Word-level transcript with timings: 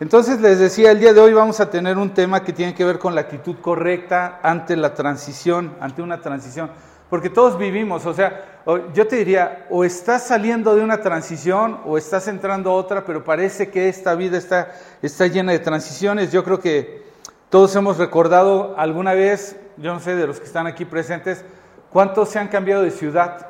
Entonces 0.00 0.40
les 0.40 0.60
decía, 0.60 0.92
el 0.92 1.00
día 1.00 1.12
de 1.12 1.20
hoy 1.20 1.32
vamos 1.32 1.58
a 1.58 1.70
tener 1.70 1.98
un 1.98 2.14
tema 2.14 2.44
que 2.44 2.52
tiene 2.52 2.72
que 2.72 2.84
ver 2.84 3.00
con 3.00 3.16
la 3.16 3.22
actitud 3.22 3.56
correcta 3.60 4.38
ante 4.44 4.76
la 4.76 4.94
transición, 4.94 5.74
ante 5.80 6.02
una 6.02 6.20
transición. 6.20 6.70
Porque 7.10 7.30
todos 7.30 7.58
vivimos, 7.58 8.06
o 8.06 8.14
sea, 8.14 8.60
yo 8.94 9.08
te 9.08 9.16
diría, 9.16 9.66
o 9.70 9.82
estás 9.82 10.26
saliendo 10.26 10.76
de 10.76 10.84
una 10.84 11.00
transición 11.00 11.80
o 11.84 11.98
estás 11.98 12.28
entrando 12.28 12.70
a 12.70 12.74
otra, 12.74 13.04
pero 13.04 13.24
parece 13.24 13.70
que 13.70 13.88
esta 13.88 14.14
vida 14.14 14.38
está, 14.38 14.72
está 15.02 15.26
llena 15.26 15.50
de 15.50 15.58
transiciones. 15.58 16.30
Yo 16.30 16.44
creo 16.44 16.60
que 16.60 17.02
todos 17.48 17.74
hemos 17.74 17.98
recordado 17.98 18.74
alguna 18.78 19.14
vez, 19.14 19.56
yo 19.78 19.94
no 19.94 19.98
sé, 19.98 20.14
de 20.14 20.28
los 20.28 20.38
que 20.38 20.46
están 20.46 20.68
aquí 20.68 20.84
presentes, 20.84 21.44
cuántos 21.90 22.28
se 22.28 22.38
han 22.38 22.48
cambiado 22.48 22.82
de 22.82 22.92
ciudad. 22.92 23.48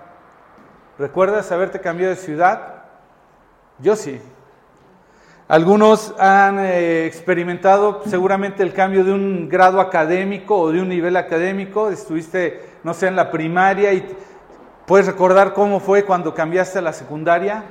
¿Recuerdas 0.98 1.52
haberte 1.52 1.80
cambiado 1.80 2.14
de 2.14 2.20
ciudad? 2.20 2.84
Yo 3.80 3.96
sí. 3.96 4.18
Algunos 5.48 6.14
han 6.18 6.58
eh, 6.58 7.06
experimentado 7.06 8.02
seguramente 8.04 8.62
el 8.62 8.74
cambio 8.74 9.02
de 9.02 9.14
un 9.14 9.48
grado 9.48 9.80
académico 9.80 10.58
o 10.58 10.72
de 10.72 10.82
un 10.82 10.90
nivel 10.90 11.16
académico. 11.16 11.88
Estuviste, 11.88 12.74
no 12.84 12.92
sé, 12.92 13.06
en 13.06 13.16
la 13.16 13.30
primaria 13.30 13.94
y 13.94 14.14
puedes 14.86 15.06
recordar 15.06 15.54
cómo 15.54 15.80
fue 15.80 16.04
cuando 16.04 16.34
cambiaste 16.34 16.80
a 16.80 16.82
la 16.82 16.92
secundaria. 16.92 17.64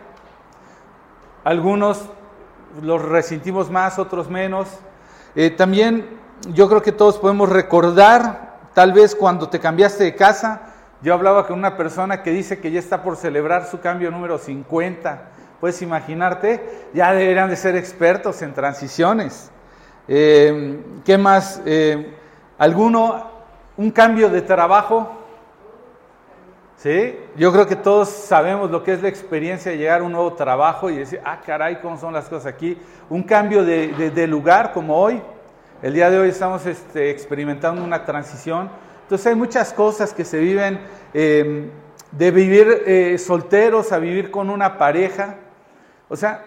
Algunos 1.43 2.01
los 2.81 2.99
resentimos 2.99 3.69
más, 3.69 3.99
otros 3.99 4.27
menos. 4.27 4.67
Eh, 5.35 5.51
también 5.51 6.17
yo 6.53 6.67
creo 6.67 6.81
que 6.81 6.91
todos 6.91 7.19
podemos 7.19 7.47
recordar, 7.47 8.57
tal 8.73 8.91
vez 8.91 9.13
cuando 9.13 9.49
te 9.49 9.59
cambiaste 9.59 10.03
de 10.03 10.15
casa, 10.15 10.61
yo 11.03 11.13
hablaba 11.13 11.45
con 11.45 11.59
una 11.59 11.77
persona 11.77 12.23
que 12.23 12.31
dice 12.31 12.59
que 12.59 12.71
ya 12.71 12.79
está 12.79 13.03
por 13.03 13.17
celebrar 13.17 13.67
su 13.67 13.79
cambio 13.81 14.09
número 14.09 14.39
50 14.39 15.36
puedes 15.59 15.81
imaginarte, 15.81 16.87
ya 16.93 17.13
deberían 17.13 17.49
de 17.49 17.55
ser 17.55 17.75
expertos 17.75 18.41
en 18.41 18.53
transiciones. 18.53 19.51
Eh, 20.07 20.79
¿Qué 21.03 21.17
más? 21.17 21.61
Eh, 21.65 22.13
¿Alguno, 22.57 23.29
un 23.75 23.91
cambio 23.91 24.29
de 24.29 24.41
trabajo? 24.41 25.11
¿Sí? 26.77 27.17
Yo 27.35 27.51
creo 27.51 27.67
que 27.67 27.75
todos 27.75 28.07
sabemos 28.07 28.69
lo 28.69 28.83
que 28.83 28.93
es 28.93 29.01
la 29.01 29.09
experiencia 29.09 29.71
de 29.71 29.79
llegar 29.79 30.01
a 30.01 30.03
un 30.03 30.11
nuevo 30.11 30.33
trabajo 30.33 30.89
y 30.89 30.97
decir, 30.97 31.19
ah, 31.25 31.41
caray, 31.43 31.79
¿cómo 31.81 31.97
son 31.97 32.13
las 32.13 32.29
cosas 32.29 32.45
aquí? 32.45 32.77
Un 33.09 33.23
cambio 33.23 33.65
de, 33.65 34.27
lugar 34.27 34.71
como 34.73 34.95
hoy. 34.95 35.21
El 35.81 35.93
día 35.93 36.09
de 36.09 36.19
hoy 36.19 36.29
estamos 36.29 36.65
este, 36.65 37.09
experimentando 37.09 37.83
una 37.83 38.05
transición. 38.05 38.69
Entonces 39.03 39.27
hay 39.27 39.35
muchas 39.35 39.73
cosas 39.73 40.13
que 40.13 40.23
se 40.23 40.37
viven 40.39 40.79
eh, 41.13 41.69
de 42.11 42.31
vivir 42.31 43.19
solteros 43.19 43.91
a 43.91 43.97
vivir 43.97 44.31
con 44.31 44.49
una 44.49 44.77
pareja. 44.77 45.35
O 46.09 46.15
sea, 46.15 46.43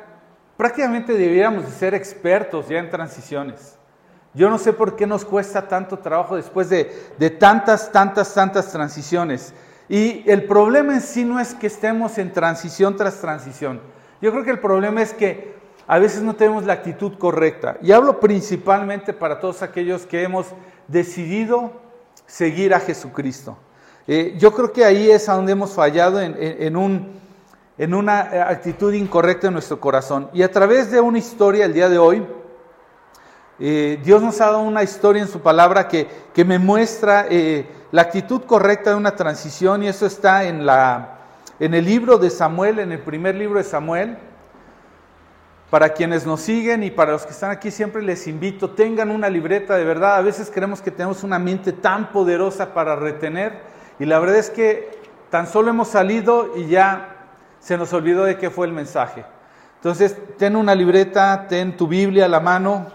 prácticamente 0.56 1.12
deberíamos 1.12 1.64
de 1.64 1.70
ser 1.72 1.94
expertos 1.94 2.68
ya 2.68 2.78
en 2.78 2.90
transiciones. 2.90 3.76
Yo 4.32 4.48
no 4.48 4.58
sé 4.58 4.72
por 4.72 4.94
qué 4.94 5.06
nos 5.06 5.24
cuesta 5.24 5.66
tanto 5.66 5.98
trabajo 5.98 6.36
después 6.36 6.68
de, 6.70 6.84
tantas, 7.38 7.90
tantas, 7.90 8.32
tantas 8.32 8.70
transiciones. 8.70 9.52
Y 9.88 10.22
el 10.30 10.44
problema 10.44 10.94
en 10.94 11.00
sí 11.00 11.24
no 11.24 11.40
es 11.40 11.54
que 11.54 11.66
estemos 11.66 12.16
en 12.18 12.32
transición 12.32 12.96
tras 12.96 13.20
transición. 13.20 13.80
Yo 14.22 14.30
creo 14.30 14.44
que 14.44 14.50
el 14.50 14.60
problema 14.60 15.02
es 15.02 15.12
que 15.12 15.54
a 15.86 15.98
veces 15.98 16.22
no 16.22 16.36
tenemos 16.36 16.64
la 16.64 16.74
actitud 16.74 17.18
correcta. 17.18 17.76
Y 17.82 17.90
hablo 17.90 18.20
principalmente 18.20 19.12
para 19.12 19.40
todos 19.40 19.62
aquellos 19.62 20.06
que 20.06 20.22
hemos 20.22 20.46
decidido 20.86 21.72
seguir 22.26 22.72
a 22.72 22.78
Jesucristo. 22.78 23.58
Eh, 24.06 24.36
yo 24.38 24.52
creo 24.52 24.72
que 24.72 24.84
ahí 24.84 25.10
es 25.10 25.28
a 25.28 25.34
donde 25.34 25.52
hemos 25.52 25.74
fallado 25.74 26.20
en 26.20 26.76
un 26.76 27.20
en 27.80 27.94
una 27.94 28.28
eh, 28.30 28.42
actitud 28.42 28.92
incorrecta 28.92 29.46
en 29.46 29.54
nuestro 29.54 29.80
corazón. 29.80 30.28
Y 30.34 30.42
a 30.42 30.52
través 30.52 30.90
de 30.90 31.00
una 31.00 31.16
historia 31.16 31.64
el 31.64 31.72
día 31.72 31.88
de 31.88 31.96
hoy, 31.96 32.22
eh, 33.58 33.98
Dios 34.04 34.20
nos 34.20 34.38
ha 34.42 34.48
dado 34.48 34.60
una 34.60 34.82
historia 34.82 35.22
en 35.22 35.28
su 35.28 35.40
palabra 35.40 35.88
que, 35.88 36.06
que 36.34 36.44
me 36.44 36.58
muestra 36.58 37.24
eh, 37.30 37.66
la 37.90 38.02
actitud 38.02 38.42
correcta 38.42 38.90
de 38.90 38.96
una 38.96 39.16
transición 39.16 39.82
y 39.82 39.88
eso 39.88 40.04
está 40.04 40.44
en, 40.44 40.66
la, 40.66 41.20
en 41.58 41.72
el 41.72 41.86
libro 41.86 42.18
de 42.18 42.28
Samuel, 42.28 42.80
en 42.80 42.92
el 42.92 42.98
primer 42.98 43.34
libro 43.34 43.56
de 43.56 43.64
Samuel. 43.64 44.18
Para 45.70 45.94
quienes 45.94 46.26
nos 46.26 46.42
siguen 46.42 46.82
y 46.82 46.90
para 46.90 47.12
los 47.12 47.24
que 47.24 47.32
están 47.32 47.50
aquí 47.50 47.70
siempre 47.70 48.02
les 48.02 48.26
invito, 48.26 48.72
tengan 48.72 49.10
una 49.10 49.30
libreta 49.30 49.76
de 49.76 49.84
verdad. 49.84 50.16
A 50.16 50.20
veces 50.20 50.50
creemos 50.52 50.82
que 50.82 50.90
tenemos 50.90 51.24
una 51.24 51.38
mente 51.38 51.72
tan 51.72 52.12
poderosa 52.12 52.74
para 52.74 52.94
retener 52.94 53.54
y 53.98 54.04
la 54.04 54.18
verdad 54.18 54.36
es 54.36 54.50
que 54.50 54.90
tan 55.30 55.46
solo 55.46 55.70
hemos 55.70 55.88
salido 55.88 56.52
y 56.58 56.66
ya 56.66 57.16
se 57.60 57.76
nos 57.76 57.92
olvidó 57.92 58.24
de 58.24 58.36
qué 58.38 58.50
fue 58.50 58.66
el 58.66 58.72
mensaje. 58.72 59.24
Entonces, 59.76 60.16
ten 60.38 60.56
una 60.56 60.74
libreta, 60.74 61.46
ten 61.46 61.76
tu 61.76 61.86
Biblia 61.86 62.24
a 62.24 62.28
la 62.28 62.40
mano. 62.40 62.86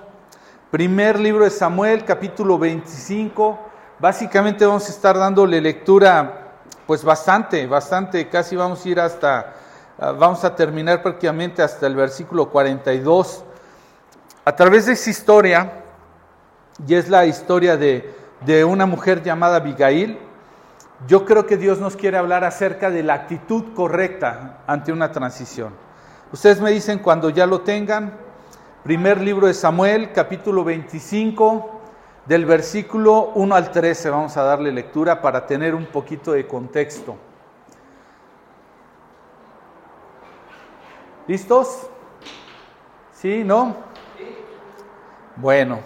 Primer 0.71 1.19
libro 1.19 1.43
de 1.45 1.51
Samuel, 1.51 2.03
capítulo 2.03 2.57
25. 2.57 3.59
Básicamente 3.99 4.65
vamos 4.65 4.87
a 4.87 4.91
estar 4.91 5.17
dándole 5.17 5.61
lectura, 5.61 6.51
pues 6.85 7.03
bastante, 7.03 7.65
bastante, 7.65 8.27
casi 8.27 8.55
vamos 8.55 8.83
a 8.85 8.89
ir 8.89 8.99
hasta, 8.99 9.53
ah, 9.99 10.11
vamos 10.11 10.43
a 10.43 10.55
terminar 10.55 11.01
prácticamente 11.01 11.61
hasta 11.61 11.87
el 11.87 11.95
versículo 11.95 12.49
42. 12.49 13.43
A 14.43 14.55
través 14.55 14.87
de 14.87 14.93
esa 14.93 15.09
historia, 15.09 15.83
y 16.85 16.95
es 16.95 17.07
la 17.07 17.25
historia 17.25 17.77
de, 17.77 18.13
de 18.41 18.65
una 18.65 18.85
mujer 18.85 19.23
llamada 19.23 19.57
Abigail, 19.57 20.19
yo 21.07 21.25
creo 21.25 21.45
que 21.45 21.57
Dios 21.57 21.79
nos 21.79 21.95
quiere 21.95 22.17
hablar 22.17 22.43
acerca 22.43 22.89
de 22.89 23.03
la 23.03 23.13
actitud 23.13 23.73
correcta 23.73 24.59
ante 24.65 24.91
una 24.91 25.11
transición. 25.11 25.73
Ustedes 26.31 26.61
me 26.61 26.71
dicen 26.71 26.99
cuando 26.99 27.29
ya 27.29 27.45
lo 27.45 27.61
tengan, 27.61 28.13
primer 28.83 29.21
libro 29.21 29.47
de 29.47 29.53
Samuel, 29.53 30.11
capítulo 30.13 30.63
25, 30.63 31.81
del 32.25 32.45
versículo 32.45 33.31
1 33.35 33.55
al 33.55 33.71
13, 33.71 34.09
vamos 34.09 34.35
a 34.37 34.43
darle 34.43 34.71
lectura 34.71 35.21
para 35.21 35.45
tener 35.45 35.75
un 35.75 35.85
poquito 35.85 36.31
de 36.31 36.47
contexto. 36.47 37.15
¿Listos? 41.27 41.87
¿Sí? 43.13 43.43
¿No? 43.43 43.75
Bueno, 45.35 45.79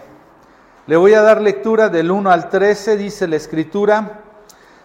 le 0.88 0.98
voy 0.98 1.14
a 1.14 1.22
dar 1.22 1.42
lectura 1.42 1.90
del 1.90 2.12
1 2.12 2.32
al 2.32 2.50
13, 2.50 2.98
dice 2.98 3.28
la 3.28 3.36
escritura. 3.36 4.24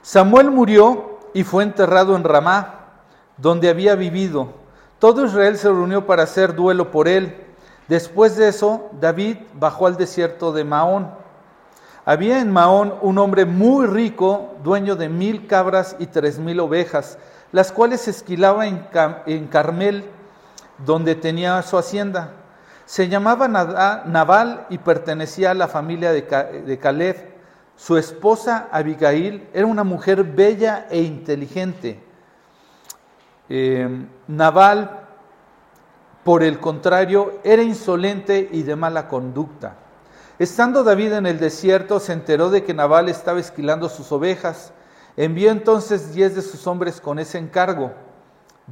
Samuel 0.04 0.50
murió 0.50 1.18
y 1.32 1.44
fue 1.44 1.62
enterrado 1.62 2.14
en 2.14 2.24
Ramá, 2.24 2.90
donde 3.38 3.70
había 3.70 3.94
vivido. 3.94 4.52
Todo 4.98 5.24
Israel 5.24 5.56
se 5.56 5.68
reunió 5.68 6.04
para 6.04 6.24
hacer 6.24 6.54
duelo 6.54 6.90
por 6.90 7.08
él. 7.08 7.34
Después 7.88 8.36
de 8.36 8.48
eso, 8.48 8.90
David 9.00 9.38
bajó 9.54 9.86
al 9.86 9.96
desierto 9.96 10.52
de 10.52 10.62
Maón. 10.62 11.10
Había 12.04 12.40
en 12.40 12.52
Maón 12.52 12.92
un 13.00 13.16
hombre 13.16 13.46
muy 13.46 13.86
rico, 13.86 14.56
dueño 14.62 14.94
de 14.94 15.08
mil 15.08 15.46
cabras 15.46 15.96
y 15.98 16.04
tres 16.04 16.38
mil 16.38 16.60
ovejas, 16.60 17.16
las 17.50 17.72
cuales 17.72 18.06
esquilaba 18.06 18.66
en, 18.66 19.46
Carmel, 19.46 20.04
donde 20.84 21.14
tenía 21.14 21.62
su 21.62 21.78
hacienda. 21.78 22.32
Se 22.84 23.08
llamaba 23.08 23.48
Nabal 23.48 24.66
y 24.68 24.76
pertenecía 24.76 25.52
a 25.52 25.54
la 25.54 25.66
familia 25.66 26.12
de 26.12 26.78
Caleb 26.78 27.33
su 27.76 27.96
esposa 27.96 28.68
Abigail 28.70 29.48
era 29.52 29.66
una 29.66 29.84
mujer 29.84 30.22
bella 30.24 30.86
e 30.90 31.02
inteligente. 31.02 32.00
Eh, 33.48 34.06
Naval, 34.28 35.06
por 36.22 36.42
el 36.42 36.60
contrario, 36.60 37.40
era 37.44 37.62
insolente 37.62 38.48
y 38.50 38.62
de 38.62 38.76
mala 38.76 39.08
conducta. 39.08 39.76
Estando 40.38 40.82
David 40.82 41.12
en 41.12 41.26
el 41.26 41.38
desierto, 41.38 42.00
se 42.00 42.12
enteró 42.12 42.50
de 42.50 42.64
que 42.64 42.74
Nabal 42.74 43.08
estaba 43.08 43.38
esquilando 43.38 43.88
sus 43.88 44.10
ovejas. 44.10 44.72
Envió 45.16 45.50
entonces 45.50 46.12
diez 46.12 46.34
de 46.34 46.42
sus 46.42 46.66
hombres 46.66 47.00
con 47.00 47.18
ese 47.20 47.38
encargo. 47.38 47.92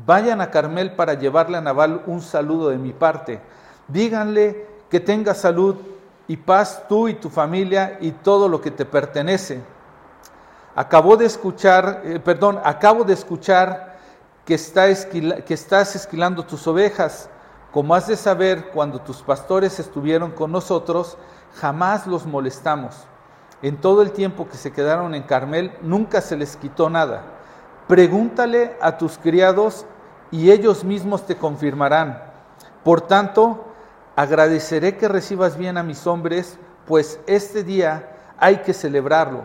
Vayan 0.07 0.41
a 0.41 0.51
Carmel 0.51 0.95
para 0.97 1.15
llevarle 1.15 1.59
a 1.59 1.61
Nabal 1.61 2.03
un 2.07 2.21
saludo 2.21 2.71
de 2.71 2.79
mi 2.79 2.93
parte. 2.93 3.41
Díganle 3.87 4.67
que 4.91 4.99
tenga 4.99 5.35
salud 5.35 5.77
y 6.29 6.37
paz 6.37 6.85
tú 6.89 7.09
y 7.09 7.15
tu 7.15 7.29
familia 7.29 7.99
y 8.01 8.13
todo 8.13 8.49
lo 8.49 8.61
que 8.61 8.71
te 8.71 8.85
pertenece. 8.85 9.63
Acabo 10.75 11.17
de 11.17 11.27
escuchar, 11.27 12.03
eh, 12.05 12.21
perdón, 12.21 12.61
acabo 12.65 13.05
de 13.05 13.13
escuchar 13.13 13.99
que, 14.45 14.55
está 14.55 14.87
que 15.09 15.55
estás 15.55 15.97
esquilando 15.97 16.45
tus 16.45 16.67
ovejas. 16.67 17.29
Como 17.73 17.95
has 17.95 18.07
de 18.07 18.17
saber, 18.17 18.71
cuando 18.71 19.01
tus 19.01 19.23
pastores 19.23 19.79
estuvieron 19.79 20.31
con 20.31 20.53
nosotros, 20.53 21.17
jamás 21.55 22.07
los 22.07 22.27
molestamos. 22.27 22.97
En 23.63 23.81
todo 23.81 24.03
el 24.03 24.13
tiempo 24.13 24.49
que 24.49 24.57
se 24.57 24.73
quedaron 24.73 25.15
en 25.15 25.23
Carmel, 25.23 25.73
nunca 25.83 26.21
se 26.21 26.37
les 26.37 26.57
quitó 26.57 26.91
nada. 26.91 27.23
Pregúntale 27.87 28.77
a 28.81 28.99
tus 28.99 29.19
criados 29.19 29.87
y 30.31 30.51
ellos 30.51 30.85
mismos 30.85 31.27
te 31.27 31.37
confirmarán. 31.37 32.23
Por 32.83 33.03
tanto, 33.03 33.72
Agradeceré 34.15 34.97
que 34.97 35.09
recibas 35.09 35.57
bien 35.57 35.79
a 35.79 35.83
mis 35.83 36.07
hombres, 36.07 36.59
pues 36.87 37.19
este 37.27 37.65
día 37.65 38.11
hay 38.39 38.59
que 38.59 38.75
celebrarlo. 38.75 39.45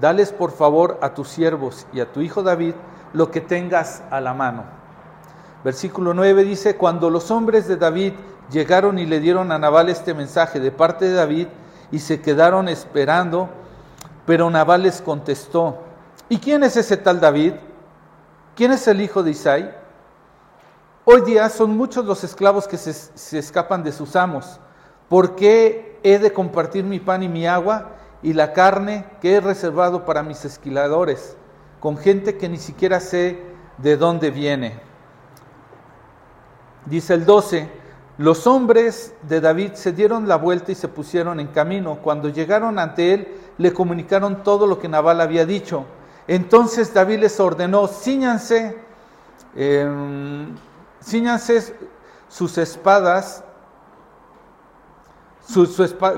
Dales 0.00 0.32
por 0.32 0.52
favor 0.52 0.98
a 1.02 1.14
tus 1.14 1.28
siervos 1.28 1.86
y 1.92 2.00
a 2.00 2.12
tu 2.12 2.20
hijo 2.20 2.42
David 2.42 2.74
lo 3.12 3.30
que 3.30 3.40
tengas 3.40 4.02
a 4.10 4.20
la 4.20 4.34
mano. 4.34 4.64
Versículo 5.64 6.14
9 6.14 6.44
dice, 6.44 6.76
cuando 6.76 7.10
los 7.10 7.30
hombres 7.30 7.66
de 7.66 7.76
David 7.76 8.12
llegaron 8.50 8.98
y 8.98 9.06
le 9.06 9.18
dieron 9.18 9.50
a 9.50 9.58
Nabal 9.58 9.88
este 9.88 10.14
mensaje 10.14 10.60
de 10.60 10.70
parte 10.70 11.06
de 11.06 11.14
David 11.14 11.48
y 11.90 11.98
se 11.98 12.20
quedaron 12.20 12.68
esperando, 12.68 13.48
pero 14.24 14.48
Nabal 14.50 14.84
les 14.84 15.02
contestó, 15.02 15.78
¿y 16.28 16.38
quién 16.38 16.62
es 16.62 16.76
ese 16.76 16.96
tal 16.96 17.18
David? 17.18 17.54
¿Quién 18.54 18.72
es 18.72 18.86
el 18.86 19.00
hijo 19.00 19.22
de 19.22 19.32
Isaí? 19.32 19.70
Hoy 21.10 21.22
día 21.22 21.48
son 21.48 21.74
muchos 21.74 22.04
los 22.04 22.22
esclavos 22.22 22.68
que 22.68 22.76
se, 22.76 22.92
se 22.92 23.38
escapan 23.38 23.82
de 23.82 23.92
sus 23.92 24.14
amos. 24.14 24.60
¿Por 25.08 25.36
qué 25.36 25.98
he 26.02 26.18
de 26.18 26.34
compartir 26.34 26.84
mi 26.84 27.00
pan 27.00 27.22
y 27.22 27.30
mi 27.30 27.46
agua 27.46 27.92
y 28.22 28.34
la 28.34 28.52
carne 28.52 29.06
que 29.22 29.32
he 29.32 29.40
reservado 29.40 30.04
para 30.04 30.22
mis 30.22 30.44
esquiladores 30.44 31.34
con 31.80 31.96
gente 31.96 32.36
que 32.36 32.50
ni 32.50 32.58
siquiera 32.58 33.00
sé 33.00 33.40
de 33.78 33.96
dónde 33.96 34.30
viene? 34.30 34.78
Dice 36.84 37.14
el 37.14 37.24
12, 37.24 37.70
los 38.18 38.46
hombres 38.46 39.14
de 39.22 39.40
David 39.40 39.72
se 39.76 39.92
dieron 39.92 40.28
la 40.28 40.36
vuelta 40.36 40.72
y 40.72 40.74
se 40.74 40.88
pusieron 40.88 41.40
en 41.40 41.46
camino. 41.46 42.00
Cuando 42.02 42.28
llegaron 42.28 42.78
ante 42.78 43.14
él, 43.14 43.28
le 43.56 43.72
comunicaron 43.72 44.42
todo 44.42 44.66
lo 44.66 44.78
que 44.78 44.90
Nabal 44.90 45.22
había 45.22 45.46
dicho. 45.46 45.86
Entonces 46.26 46.92
David 46.92 47.20
les 47.20 47.40
ordenó, 47.40 47.88
ciñanse, 47.88 48.76
em, 49.56 50.54
ciñanse 51.02 51.74
sus 52.28 52.58
espadas, 52.58 53.44
su, 55.46 55.66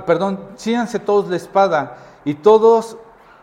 perdón, 0.06 0.41
ciñanse 0.56 0.99
todos 0.99 1.29
la 1.29 1.37
espada. 1.37 1.97
Y 2.25 2.35
todos, 2.35 2.97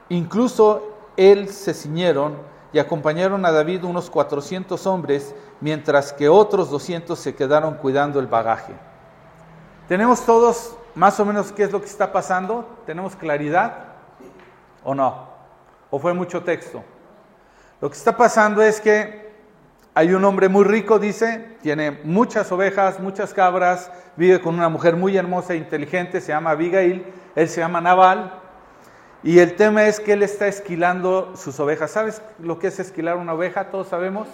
incluso 0.09 0.83
él, 1.15 1.49
se 1.49 1.73
ciñeron 1.73 2.37
y 2.73 2.79
acompañaron 2.79 3.45
a 3.45 3.51
David 3.51 3.83
unos 3.85 4.09
400 4.09 4.85
hombres 4.85 5.33
mientras 5.61 6.13
que 6.13 6.29
otros 6.29 6.69
200 6.69 7.17
se 7.17 7.35
quedaron 7.35 7.75
cuidando 7.75 8.19
el 8.19 8.27
bagaje. 8.27 8.73
¿Tenemos 9.87 10.25
todos 10.25 10.75
más 10.95 11.19
o 11.19 11.25
menos 11.25 11.51
qué 11.51 11.63
es 11.63 11.71
lo 11.71 11.79
que 11.79 11.87
está 11.87 12.11
pasando? 12.11 12.67
¿Tenemos 12.85 13.15
claridad 13.15 13.95
o 14.83 14.93
no? 14.93 15.29
¿O 15.89 15.97
fue 15.97 16.13
mucho 16.13 16.43
texto? 16.43 16.83
Lo 17.79 17.89
que 17.89 17.95
está 17.95 18.15
pasando 18.15 18.61
es 18.61 18.81
que 18.81 19.26
hay 19.97 20.13
un 20.13 20.23
hombre 20.25 20.47
muy 20.47 20.63
rico, 20.63 20.99
dice, 20.99 21.57
tiene 21.63 21.89
muchas 22.03 22.51
ovejas, 22.51 22.99
muchas 22.99 23.33
cabras, 23.33 23.91
vive 24.15 24.39
con 24.39 24.53
una 24.53 24.69
mujer 24.69 24.95
muy 24.95 25.17
hermosa 25.17 25.53
e 25.53 25.57
inteligente, 25.57 26.21
se 26.21 26.27
llama 26.27 26.51
Abigail, 26.51 27.03
él 27.35 27.49
se 27.49 27.61
llama 27.61 27.81
Naval, 27.81 28.31
y 29.23 29.39
el 29.39 29.55
tema 29.55 29.85
es 29.85 29.99
que 29.99 30.13
él 30.13 30.21
está 30.21 30.45
esquilando 30.45 31.35
sus 31.35 31.59
ovejas. 31.59 31.89
¿Sabes 31.89 32.21
lo 32.37 32.59
que 32.59 32.67
es 32.67 32.79
esquilar 32.79 33.17
una 33.17 33.33
oveja? 33.33 33.71
Todos 33.71 33.87
sabemos 33.87 34.27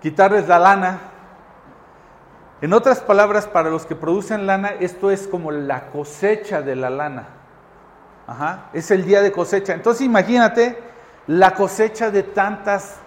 quitarles 0.00 0.48
la 0.48 0.58
lana. 0.58 1.00
En 2.62 2.72
otras 2.72 3.00
palabras, 3.00 3.46
para 3.46 3.68
los 3.68 3.84
que 3.84 3.94
producen 3.94 4.46
lana, 4.46 4.70
esto 4.80 5.10
es 5.10 5.26
como 5.26 5.50
la 5.50 5.88
cosecha 5.88 6.62
de 6.62 6.74
la 6.74 6.88
lana. 6.88 7.28
Ajá, 8.26 8.70
es 8.72 8.90
el 8.90 9.04
día 9.04 9.20
de 9.20 9.30
cosecha. 9.30 9.74
Entonces 9.74 10.00
imagínate 10.06 10.78
la 11.26 11.52
cosecha 11.52 12.10
de 12.10 12.22
tantas 12.22 13.01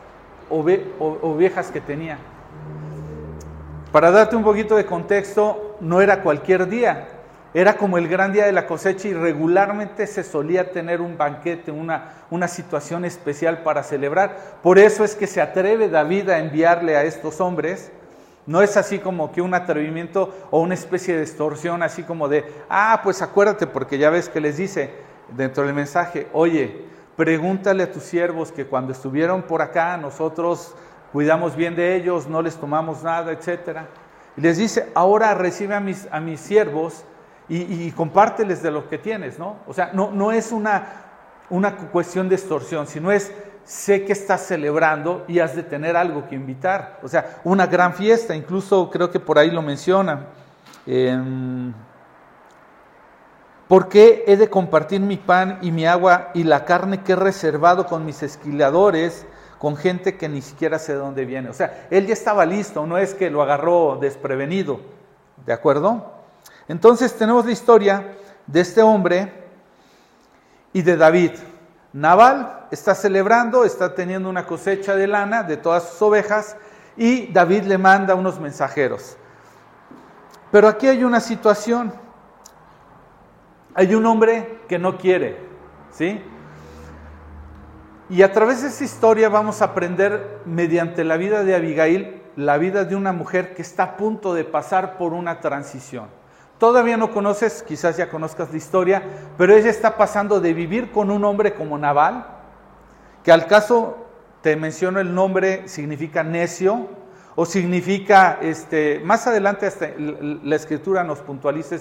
ovejas 0.50 1.72
que 1.72 1.82
tenía. 1.82 2.18
Para 3.92 4.12
darte 4.12 4.36
un 4.36 4.44
poquito 4.44 4.76
de 4.76 4.86
contexto, 4.86 5.78
no 5.80 6.02
era 6.02 6.22
cualquier 6.22 6.68
día, 6.68 7.08
era 7.54 7.78
como 7.78 7.98
el 7.98 8.10
gran 8.10 8.34
día 8.34 8.46
de 8.46 8.52
la 8.52 8.68
cosecha 8.68 9.08
y 9.08 9.14
regularmente 9.14 10.08
se 10.08 10.26
solía 10.26 10.74
tener 10.74 11.00
un 11.00 11.18
banquete, 11.18 11.72
una, 11.72 12.26
una 12.30 12.50
situación 12.50 13.06
especial 13.06 13.64
para 13.64 13.82
celebrar. 13.82 14.58
Por 14.62 14.78
eso 14.78 15.06
es 15.06 15.16
que 15.16 15.26
se 15.26 15.40
atreve 15.40 15.88
David 15.88 16.30
a 16.32 16.40
enviarle 16.40 16.98
a 16.98 17.04
estos 17.04 17.40
hombres. 17.40 17.94
No 18.46 18.62
es 18.62 18.76
así 18.76 19.00
como 19.00 19.32
que 19.32 19.42
un 19.42 19.54
atrevimiento 19.54 20.36
o 20.52 20.60
una 20.60 20.74
especie 20.74 21.16
de 21.16 21.22
extorsión, 21.22 21.82
así 21.82 22.04
como 22.04 22.28
de, 22.28 22.44
ah, 22.68 23.00
pues 23.02 23.22
acuérdate, 23.22 23.68
porque 23.68 23.98
ya 23.98 24.10
ves 24.10 24.28
que 24.28 24.42
les 24.42 24.58
dice 24.58 24.92
dentro 25.30 25.64
del 25.64 25.74
mensaje, 25.74 26.28
oye, 26.34 26.86
pregúntale 27.16 27.84
a 27.84 27.92
tus 27.92 28.04
siervos 28.04 28.52
que 28.52 28.66
cuando 28.66 28.92
estuvieron 28.92 29.44
por 29.44 29.62
acá 29.62 29.98
nosotros 29.98 30.76
cuidamos 31.12 31.56
bien 31.56 31.76
de 31.76 31.96
ellos, 31.96 32.28
no 32.28 32.42
les 32.42 32.58
tomamos 32.58 33.04
nada, 33.04 33.32
etc. 33.32 33.80
Y 34.36 34.42
les 34.42 34.58
dice, 34.58 34.92
ahora 34.96 35.34
recibe 35.34 35.74
a 35.76 35.80
mis, 35.80 36.08
a 36.12 36.20
mis 36.20 36.42
siervos 36.42 37.06
y, 37.48 37.92
compárteles 37.92 38.62
de 38.64 38.72
lo 38.72 38.90
que 38.90 38.98
tienes, 38.98 39.38
¿no? 39.38 39.58
O 39.68 39.74
sea, 39.74 39.92
no, 39.94 40.12
no 40.12 40.32
es 40.32 40.52
una, 40.52 40.84
una 41.50 41.78
cuestión 41.78 42.28
de 42.28 42.36
extorsión, 42.36 42.88
sino 42.88 43.12
es, 43.12 43.32
sé 43.64 44.04
que 44.04 44.14
estás 44.14 44.42
celebrando 44.42 45.24
y 45.28 45.40
has 45.40 45.56
de 45.56 45.64
tener 45.64 45.96
algo 45.96 46.28
que 46.28 46.36
invitar. 46.36 47.00
O 47.04 47.08
sea, 47.08 47.38
una 47.44 47.68
gran 47.68 47.94
fiesta, 47.94 48.36
incluso 48.36 48.90
creo 48.90 49.12
que 49.12 49.20
por 49.20 49.38
ahí 49.38 49.52
lo 49.52 49.62
menciona. 49.62 50.26
¿Por 53.68 53.90
qué 53.90 54.24
he 54.28 54.38
de 54.38 54.50
compartir 54.50 55.02
mi 55.02 55.18
pan 55.18 55.58
y 55.62 55.72
mi 55.72 55.88
agua 55.88 56.30
y 56.34 56.44
la 56.44 56.66
carne 56.66 57.02
que 57.02 57.14
he 57.14 57.16
reservado 57.16 57.88
con 57.88 58.06
mis 58.06 58.22
esquiladores, 58.22 59.26
con 59.58 59.76
gente 59.76 60.18
que 60.18 60.30
ni 60.30 60.42
siquiera 60.42 60.78
sé 60.78 60.94
de 60.94 61.00
dónde 61.00 61.26
viene? 61.26 61.50
O 61.50 61.54
sea, 61.54 61.88
él 61.90 62.06
ya 62.06 62.14
estaba 62.14 62.46
listo, 62.46 62.86
no 62.86 63.00
es 63.00 63.16
que 63.16 63.32
lo 63.32 63.42
agarró 63.42 63.98
desprevenido, 64.00 64.80
¿de 65.46 65.54
acuerdo? 65.54 66.14
Entonces 66.68 67.14
tenemos 67.16 67.46
la 67.46 67.52
historia 67.52 68.16
de 68.46 68.62
este 68.62 68.84
hombre 68.84 69.34
y 70.72 70.84
de 70.84 70.98
David. 70.98 71.32
Naval 71.94 72.68
está 72.70 72.94
celebrando, 72.94 73.66
está 73.66 73.96
teniendo 73.96 74.30
una 74.30 74.46
cosecha 74.46 74.96
de 74.96 75.08
lana 75.08 75.44
de 75.44 75.58
todas 75.58 75.90
sus 75.90 76.02
ovejas 76.04 76.56
y 76.98 77.32
David 77.32 77.64
le 77.64 77.78
manda 77.78 78.14
unos 78.14 78.40
mensajeros. 78.40 79.18
Pero 80.52 80.68
aquí 80.68 80.88
hay 80.88 81.04
una 81.04 81.20
situación. 81.20 82.05
Hay 83.78 83.94
un 83.94 84.06
hombre 84.06 84.62
que 84.70 84.80
no 84.80 84.98
quiere, 84.98 85.38
¿sí? 85.92 86.22
Y 88.10 88.22
a 88.22 88.32
través 88.32 88.62
de 88.62 88.70
esta 88.70 88.86
historia 88.86 89.28
vamos 89.28 89.62
a 89.62 89.66
aprender 89.66 90.40
mediante 90.46 91.04
la 91.04 91.18
vida 91.18 91.44
de 91.44 91.56
Abigail, 91.56 92.22
la 92.38 92.58
vida 92.58 92.86
de 92.86 92.96
una 92.96 93.12
mujer 93.12 93.54
que 93.54 93.62
está 93.62 93.84
a 93.84 93.98
punto 93.98 94.34
de 94.34 94.46
pasar 94.46 94.98
por 94.98 95.12
una 95.12 95.42
transición. 95.42 96.08
Todavía 96.58 96.96
no 96.96 97.12
conoces, 97.12 97.64
quizás 97.64 97.98
ya 97.98 98.10
conozcas 98.10 98.52
la 98.52 98.58
historia, 98.58 99.04
pero 99.38 99.54
ella 99.54 99.70
está 99.70 99.98
pasando 99.98 100.40
de 100.40 100.54
vivir 100.54 100.92
con 100.92 101.12
un 101.12 101.26
hombre 101.26 101.54
como 101.54 101.78
Naval, 101.78 102.28
que 103.24 103.32
al 103.34 103.46
caso 103.46 104.08
te 104.42 104.56
menciono 104.56 105.02
el 105.02 105.14
nombre, 105.14 105.68
significa 105.68 106.24
necio, 106.24 106.88
o 107.36 107.46
significa, 107.46 108.40
este, 108.42 109.02
más 109.04 109.28
adelante 109.28 109.66
hasta 109.66 109.90
la 109.98 110.56
escritura 110.56 111.04
nos 111.04 111.20
puntualiza 111.20 111.76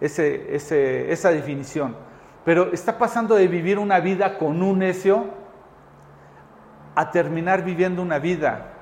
esa 0.00 1.30
definición, 1.30 1.96
pero 2.44 2.72
está 2.72 2.98
pasando 2.98 3.34
de 3.34 3.48
vivir 3.48 3.78
una 3.78 4.00
vida 4.00 4.38
con 4.38 4.62
un 4.62 4.78
necio 4.80 5.24
a 6.94 7.10
terminar 7.10 7.64
viviendo 7.64 8.02
una 8.02 8.18
vida 8.18 8.72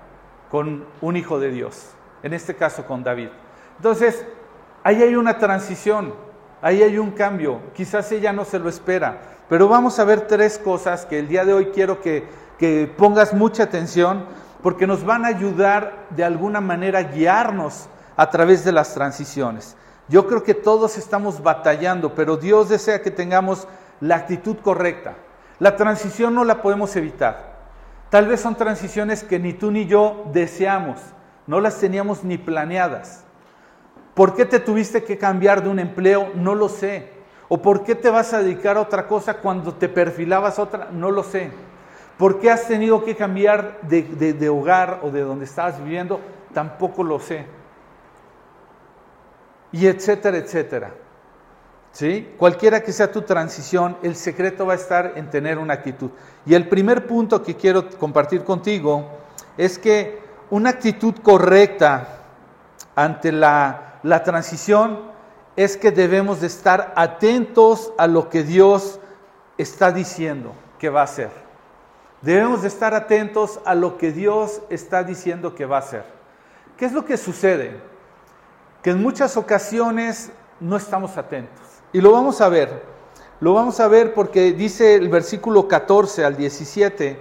con 0.51 0.85
un 1.01 1.17
hijo 1.17 1.41
de 1.41 1.51
Dios, 1.51 1.91
en 2.23 2.33
este 2.33 2.55
caso 2.55 2.87
con 2.87 3.03
David. 3.03 3.29
Entonces, 3.77 4.25
Ahí 4.87 5.03
hay 5.03 5.17
una 5.17 5.39
transición, 5.39 6.13
ahí 6.61 6.83
hay 6.83 6.99
un 6.99 7.13
cambio. 7.13 7.59
Quizás 7.73 8.13
ella 8.13 8.35
no 8.35 8.45
se 8.45 8.59
lo 8.59 8.69
espera, 8.69 9.19
pero 9.49 9.67
vamos 9.67 9.99
a 9.99 10.05
ver 10.05 10.27
tres 10.27 10.59
cosas 10.59 11.07
que 11.07 11.19
el 11.19 11.27
día 11.27 11.47
de 11.47 11.55
hoy 11.55 11.71
quiero 11.75 12.03
que, 12.03 12.29
que 12.59 12.93
pongas 12.99 13.33
mucha 13.33 13.63
atención 13.63 14.27
porque 14.63 14.87
nos 14.87 15.03
van 15.03 15.25
a 15.25 15.29
ayudar 15.29 16.07
de 16.11 16.23
alguna 16.23 16.61
manera 16.61 16.99
a 16.99 17.03
guiarnos 17.05 17.89
a 18.15 18.29
través 18.29 18.63
de 18.63 18.73
las 18.73 18.93
transiciones. 18.93 19.75
Yo 20.09 20.27
creo 20.27 20.43
que 20.43 20.55
todos 20.55 20.99
estamos 20.99 21.43
batallando, 21.43 22.15
pero 22.15 22.37
Dios 22.37 22.69
desea 22.69 23.03
que 23.03 23.11
tengamos 23.11 23.67
la 24.01 24.17
actitud 24.17 24.57
correcta. 24.59 25.15
La 25.59 25.77
transición 25.77 26.35
no 26.35 26.45
la 26.45 26.63
podemos 26.63 26.95
evitar. 26.97 27.55
Tal 28.11 28.29
vez 28.29 28.41
son 28.41 28.55
transiciones 28.55 29.25
que 29.25 29.39
ni 29.39 29.53
tú 29.53 29.71
ni 29.71 29.87
yo 29.87 30.25
deseamos, 30.33 31.01
no 31.47 31.61
las 31.61 31.79
teníamos 31.79 32.23
ni 32.23 32.39
planeadas. 32.39 33.25
¿Por 34.15 34.35
qué 34.35 34.45
te 34.45 34.61
tuviste 34.61 35.03
que 35.03 35.19
cambiar 35.19 35.63
de 35.63 35.69
un 35.69 35.79
empleo? 35.79 36.31
No 36.35 36.55
lo 36.55 36.69
sé. 36.69 37.11
¿O 37.49 37.61
por 37.61 37.83
qué 37.83 37.95
te 37.95 38.11
vas 38.11 38.33
a 38.33 38.39
dedicar 38.39 38.77
a 38.77 38.83
otra 38.83 39.07
cosa 39.07 39.39
cuando 39.39 39.75
te 39.75 39.89
perfilabas 39.89 40.59
otra? 40.59 40.89
No 40.93 41.11
lo 41.11 41.23
sé. 41.23 41.51
¿Por 42.17 42.39
qué 42.39 42.51
has 42.51 42.69
tenido 42.69 43.05
que 43.05 43.17
cambiar 43.17 43.81
de, 43.83 44.49
hogar 44.49 45.01
o 45.03 45.11
de 45.11 45.23
donde 45.23 45.45
estabas 45.45 45.83
viviendo? 45.83 46.21
Tampoco 46.53 47.03
lo 47.03 47.19
sé. 47.19 47.47
Y 49.75 49.87
etcétera, 49.87 50.39
etcétera. 50.39 50.95
¿Sí? 51.93 52.35
Cualquiera 52.39 52.83
que 52.83 52.93
sea 52.93 53.13
tu 53.13 53.23
transición, 53.23 53.99
el 54.03 54.17
secreto 54.17 54.67
va 54.67 54.73
a 54.73 54.77
estar 54.77 55.13
en 55.17 55.29
tener 55.29 55.59
una 55.59 55.75
actitud. 55.75 56.11
Y 56.47 56.55
el 56.55 56.69
primer 56.69 57.07
punto 57.07 57.43
que 57.43 57.55
quiero 57.55 57.89
compartir 57.99 58.43
contigo 58.43 59.11
es 59.59 59.79
que 59.79 60.19
una 60.51 60.71
actitud 60.71 61.15
correcta 61.23 62.09
ante 62.97 63.31
la 63.31 63.85
la 64.05 64.23
transición 64.23 65.01
es 65.57 65.79
que 65.79 65.91
debemos 65.91 66.43
de 66.43 66.47
estar 66.47 66.93
atentos 66.95 67.93
a 67.97 68.07
lo 68.07 68.29
que 68.29 68.43
Dios 68.43 69.01
está 69.57 69.91
diciendo 69.91 70.53
que 70.79 70.91
va 70.91 71.01
a 71.01 71.05
hacer. 71.05 71.31
Debemos 72.21 72.63
de 72.63 72.69
estar 72.69 72.95
atentos 72.95 73.61
a 73.65 73.75
lo 73.75 73.97
que 73.97 74.13
Dios 74.13 74.61
está 74.69 75.05
diciendo 75.05 75.55
que 75.55 75.65
va 75.65 75.77
a 75.77 75.81
hacer. 75.81 76.05
¿Qué 76.77 76.85
es 76.85 76.93
lo 76.93 77.05
que 77.07 77.17
sucede? 77.17 77.81
Que 78.85 78.91
en 78.91 79.03
muchas 79.03 79.39
ocasiones 79.39 80.31
no 80.61 80.77
estamos 80.77 81.17
atentos. 81.17 81.65
Y 81.95 82.03
lo 82.03 82.13
vamos 82.13 82.43
a 82.43 82.51
ver. 82.51 82.83
Lo 83.41 83.55
vamos 83.55 83.81
a 83.81 83.89
ver 83.89 84.13
porque 84.13 84.53
dice 84.53 84.97
el 84.97 85.09
versículo 85.09 85.67
14 85.67 86.23
al 86.23 86.37
17, 86.37 87.19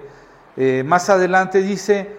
eh, 0.58 0.84
más 0.86 1.10
adelante 1.10 1.62
dice, 1.62 2.17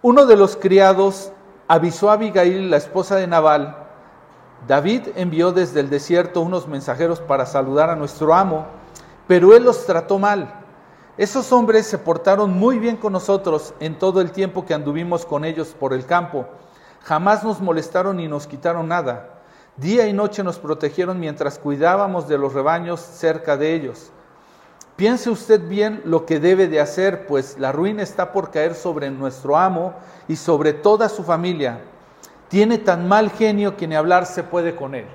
uno 0.00 0.24
de 0.24 0.34
los 0.34 0.56
criados 0.56 1.30
avisó 1.68 2.08
a 2.08 2.14
Abigail, 2.14 2.70
la 2.70 2.78
esposa 2.78 3.16
de 3.16 3.26
Nabal, 3.26 3.76
David 4.66 5.08
envió 5.14 5.52
desde 5.52 5.80
el 5.80 5.90
desierto 5.90 6.40
unos 6.40 6.66
mensajeros 6.66 7.20
para 7.20 7.44
saludar 7.44 7.90
a 7.90 7.96
nuestro 7.96 8.32
amo, 8.32 8.66
pero 9.28 9.54
él 9.54 9.62
los 9.62 9.84
trató 9.84 10.18
mal. 10.18 10.54
Esos 11.18 11.52
hombres 11.52 11.86
se 11.86 11.98
portaron 11.98 12.50
muy 12.50 12.78
bien 12.78 12.96
con 12.96 13.12
nosotros 13.12 13.74
en 13.78 13.98
todo 13.98 14.22
el 14.22 14.32
tiempo 14.32 14.64
que 14.64 14.72
anduvimos 14.72 15.26
con 15.26 15.44
ellos 15.44 15.76
por 15.78 15.92
el 15.92 16.06
campo. 16.06 16.46
Jamás 17.02 17.42
nos 17.44 17.60
molestaron 17.60 18.16
ni 18.16 18.28
nos 18.28 18.46
quitaron 18.46 18.88
nada. 18.88 19.40
Día 19.76 20.06
y 20.06 20.12
noche 20.12 20.42
nos 20.42 20.58
protegieron 20.58 21.18
mientras 21.18 21.58
cuidábamos 21.58 22.28
de 22.28 22.38
los 22.38 22.52
rebaños 22.52 23.00
cerca 23.00 23.56
de 23.56 23.74
ellos. 23.74 24.12
Piense 24.96 25.30
usted 25.30 25.66
bien 25.66 26.02
lo 26.04 26.26
que 26.26 26.38
debe 26.38 26.68
de 26.68 26.78
hacer, 26.78 27.26
pues 27.26 27.58
la 27.58 27.72
ruina 27.72 28.02
está 28.02 28.32
por 28.32 28.50
caer 28.50 28.74
sobre 28.74 29.10
nuestro 29.10 29.56
amo 29.56 29.94
y 30.28 30.36
sobre 30.36 30.74
toda 30.74 31.08
su 31.08 31.24
familia. 31.24 31.80
Tiene 32.48 32.76
tan 32.76 33.08
mal 33.08 33.30
genio 33.30 33.76
que 33.76 33.86
ni 33.86 33.94
hablar 33.94 34.26
se 34.26 34.42
puede 34.42 34.76
con 34.76 34.94
él. 34.94 35.06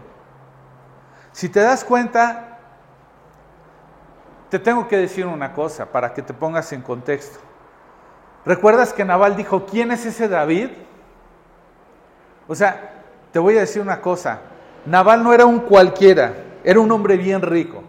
Si 1.34 1.50
te 1.50 1.60
das 1.60 1.84
cuenta, 1.84 2.58
te 4.50 4.58
tengo 4.58 4.88
que 4.88 4.98
decir 4.98 5.27
una 5.27 5.54
cosa 5.54 5.86
para 5.86 6.13
que 6.13 6.24
te 6.24 6.34
pongas 6.34 6.72
en 6.74 6.82
contexto. 6.82 7.39
¿Recuerdas 8.46 8.94
que 8.94 9.06
Naval 9.06 9.36
dijo, 9.36 9.65
¿quién 9.65 9.92
es 9.92 10.06
ese 10.06 10.27
David? 10.27 10.70
O 12.48 12.56
sea, 12.56 13.04
te 13.32 13.40
voy 13.40 13.58
a 13.58 13.62
decir 13.62 13.82
una 13.82 14.02
cosa, 14.02 14.42
Naval 14.86 15.24
no 15.24 15.34
era 15.34 15.46
un 15.46 15.62
cualquiera, 15.62 16.34
era 16.64 16.80
un 16.80 16.92
hombre 16.92 17.18
bien 17.18 17.42
rico. 17.42 17.84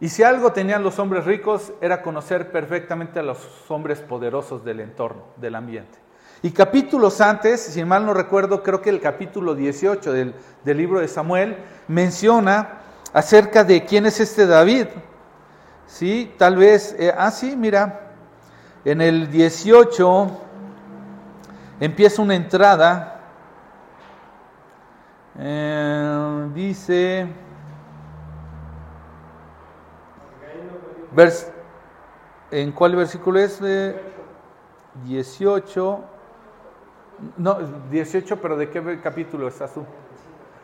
Y 0.00 0.08
si 0.08 0.22
algo 0.22 0.52
tenían 0.52 0.82
los 0.82 0.98
hombres 0.98 1.24
ricos 1.24 1.72
era 1.80 2.02
conocer 2.02 2.50
perfectamente 2.50 3.20
a 3.20 3.22
los 3.22 3.38
hombres 3.68 4.00
poderosos 4.00 4.64
del 4.64 4.80
entorno, 4.80 5.22
del 5.36 5.54
ambiente. 5.54 6.02
Y 6.42 6.50
capítulos 6.50 7.20
antes, 7.20 7.60
si 7.60 7.84
mal 7.84 8.04
no 8.04 8.12
recuerdo, 8.12 8.64
creo 8.64 8.82
que 8.82 8.90
el 8.90 9.00
capítulo 9.00 9.54
18 9.54 10.12
del, 10.12 10.34
libro 10.64 10.98
de 10.98 11.06
Samuel 11.06 11.56
menciona 11.86 12.80
acerca 13.12 13.62
de 13.62 13.84
quién 13.84 14.06
es 14.06 14.18
este 14.18 14.46
David. 14.46 14.88
Sí, 15.86 16.34
tal 16.36 16.56
vez, 16.56 16.96
eh, 16.98 17.14
ah, 17.16 17.30
sí, 17.30 17.54
mira, 17.56 18.10
en 18.84 19.00
el 19.00 19.30
18 19.30 20.30
empieza 21.78 22.22
una 22.22 22.34
entrada, 22.34 23.11
eh, 25.38 26.48
dice, 26.54 27.26
¿en 32.50 32.72
cuál 32.72 32.96
versículo 32.96 33.38
es? 33.38 33.60
18. 35.04 36.04
No, 37.36 37.58
18, 37.90 38.40
pero 38.40 38.56
¿de 38.56 38.68
qué 38.68 39.00
capítulo 39.00 39.48
estás 39.48 39.72
tú? 39.74 39.84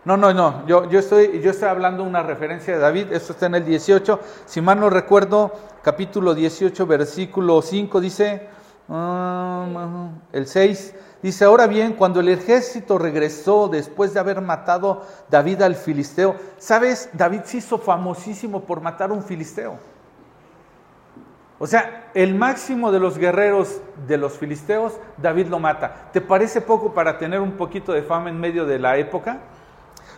No, 0.05 0.17
no, 0.17 0.33
no, 0.33 0.67
yo, 0.67 0.89
yo, 0.89 1.01
estoy, 1.01 1.41
yo 1.41 1.51
estoy 1.51 1.69
hablando 1.69 2.03
una 2.03 2.23
referencia 2.23 2.73
de 2.75 2.81
David, 2.81 3.13
esto 3.13 3.33
está 3.33 3.47
en 3.47 3.57
el 3.57 3.65
18, 3.65 4.21
si 4.47 4.61
mal 4.61 4.81
no 4.81 4.89
recuerdo, 4.89 5.53
capítulo 5.83 6.35
18, 6.35 6.87
versículo 6.87 7.61
5 7.61 8.01
dice, 8.01 8.49
um, 8.89 10.11
el 10.33 10.47
6, 10.47 10.95
dice, 11.23 11.45
ahora 11.45 11.67
bien, 11.67 11.93
cuando 11.93 12.21
el 12.21 12.29
ejército 12.29 12.99
regresó 12.99 13.69
después 13.69 14.15
de 14.15 14.21
haber 14.21 14.41
matado 14.41 15.03
David 15.31 15.63
al 15.63 15.75
filisteo, 15.75 16.37
¿sabes? 16.59 17.11
David 17.13 17.43
se 17.45 17.59
hizo 17.59 17.79
famosísimo 17.79 18.63
por 18.63 18.81
matar 18.81 19.11
a 19.11 19.15
un 19.15 19.23
filisteo. 19.23 19.79
O 21.61 21.67
sea, 21.67 22.11
el 22.15 22.37
máximo 22.37 22.93
de 22.93 23.01
los 23.01 23.19
guerreros 23.19 23.81
de 24.07 24.17
los 24.17 24.39
filisteos, 24.39 24.95
David 25.17 25.49
lo 25.49 25.59
mata. 25.59 26.11
¿Te 26.13 26.21
parece 26.21 26.61
poco 26.61 26.95
para 26.95 27.19
tener 27.19 27.41
un 27.41 27.53
poquito 27.53 27.93
de 27.93 28.03
fama 28.03 28.31
en 28.31 28.39
medio 28.39 28.65
de 28.65 28.79
la 28.79 28.97
época? 28.97 29.39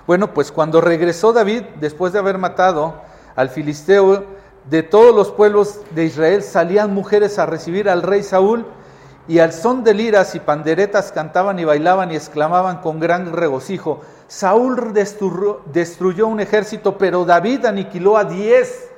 Bueno, 0.07 0.35
pues 0.35 0.53
cuando 0.53 0.83
regresó 0.83 1.33
David, 1.33 1.63
después 1.81 2.13
de 2.13 2.19
haber 2.19 2.37
matado 2.37 3.01
al 3.37 3.49
filisteo, 3.49 4.25
de 4.71 4.85
todos 4.85 5.15
los 5.15 5.33
pueblos 5.33 5.81
de 5.91 6.05
Israel 6.05 6.43
salían 6.43 6.95
mujeres 6.95 7.39
a 7.39 7.47
recibir 7.47 7.89
al 7.89 8.03
rey 8.03 8.23
Saúl 8.23 8.65
y 9.27 9.41
al 9.41 9.53
son 9.53 9.85
de 9.85 9.95
liras 9.95 10.35
y 10.35 10.41
panderetas 10.41 11.13
cantaban 11.13 11.59
y 11.59 11.65
bailaban 11.65 12.13
y 12.13 12.17
exclamaban 12.17 12.81
con 12.81 13.01
gran 13.01 13.33
regocijo, 13.33 14.01
Saúl 14.29 14.93
destruyó, 14.93 15.61
destruyó 15.73 16.29
un 16.29 16.41
ejército, 16.41 16.97
pero 16.97 17.25
David 17.25 17.67
aniquiló 17.67 18.17
a 18.17 18.25
diez. 18.25 18.89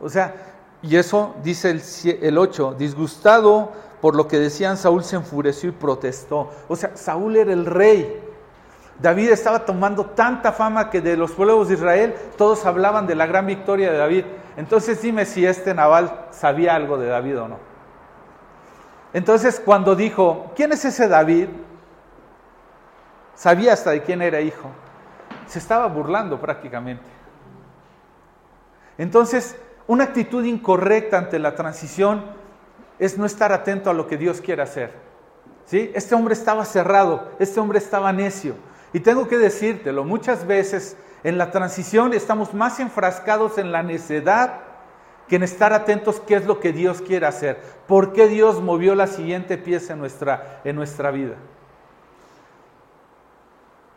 O 0.00 0.08
sea, 0.08 0.34
y 0.82 0.96
eso 0.96 1.34
dice 1.42 1.70
el, 1.70 1.82
el 2.20 2.36
8, 2.36 2.74
disgustado 2.76 3.70
por 4.00 4.16
lo 4.16 4.28
que 4.28 4.38
decían, 4.38 4.76
Saúl 4.76 5.02
se 5.02 5.16
enfureció 5.16 5.70
y 5.70 5.72
protestó. 5.72 6.50
O 6.68 6.76
sea, 6.76 6.96
Saúl 6.96 7.36
era 7.36 7.52
el 7.52 7.64
rey. 7.66 8.22
David 9.00 9.30
estaba 9.30 9.64
tomando 9.64 10.06
tanta 10.06 10.52
fama 10.52 10.88
que 10.88 11.00
de 11.00 11.16
los 11.16 11.32
pueblos 11.32 11.68
de 11.68 11.74
Israel 11.74 12.14
todos 12.36 12.64
hablaban 12.64 13.06
de 13.06 13.14
la 13.14 13.26
gran 13.26 13.46
victoria 13.46 13.90
de 13.90 13.98
David. 13.98 14.24
Entonces 14.56 15.02
dime 15.02 15.26
si 15.26 15.44
este 15.44 15.74
Naval 15.74 16.26
sabía 16.30 16.74
algo 16.74 16.96
de 16.96 17.08
David 17.08 17.40
o 17.40 17.48
no. 17.48 17.58
Entonces 19.12 19.60
cuando 19.64 19.96
dijo, 19.96 20.52
¿quién 20.54 20.72
es 20.72 20.84
ese 20.84 21.08
David? 21.08 21.48
Sabía 23.34 23.72
hasta 23.72 23.90
de 23.90 24.02
quién 24.02 24.22
era 24.22 24.40
hijo. 24.40 24.70
Se 25.46 25.58
estaba 25.58 25.86
burlando 25.88 26.40
prácticamente. 26.40 27.04
Entonces 28.96 29.56
una 29.86 30.04
actitud 30.04 30.44
incorrecta 30.44 31.18
ante 31.18 31.38
la 31.38 31.54
transición 31.54 32.24
es 32.98 33.18
no 33.18 33.26
estar 33.26 33.52
atento 33.52 33.90
a 33.90 33.92
lo 33.92 34.06
que 34.06 34.16
Dios 34.16 34.40
quiere 34.40 34.62
hacer. 34.62 34.92
¿Sí? 35.66 35.90
Este 35.94 36.14
hombre 36.14 36.34
estaba 36.34 36.64
cerrado, 36.64 37.28
este 37.38 37.58
hombre 37.58 37.78
estaba 37.78 38.12
necio. 38.12 38.54
Y 38.94 39.00
tengo 39.00 39.26
que 39.26 39.38
decírtelo, 39.38 40.04
muchas 40.04 40.46
veces 40.46 40.96
en 41.24 41.36
la 41.36 41.50
transición 41.50 42.14
estamos 42.14 42.54
más 42.54 42.78
enfrascados 42.78 43.58
en 43.58 43.72
la 43.72 43.82
necedad 43.82 44.60
que 45.26 45.34
en 45.34 45.42
estar 45.42 45.72
atentos 45.72 46.20
qué 46.20 46.36
es 46.36 46.46
lo 46.46 46.60
que 46.60 46.72
Dios 46.72 47.02
quiere 47.02 47.26
hacer, 47.26 47.60
por 47.88 48.12
qué 48.12 48.28
Dios 48.28 48.62
movió 48.62 48.94
la 48.94 49.08
siguiente 49.08 49.58
pieza 49.58 49.94
en 49.94 49.98
nuestra, 49.98 50.60
en 50.62 50.76
nuestra 50.76 51.10
vida. 51.10 51.34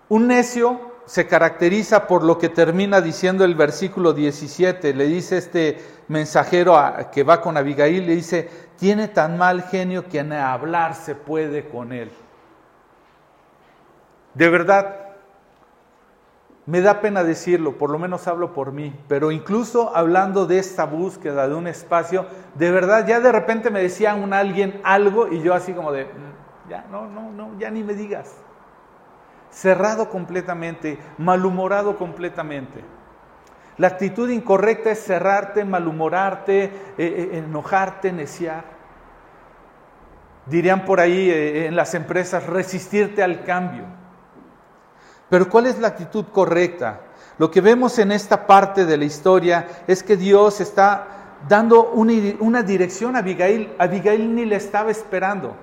Un 0.10 0.25
necio 0.27 0.80
se 1.06 1.27
caracteriza 1.27 2.08
por 2.08 2.24
lo 2.24 2.39
que 2.39 2.50
termina 2.50 3.00
diciendo 3.00 3.46
el 3.46 3.54
versículo 3.54 4.13
17. 4.13 4.96
Le 4.96 5.06
dice 5.06 5.38
este 5.38 5.77
mensajero 6.08 6.75
que 7.12 7.22
va 7.22 7.39
con 7.39 7.56
Abigail, 7.56 8.08
le 8.08 8.16
dice, 8.16 8.50
tiene 8.77 9.10
tan 9.10 9.38
mal 9.38 9.62
genio 9.62 10.08
que 10.10 10.24
ni 10.24 10.36
hablar 10.36 10.96
se 10.96 11.13
puede 11.13 11.68
con 11.70 11.94
él. 11.94 12.10
De 14.38 14.50
verdad, 14.50 14.96
me 16.65 16.82
da 16.82 17.01
pena 17.01 17.24
decirlo, 17.24 17.77
por 17.77 17.89
lo 17.89 17.98
menos 17.98 18.27
hablo 18.27 18.53
por 18.53 18.72
mí, 18.72 18.94
pero 19.08 19.32
incluso 19.32 19.96
hablando 19.96 20.46
de 20.46 20.60
esta 20.60 20.86
búsqueda 20.86 21.48
de 21.48 21.56
un 21.56 21.65
espacio, 21.65 22.27
de 22.56 22.72
verdad 22.72 23.08
ya 23.08 23.20
de 23.20 23.32
repente 23.32 23.72
me 23.72 23.82
decía 23.82 24.15
un 24.15 24.34
alguien 24.34 24.79
algo 24.84 25.27
y 25.27 25.41
yo 25.41 25.53
así 25.53 25.74
como 25.74 25.91
de, 25.91 26.06
mm, 26.06 26.70
ya 26.70 26.86
no, 26.91 27.08
no, 27.08 27.32
no, 27.32 27.58
ya 27.58 27.72
ni 27.72 27.84
me 27.84 27.96
digas 27.96 28.36
cerrado 29.50 30.10
completamente, 30.10 31.00
malhumorado 31.17 31.98
completamente. 31.98 32.84
La 33.77 33.88
actitud 33.88 34.29
incorrecta 34.29 34.91
es 34.91 35.03
cerrarte, 35.03 35.65
malhumorarte, 35.65 36.63
eh, 36.63 36.72
eh, 36.98 37.29
enojarte, 37.38 38.12
neciar. 38.12 38.65
Dirían 40.46 40.86
por 40.86 41.00
ahí 41.00 41.29
eh, 41.29 41.65
en 41.65 41.75
las 41.75 41.96
empresas, 41.96 42.46
resistirte 42.46 43.24
al 43.24 43.44
cambio. 43.44 43.86
Pero 45.30 45.50
¿cuál 45.50 45.66
es 45.66 45.80
la 45.80 45.90
actitud 45.90 46.26
correcta? 46.32 47.02
Lo 47.38 47.52
que 47.52 47.62
vemos 47.62 48.00
en 48.00 48.12
esta 48.12 48.48
parte 48.48 48.86
de 48.86 48.98
la 48.98 49.06
historia 49.06 49.68
es 49.88 50.02
que 50.02 50.18
Dios 50.18 50.60
está 50.62 51.08
dando 51.48 51.92
una, 51.92 52.64
dirección 52.64 53.16
a 53.16 53.20
Abigail. 53.20 53.74
Abigail 53.78 54.34
ni 54.34 54.46
le 54.46 54.56
estaba 54.56 54.90
esperando. 54.90 55.56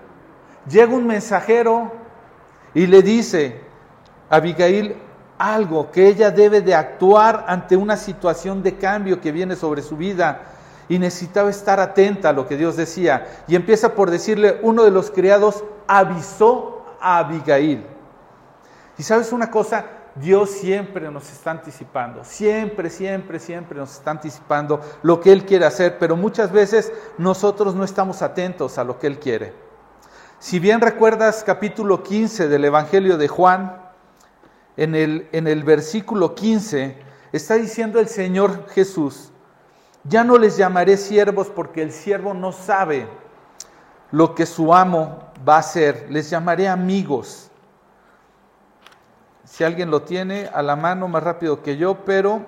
Llega 0.68 0.94
un 0.94 1.06
mensajero 1.06 1.92
y 2.74 2.86
le 2.86 3.02
dice, 3.02 3.60
Abigail 4.30 4.96
algo, 5.38 5.90
que 5.90 6.06
ella 6.06 6.30
debe 6.30 6.60
de 6.60 6.74
actuar 6.74 7.44
ante 7.48 7.76
una 7.76 7.96
situación 7.96 8.62
de 8.62 8.76
cambio 8.76 9.20
que 9.20 9.32
viene 9.32 9.56
sobre 9.56 9.82
su 9.82 9.96
vida 9.96 10.42
y 10.88 10.98
necesitaba 10.98 11.50
estar 11.50 11.80
atenta 11.80 12.28
a 12.28 12.32
lo 12.32 12.46
que 12.46 12.56
Dios 12.56 12.76
decía. 12.76 13.26
Y 13.48 13.56
empieza 13.56 13.94
por 13.94 14.10
decirle, 14.10 14.60
uno 14.62 14.84
de 14.84 14.90
los 14.90 15.10
criados 15.10 15.64
avisó 15.88 16.84
a 17.00 17.18
Abigail. 17.18 17.93
Y 18.98 19.02
sabes 19.02 19.32
una 19.32 19.50
cosa, 19.50 19.86
Dios 20.14 20.50
siempre 20.50 21.10
nos 21.10 21.30
está 21.32 21.50
anticipando, 21.50 22.24
siempre, 22.24 22.88
siempre, 22.88 23.40
siempre 23.40 23.78
nos 23.78 23.94
está 23.94 24.12
anticipando 24.12 24.80
lo 25.02 25.20
que 25.20 25.32
Él 25.32 25.44
quiere 25.44 25.66
hacer, 25.66 25.98
pero 25.98 26.16
muchas 26.16 26.52
veces 26.52 26.92
nosotros 27.18 27.74
no 27.74 27.82
estamos 27.82 28.22
atentos 28.22 28.78
a 28.78 28.84
lo 28.84 28.98
que 28.98 29.08
Él 29.08 29.18
quiere. 29.18 29.52
Si 30.38 30.58
bien 30.58 30.80
recuerdas 30.80 31.42
capítulo 31.44 32.02
15 32.02 32.48
del 32.48 32.64
Evangelio 32.66 33.16
de 33.18 33.28
Juan, 33.28 33.80
en 34.76 34.94
el, 34.94 35.28
en 35.32 35.46
el 35.46 35.64
versículo 35.64 36.34
15, 36.34 36.96
está 37.32 37.54
diciendo 37.54 37.98
el 37.98 38.08
Señor 38.08 38.68
Jesús, 38.68 39.32
ya 40.04 40.22
no 40.22 40.38
les 40.38 40.56
llamaré 40.56 40.96
siervos 40.96 41.48
porque 41.48 41.82
el 41.82 41.92
siervo 41.92 42.34
no 42.34 42.52
sabe 42.52 43.08
lo 44.10 44.34
que 44.34 44.46
su 44.46 44.74
amo 44.74 45.32
va 45.48 45.56
a 45.56 45.60
hacer, 45.60 46.06
les 46.10 46.30
llamaré 46.30 46.68
amigos. 46.68 47.50
Si 49.54 49.62
alguien 49.62 49.88
lo 49.88 50.02
tiene 50.02 50.50
a 50.52 50.62
la 50.62 50.74
mano 50.74 51.06
más 51.06 51.22
rápido 51.22 51.62
que 51.62 51.76
yo, 51.76 51.98
pero 52.04 52.42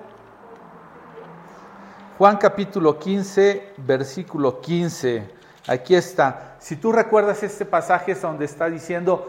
Juan 2.17 2.35
capítulo 2.35 2.99
15, 2.99 3.75
versículo 3.77 4.59
15. 4.59 5.25
Aquí 5.69 5.95
está. 5.95 6.57
Si 6.59 6.75
tú 6.75 6.91
recuerdas 6.91 7.43
este 7.43 7.63
pasaje 7.63 8.11
es 8.11 8.21
donde 8.21 8.43
está 8.43 8.69
diciendo, 8.69 9.25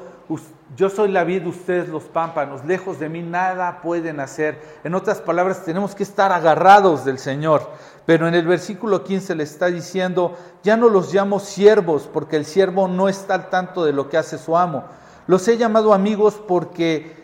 yo 0.75 0.91
soy 0.91 1.13
la 1.13 1.23
vid, 1.23 1.47
ustedes 1.47 1.89
los 1.89 2.03
pámpanos, 2.03 2.65
lejos 2.65 2.99
de 2.99 3.09
mí 3.09 3.23
nada 3.23 3.81
pueden 3.81 4.19
hacer. 4.19 4.61
En 4.83 4.97
otras 4.97 5.21
palabras, 5.21 5.65
tenemos 5.65 5.95
que 5.95 6.03
estar 6.03 6.33
agarrados 6.33 7.05
del 7.05 7.21
Señor. 7.21 7.63
Pero 8.07 8.27
en 8.27 8.35
el 8.35 8.49
versículo 8.49 9.05
15 9.05 9.37
le 9.37 9.45
está 9.45 9.67
diciendo, 9.67 10.37
ya 10.65 10.77
no 10.77 10.89
los 10.89 11.15
llamo 11.15 11.39
siervos, 11.39 12.11
porque 12.13 12.35
el 12.35 12.45
siervo 12.45 12.89
no 12.89 13.09
está 13.09 13.35
al 13.35 13.51
tanto 13.51 13.85
de 13.85 13.93
lo 13.93 14.09
que 14.09 14.17
hace 14.17 14.37
su 14.37 14.57
amo. 14.57 14.83
Los 15.29 15.47
he 15.47 15.57
llamado 15.57 15.95
amigos 15.95 16.43
porque 16.49 17.18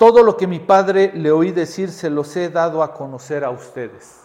todo 0.00 0.22
lo 0.22 0.38
que 0.38 0.46
mi 0.46 0.60
padre 0.60 1.12
le 1.14 1.30
oí 1.30 1.52
decir 1.52 1.90
se 1.90 2.08
los 2.08 2.34
he 2.34 2.48
dado 2.48 2.82
a 2.82 2.94
conocer 2.94 3.44
a 3.44 3.50
ustedes. 3.50 4.22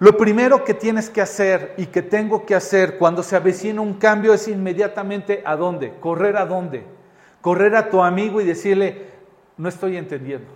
Lo 0.00 0.16
primero 0.16 0.64
que 0.64 0.74
tienes 0.74 1.08
que 1.08 1.20
hacer 1.20 1.74
y 1.76 1.86
que 1.86 2.02
tengo 2.02 2.44
que 2.44 2.56
hacer 2.56 2.98
cuando 2.98 3.22
se 3.22 3.36
avecina 3.36 3.80
un 3.80 3.94
cambio 3.94 4.34
es 4.34 4.48
inmediatamente 4.48 5.44
a 5.46 5.54
dónde, 5.54 5.94
correr 6.00 6.38
a 6.38 6.44
dónde, 6.44 6.82
correr 7.40 7.76
a 7.76 7.88
tu 7.88 8.02
amigo 8.02 8.40
y 8.40 8.44
decirle, 8.44 9.10
no 9.56 9.68
estoy 9.68 9.96
entendiendo, 9.96 10.50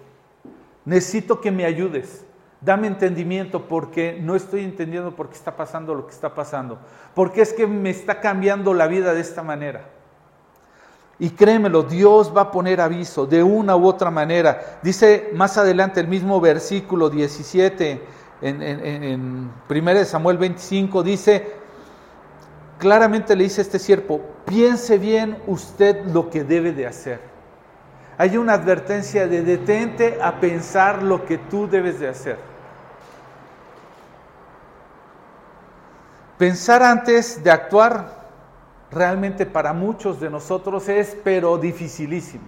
necesito 0.84 1.40
que 1.40 1.52
me 1.52 1.64
ayudes, 1.64 2.26
dame 2.60 2.88
entendimiento 2.88 3.68
porque 3.68 4.18
no 4.20 4.34
estoy 4.34 4.64
entendiendo 4.64 5.14
por 5.14 5.28
qué 5.28 5.36
está 5.36 5.56
pasando 5.56 5.94
lo 5.94 6.08
que 6.08 6.12
está 6.12 6.34
pasando, 6.34 6.80
porque 7.14 7.42
es 7.42 7.52
que 7.52 7.68
me 7.68 7.90
está 7.90 8.20
cambiando 8.20 8.74
la 8.74 8.88
vida 8.88 9.14
de 9.14 9.20
esta 9.20 9.44
manera. 9.44 9.90
Y 11.18 11.30
créemelo, 11.30 11.84
Dios 11.84 12.32
va 12.36 12.42
a 12.42 12.50
poner 12.50 12.80
aviso 12.80 13.26
de 13.26 13.42
una 13.42 13.76
u 13.76 13.86
otra 13.86 14.10
manera. 14.10 14.78
Dice 14.82 15.30
más 15.34 15.56
adelante 15.56 16.00
el 16.00 16.08
mismo 16.08 16.40
versículo 16.40 17.08
17 17.08 18.02
en, 18.42 18.62
en, 18.62 19.50
1 19.68 20.04
Samuel 20.04 20.38
25, 20.38 21.02
dice, 21.02 21.52
claramente 22.78 23.36
le 23.36 23.44
dice 23.44 23.62
este 23.62 23.78
siervo, 23.78 24.20
piense 24.44 24.98
bien 24.98 25.38
usted 25.46 26.04
lo 26.06 26.28
que 26.30 26.44
debe 26.44 26.72
de 26.72 26.86
hacer. 26.86 27.20
Hay 28.18 28.36
una 28.36 28.54
advertencia 28.54 29.26
de 29.26 29.42
detente 29.42 30.18
a 30.22 30.40
pensar 30.40 31.02
lo 31.02 31.24
que 31.24 31.38
tú 31.38 31.68
debes 31.68 32.00
de 32.00 32.08
hacer. 32.08 32.38
Pensar 36.38 36.82
antes 36.82 37.42
de 37.42 37.50
actuar 37.50 38.23
realmente 38.90 39.46
para 39.46 39.72
muchos 39.72 40.20
de 40.20 40.30
nosotros 40.30 40.88
es 40.88 41.16
pero 41.24 41.58
dificilísimo. 41.58 42.44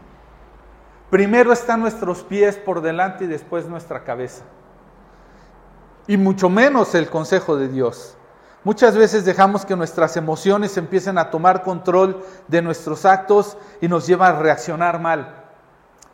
Primero 1.10 1.52
están 1.52 1.80
nuestros 1.80 2.22
pies 2.22 2.56
por 2.56 2.80
delante 2.80 3.24
y 3.24 3.28
después 3.28 3.66
nuestra 3.66 4.04
cabeza 4.04 4.44
y 6.06 6.16
mucho 6.16 6.48
menos 6.48 6.94
el 6.94 7.08
consejo 7.08 7.56
de 7.56 7.68
Dios. 7.68 8.16
Muchas 8.64 8.96
veces 8.96 9.24
dejamos 9.24 9.64
que 9.64 9.76
nuestras 9.76 10.16
emociones 10.16 10.76
empiecen 10.76 11.18
a 11.18 11.30
tomar 11.30 11.62
control 11.62 12.24
de 12.48 12.62
nuestros 12.62 13.04
actos 13.04 13.56
y 13.80 13.88
nos 13.88 14.06
llevan 14.06 14.34
a 14.34 14.38
reaccionar 14.40 15.00
mal. 15.00 15.44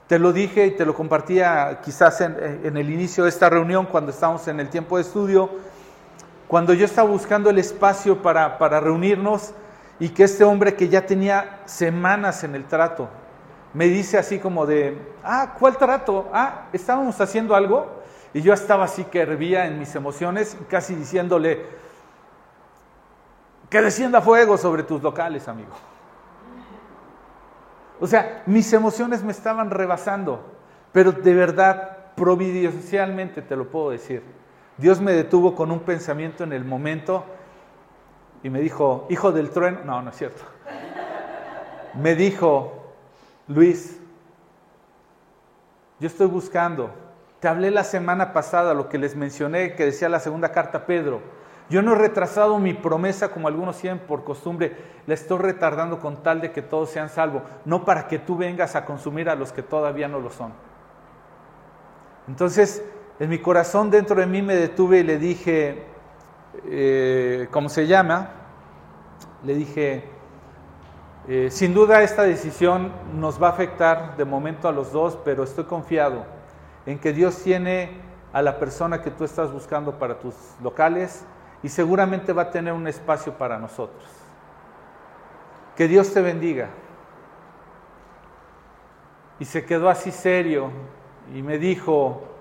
Te 0.06 0.18
lo 0.18 0.32
dije 0.32 0.66
y 0.66 0.72
te 0.72 0.84
lo 0.84 0.94
compartía 0.94 1.80
quizás 1.82 2.20
en, 2.20 2.76
el 2.76 2.90
inicio 2.90 3.24
de 3.24 3.30
esta 3.30 3.48
reunión 3.48 3.86
cuando 3.86 4.10
estábamos 4.10 4.46
en 4.48 4.60
el 4.60 4.68
tiempo 4.68 4.96
de 4.96 5.02
estudio, 5.02 5.48
cuando 6.46 6.74
yo 6.74 6.84
estaba 6.84 7.08
buscando 7.08 7.48
el 7.48 7.58
espacio 7.58 8.20
para, 8.20 8.58
para 8.58 8.80
reunirnos 8.80 9.54
y 9.98 10.08
que 10.10 10.24
este 10.24 10.44
hombre 10.44 10.74
que 10.74 10.88
ya 10.88 11.06
tenía 11.06 11.60
semanas 11.64 12.44
en 12.44 12.54
el 12.54 12.64
trato, 12.64 13.08
me 13.74 13.86
dice 13.86 14.18
así 14.18 14.38
como 14.38 14.66
de, 14.66 14.98
ah, 15.24 15.54
¿cuál 15.58 15.76
trato? 15.76 16.28
Ah, 16.32 16.68
estábamos 16.72 17.20
haciendo 17.20 17.54
algo 17.54 18.02
y 18.34 18.40
yo 18.42 18.52
estaba 18.52 18.84
así 18.84 19.04
que 19.04 19.20
hervía 19.20 19.66
en 19.66 19.78
mis 19.78 19.94
emociones, 19.94 20.56
casi 20.68 20.94
diciéndole, 20.94 21.64
que 23.70 23.80
descienda 23.80 24.20
fuego 24.20 24.58
sobre 24.58 24.82
tus 24.82 25.02
locales, 25.02 25.48
amigo. 25.48 25.72
O 28.00 28.06
sea, 28.06 28.42
mis 28.46 28.72
emociones 28.72 29.22
me 29.22 29.32
estaban 29.32 29.70
rebasando, 29.70 30.44
pero 30.92 31.12
de 31.12 31.34
verdad, 31.34 31.98
providencialmente 32.16 33.42
te 33.42 33.56
lo 33.56 33.70
puedo 33.70 33.90
decir. 33.90 34.22
Dios 34.76 35.00
me 35.00 35.12
detuvo 35.12 35.54
con 35.54 35.70
un 35.70 35.80
pensamiento 35.80 36.44
en 36.44 36.52
el 36.52 36.64
momento 36.64 37.24
y 38.42 38.50
me 38.50 38.60
dijo, 38.60 39.06
hijo 39.10 39.32
del 39.32 39.50
trueno, 39.50 39.80
no, 39.84 40.02
no 40.02 40.10
es 40.10 40.16
cierto. 40.16 40.42
Me 41.94 42.14
dijo, 42.14 42.94
Luis, 43.48 44.00
yo 46.00 46.06
estoy 46.06 46.26
buscando 46.26 46.90
te 47.42 47.48
hablé 47.48 47.72
la 47.72 47.82
semana 47.82 48.32
pasada, 48.32 48.72
lo 48.72 48.88
que 48.88 48.98
les 48.98 49.16
mencioné, 49.16 49.74
que 49.74 49.84
decía 49.84 50.08
la 50.08 50.20
segunda 50.20 50.52
carta 50.52 50.86
Pedro. 50.86 51.20
Yo 51.68 51.82
no 51.82 51.94
he 51.94 51.96
retrasado 51.96 52.56
mi 52.60 52.72
promesa 52.72 53.32
como 53.32 53.48
algunos 53.48 53.78
tienen 53.78 53.98
por 53.98 54.22
costumbre, 54.22 54.76
la 55.08 55.14
estoy 55.14 55.38
retardando 55.38 55.98
con 55.98 56.22
tal 56.22 56.40
de 56.40 56.52
que 56.52 56.62
todos 56.62 56.90
sean 56.90 57.08
salvos, 57.08 57.42
no 57.64 57.84
para 57.84 58.06
que 58.06 58.20
tú 58.20 58.36
vengas 58.36 58.76
a 58.76 58.84
consumir 58.84 59.28
a 59.28 59.34
los 59.34 59.52
que 59.52 59.64
todavía 59.64 60.06
no 60.06 60.20
lo 60.20 60.30
son. 60.30 60.52
Entonces, 62.28 62.84
en 63.18 63.28
mi 63.28 63.40
corazón 63.40 63.90
dentro 63.90 64.20
de 64.20 64.26
mí 64.26 64.40
me 64.40 64.54
detuve 64.54 65.00
y 65.00 65.02
le 65.02 65.18
dije, 65.18 65.84
eh, 66.64 67.48
¿cómo 67.50 67.68
se 67.68 67.86
llama? 67.86 68.30
Le 69.44 69.54
dije, 69.54 70.04
eh, 71.28 71.48
sin 71.50 71.72
duda 71.72 72.02
esta 72.02 72.22
decisión 72.22 72.92
nos 73.14 73.42
va 73.42 73.48
a 73.48 73.50
afectar 73.50 74.16
de 74.16 74.24
momento 74.24 74.68
a 74.68 74.72
los 74.72 74.92
dos, 74.92 75.18
pero 75.24 75.44
estoy 75.44 75.64
confiado 75.64 76.24
en 76.84 76.98
que 76.98 77.12
Dios 77.12 77.38
tiene 77.42 78.00
a 78.32 78.42
la 78.42 78.58
persona 78.58 79.02
que 79.02 79.10
tú 79.10 79.24
estás 79.24 79.52
buscando 79.52 79.98
para 79.98 80.18
tus 80.18 80.34
locales 80.62 81.24
y 81.62 81.68
seguramente 81.68 82.32
va 82.32 82.42
a 82.42 82.50
tener 82.50 82.72
un 82.72 82.86
espacio 82.86 83.34
para 83.34 83.58
nosotros. 83.58 84.04
Que 85.76 85.86
Dios 85.86 86.12
te 86.12 86.20
bendiga. 86.20 86.70
Y 89.38 89.44
se 89.44 89.64
quedó 89.64 89.88
así 89.88 90.10
serio 90.10 90.70
y 91.34 91.42
me 91.42 91.58
dijo, 91.58 92.31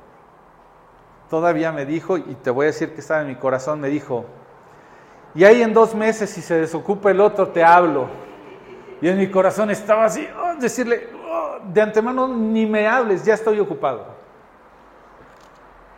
todavía 1.32 1.72
me 1.72 1.86
dijo, 1.86 2.18
y 2.18 2.36
te 2.44 2.52
voy 2.52 2.66
a 2.66 2.68
decir 2.68 2.94
que 2.94 3.00
estaba 3.00 3.22
en 3.22 3.30
mi 3.30 3.36
corazón, 3.36 3.80
me 3.80 3.88
dijo, 3.88 4.26
y 5.34 5.46
ahí 5.46 5.62
en 5.62 5.74
dos 5.74 5.96
meses 5.96 6.30
si 6.30 6.42
se 6.42 6.56
desocupa 6.56 7.10
el 7.10 7.22
otro 7.22 7.48
te 7.48 7.64
hablo. 7.64 8.10
Y 9.02 9.08
en 9.08 9.18
mi 9.18 9.32
corazón 9.32 9.72
estaba 9.72 10.04
así, 10.04 10.28
oh, 10.44 10.56
decirle, 10.60 11.08
oh, 11.26 11.60
de 11.64 11.82
antemano 11.82 12.28
ni 12.28 12.66
me 12.66 12.86
hables, 12.86 13.24
ya 13.24 13.34
estoy 13.34 13.62
ocupado. 13.62 14.08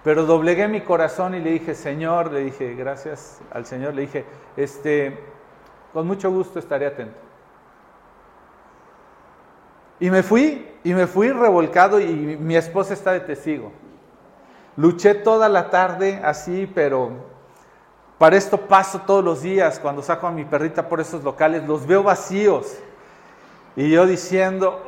Pero 0.04 0.24
doblegué 0.24 0.67
mi 0.67 0.82
corazón 0.82 1.34
y 1.34 1.39
le 1.39 1.50
dije, 1.50 1.74
Señor, 1.74 2.32
le 2.32 2.41
dije, 2.41 2.76
gracias 2.76 3.41
al 3.50 3.65
Señor, 3.65 3.96
le 3.96 4.04
dije, 4.04 4.26
este, 4.56 5.17
con 5.93 6.06
mucho 6.06 6.30
gusto 6.30 6.60
estaré 6.60 6.86
atento. 6.86 7.17
Y 10.00 10.12
me 10.12 10.22
fui, 10.22 10.69
y 10.84 10.93
me 10.93 11.08
fui 11.08 11.32
revolcado 11.32 12.00
y 12.00 12.06
mi 12.39 12.56
esposa 12.56 12.93
está 12.93 13.13
de 13.13 13.22
testigo. 13.22 13.72
Luché 14.75 15.13
toda 15.13 15.49
la 15.49 15.69
tarde 15.69 16.19
así, 16.23 16.69
pero 16.73 17.12
para 18.17 18.36
esto 18.38 18.57
paso 18.57 19.01
todos 19.01 19.23
los 19.23 19.41
días 19.41 19.79
cuando 19.79 20.01
saco 20.01 20.27
a 20.27 20.31
mi 20.31 20.45
perrita 20.45 20.88
por 20.88 20.99
esos 20.99 21.23
locales, 21.23 21.67
los 21.67 21.86
veo 21.86 22.03
vacíos. 22.03 22.77
Y 23.75 23.89
yo 23.89 24.05
diciendo, 24.05 24.81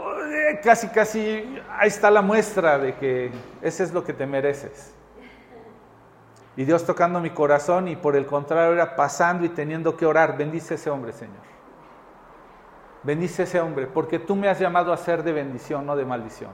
casi, 0.64 0.88
casi, 0.90 1.60
ahí 1.78 1.88
está 1.88 2.10
la 2.10 2.22
muestra 2.22 2.78
de 2.78 2.96
que 2.96 3.32
ese 3.62 3.84
es 3.84 3.94
lo 3.94 4.04
que 4.04 4.14
te 4.14 4.26
mereces. 4.26 4.94
Y 6.58 6.64
Dios 6.64 6.86
tocando 6.86 7.20
mi 7.20 7.32
corazón 7.32 7.88
y 7.88 7.96
por 7.96 8.16
el 8.16 8.26
contrario 8.26 8.74
era 8.74 8.96
pasando 8.96 9.46
y 9.46 9.50
teniendo 9.50 9.98
que 9.98 10.06
orar. 10.06 10.38
Bendice 10.38 10.76
ese 10.76 10.90
hombre, 10.90 11.12
Señor. 11.12 11.44
Bendice 13.04 13.44
ese 13.44 13.60
hombre, 13.60 13.86
porque 13.86 14.18
tú 14.18 14.36
me 14.36 14.48
has 14.48 14.60
llamado 14.60 14.92
a 14.92 14.98
ser 14.98 15.22
de 15.22 15.32
bendición, 15.32 15.86
no 15.86 15.96
de 15.96 16.06
maldición. 16.06 16.52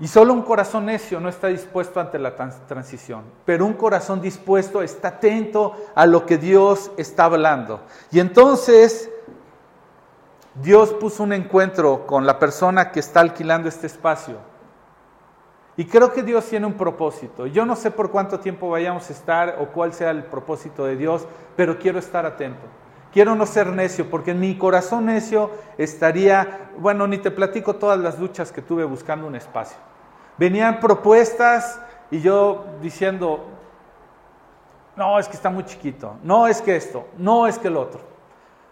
Y 0.00 0.06
solo 0.06 0.32
un 0.32 0.42
corazón 0.42 0.86
necio 0.86 1.18
no 1.18 1.28
está 1.28 1.48
dispuesto 1.48 1.98
ante 1.98 2.18
la 2.18 2.34
transición, 2.36 3.24
pero 3.44 3.66
un 3.66 3.74
corazón 3.74 4.20
dispuesto 4.20 4.80
está 4.80 5.08
atento 5.08 5.74
a 5.94 6.06
lo 6.06 6.24
que 6.24 6.38
Dios 6.38 6.92
está 6.96 7.24
hablando. 7.24 7.80
Y 8.12 8.20
entonces 8.20 9.10
Dios 10.54 10.92
puso 10.94 11.24
un 11.24 11.32
encuentro 11.32 12.06
con 12.06 12.26
la 12.26 12.38
persona 12.38 12.92
que 12.92 13.00
está 13.00 13.20
alquilando 13.20 13.68
este 13.68 13.88
espacio 13.88 14.36
y 15.78 15.84
creo 15.84 16.12
que 16.12 16.24
Dios 16.24 16.44
tiene 16.44 16.66
un 16.66 16.72
propósito. 16.72 17.46
Yo 17.46 17.64
no 17.64 17.76
sé 17.76 17.92
por 17.92 18.10
cuánto 18.10 18.40
tiempo 18.40 18.68
vayamos 18.68 19.08
a 19.08 19.12
estar 19.12 19.58
o 19.60 19.66
cuál 19.68 19.92
sea 19.92 20.10
el 20.10 20.24
propósito 20.24 20.84
de 20.84 20.96
Dios, 20.96 21.24
pero 21.54 21.78
quiero 21.78 22.00
estar 22.00 22.26
atento. 22.26 22.66
Quiero 23.12 23.36
no 23.36 23.46
ser 23.46 23.68
necio, 23.68 24.10
porque 24.10 24.32
en 24.32 24.40
mi 24.40 24.58
corazón 24.58 25.06
necio 25.06 25.52
estaría, 25.78 26.72
bueno, 26.78 27.06
ni 27.06 27.18
te 27.18 27.30
platico 27.30 27.76
todas 27.76 28.00
las 28.00 28.18
luchas 28.18 28.50
que 28.50 28.60
tuve 28.60 28.82
buscando 28.82 29.28
un 29.28 29.36
espacio. 29.36 29.78
Venían 30.38 30.80
propuestas 30.80 31.80
y 32.10 32.20
yo 32.20 32.64
diciendo, 32.80 33.44
no, 34.96 35.18
es 35.18 35.28
que 35.28 35.36
está 35.36 35.50
muy 35.50 35.64
chiquito, 35.64 36.16
no 36.22 36.46
es 36.46 36.62
que 36.62 36.76
esto, 36.76 37.06
no 37.18 37.46
es 37.46 37.58
que 37.58 37.68
el 37.68 37.76
otro, 37.76 38.00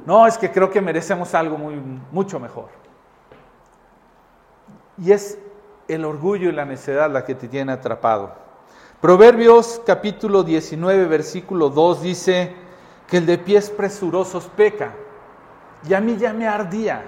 no 0.05 0.26
es 0.26 0.38
que 0.38 0.50
creo 0.50 0.70
que 0.70 0.81
merecemos 0.81 1.35
algo 1.35 1.59
muy, 1.59 1.74
mucho 2.11 2.38
mejor. 2.38 2.68
Y 4.98 5.12
es 5.12 5.38
el 5.88 6.05
orgullo 6.05 6.48
y 6.48 6.52
la 6.52 6.64
necedad 6.64 7.11
la 7.11 7.24
que 7.24 7.35
te 7.35 7.48
tiene 7.48 7.72
atrapado. 7.72 8.33
Proverbios 9.00 9.83
capítulo 9.85 10.42
19, 10.42 11.05
versículo 11.07 11.68
2 11.68 12.02
dice 12.02 12.55
que 13.07 13.18
el 13.18 13.26
de 13.26 13.38
pies 13.38 13.70
presurosos 13.70 14.46
peca. 14.57 14.94
Y 15.88 15.94
a 15.94 16.00
mí 16.00 16.16
ya 16.16 16.33
me 16.33 16.48
ardía. 16.48 17.05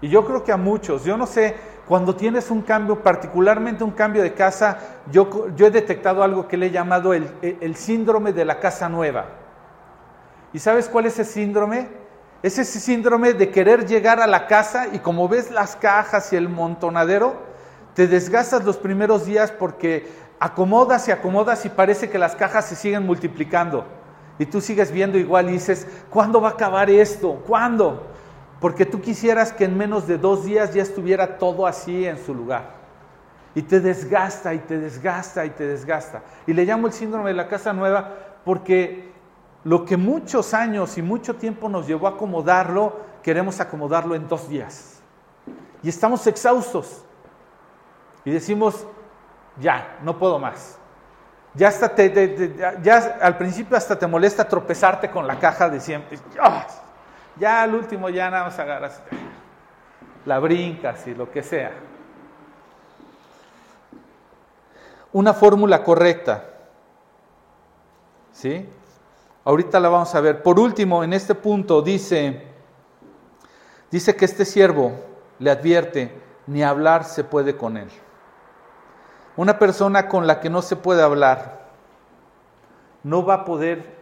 Y 0.00 0.08
yo 0.08 0.24
creo 0.26 0.42
que 0.42 0.52
a 0.52 0.56
muchos, 0.56 1.04
yo 1.04 1.16
no 1.16 1.26
sé, 1.26 1.56
cuando 1.92 2.16
tienes 2.16 2.50
un 2.50 2.62
cambio, 2.62 3.02
particularmente 3.02 3.84
un 3.84 3.90
cambio 3.90 4.22
de 4.22 4.32
casa, 4.32 4.78
yo, 5.10 5.28
he 5.58 5.70
detectado 5.70 6.22
algo 6.22 6.48
que 6.48 6.56
le 6.56 6.68
he 6.68 6.70
llamado 6.70 7.12
el, 7.12 7.30
el 7.42 7.76
síndrome 7.76 8.32
de 8.32 8.46
la 8.46 8.60
casa 8.60 8.88
nueva. 8.88 9.26
¿Y 10.54 10.58
sabes 10.58 10.88
cuál 10.88 11.04
es 11.04 11.18
ese 11.18 11.30
síndrome? 11.30 11.88
Es 12.42 12.58
ese 12.58 12.80
síndrome 12.80 13.34
de 13.34 13.50
querer 13.50 13.84
llegar 13.84 14.20
a 14.20 14.26
la 14.26 14.46
casa 14.46 14.86
y 14.90 15.00
como 15.00 15.28
ves 15.28 15.50
las 15.50 15.76
cajas 15.76 16.32
y 16.32 16.36
el 16.36 16.48
montonadero, 16.48 17.34
te 17.92 18.06
desgastas 18.06 18.64
los 18.64 18.78
primeros 18.78 19.26
días 19.26 19.50
porque 19.50 20.10
acomodas 20.40 21.08
y 21.08 21.10
acomodas 21.10 21.66
y 21.66 21.68
parece 21.68 22.08
que 22.08 22.16
las 22.16 22.34
cajas 22.34 22.64
se 22.64 22.74
siguen 22.74 23.04
multiplicando. 23.04 23.84
Y 24.38 24.46
tú 24.46 24.62
sigues 24.62 24.90
viendo 24.92 25.18
igual 25.18 25.50
y 25.50 25.52
dices, 25.52 25.86
¿cuándo 26.08 26.40
va 26.40 26.48
a 26.48 26.52
acabar 26.52 26.88
esto? 26.88 27.42
¿Cuándo? 27.46 28.06
Porque 28.62 28.86
tú 28.86 29.00
quisieras 29.00 29.52
que 29.52 29.64
en 29.64 29.76
menos 29.76 30.06
de 30.06 30.18
dos 30.18 30.44
días 30.44 30.72
ya 30.72 30.82
estuviera 30.82 31.36
todo 31.36 31.66
así 31.66 32.06
en 32.06 32.16
su 32.16 32.32
lugar. 32.32 32.76
Y 33.56 33.62
te 33.62 33.80
desgasta 33.80 34.54
y 34.54 34.60
te 34.60 34.78
desgasta 34.78 35.44
y 35.44 35.50
te 35.50 35.66
desgasta. 35.66 36.22
Y 36.46 36.52
le 36.52 36.64
llamo 36.64 36.86
el 36.86 36.92
síndrome 36.92 37.30
de 37.30 37.34
la 37.34 37.48
casa 37.48 37.72
nueva 37.72 38.14
porque 38.44 39.10
lo 39.64 39.84
que 39.84 39.96
muchos 39.96 40.54
años 40.54 40.96
y 40.96 41.02
mucho 41.02 41.34
tiempo 41.34 41.68
nos 41.68 41.88
llevó 41.88 42.06
a 42.06 42.10
acomodarlo, 42.10 43.00
queremos 43.20 43.58
acomodarlo 43.58 44.14
en 44.14 44.28
dos 44.28 44.48
días. 44.48 45.00
Y 45.82 45.88
estamos 45.88 46.24
exhaustos. 46.28 47.04
Y 48.24 48.30
decimos, 48.30 48.86
ya, 49.58 49.98
no 50.04 50.20
puedo 50.20 50.38
más. 50.38 50.78
Ya, 51.54 51.66
hasta 51.66 51.92
te, 51.92 52.54
ya 52.80 53.18
al 53.20 53.36
principio 53.36 53.76
hasta 53.76 53.98
te 53.98 54.06
molesta 54.06 54.46
tropezarte 54.46 55.10
con 55.10 55.26
la 55.26 55.40
caja 55.40 55.68
de 55.68 55.80
siempre. 55.80 56.16
Ya 57.38 57.62
al 57.62 57.74
último 57.74 58.08
ya 58.08 58.30
nada 58.30 58.44
más 58.44 58.58
agarras, 58.58 59.02
la 60.26 60.38
brincas 60.38 61.06
y 61.06 61.14
lo 61.14 61.30
que 61.30 61.42
sea. 61.42 61.72
Una 65.12 65.34
fórmula 65.34 65.82
correcta. 65.82 66.44
¿Sí? 68.32 68.68
Ahorita 69.44 69.80
la 69.80 69.88
vamos 69.88 70.14
a 70.14 70.20
ver. 70.20 70.42
Por 70.42 70.58
último, 70.58 71.04
en 71.04 71.12
este 71.12 71.34
punto 71.34 71.82
dice, 71.82 72.46
dice 73.90 74.16
que 74.16 74.24
este 74.24 74.44
siervo 74.44 74.92
le 75.38 75.50
advierte, 75.50 76.18
ni 76.46 76.62
hablar 76.62 77.04
se 77.04 77.24
puede 77.24 77.56
con 77.56 77.76
él. 77.76 77.88
Una 79.36 79.58
persona 79.58 80.08
con 80.08 80.26
la 80.26 80.40
que 80.40 80.50
no 80.50 80.62
se 80.62 80.76
puede 80.76 81.02
hablar 81.02 81.62
no 83.02 83.24
va 83.24 83.34
a 83.34 83.44
poder 83.44 83.96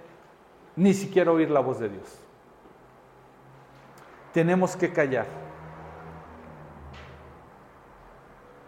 ni 0.76 0.92
siquiera 0.94 1.30
oír 1.30 1.50
la 1.50 1.60
voz 1.60 1.78
de 1.78 1.88
Dios. 1.88 2.18
Tenemos 4.32 4.76
que 4.76 4.92
callar. 4.92 5.26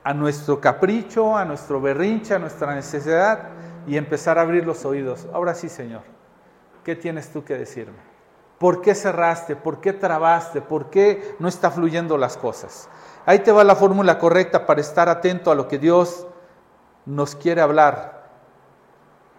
A 0.04 0.12
nuestro 0.12 0.60
capricho, 0.60 1.36
a 1.36 1.44
nuestro 1.44 1.80
berrinche, 1.80 2.34
a 2.34 2.38
nuestra 2.38 2.74
necesidad 2.74 3.50
y 3.86 3.96
empezar 3.96 4.38
a 4.38 4.42
abrir 4.42 4.66
los 4.66 4.84
oídos. 4.84 5.28
Ahora 5.32 5.54
sí, 5.54 5.68
Señor, 5.68 6.02
¿qué 6.84 6.96
tienes 6.96 7.30
tú 7.30 7.44
que 7.44 7.56
decirme? 7.56 8.12
¿Por 8.58 8.80
qué 8.80 8.94
cerraste? 8.94 9.56
¿Por 9.56 9.80
qué 9.80 9.92
trabaste? 9.92 10.60
¿Por 10.60 10.90
qué 10.90 11.36
no 11.38 11.48
está 11.48 11.70
fluyendo 11.70 12.16
las 12.16 12.36
cosas? 12.36 12.88
Ahí 13.26 13.40
te 13.40 13.52
va 13.52 13.64
la 13.64 13.76
fórmula 13.76 14.18
correcta 14.18 14.66
para 14.66 14.80
estar 14.80 15.08
atento 15.08 15.50
a 15.50 15.54
lo 15.54 15.68
que 15.68 15.78
Dios 15.78 16.26
nos 17.04 17.34
quiere 17.34 17.60
hablar. 17.60 18.30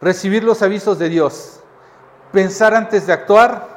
Recibir 0.01 0.43
los 0.43 0.61
avisos 0.61 0.99
de 0.99 1.07
Dios, 1.07 1.61
pensar 2.31 2.73
antes 2.73 3.07
de 3.07 3.13
actuar 3.13 3.67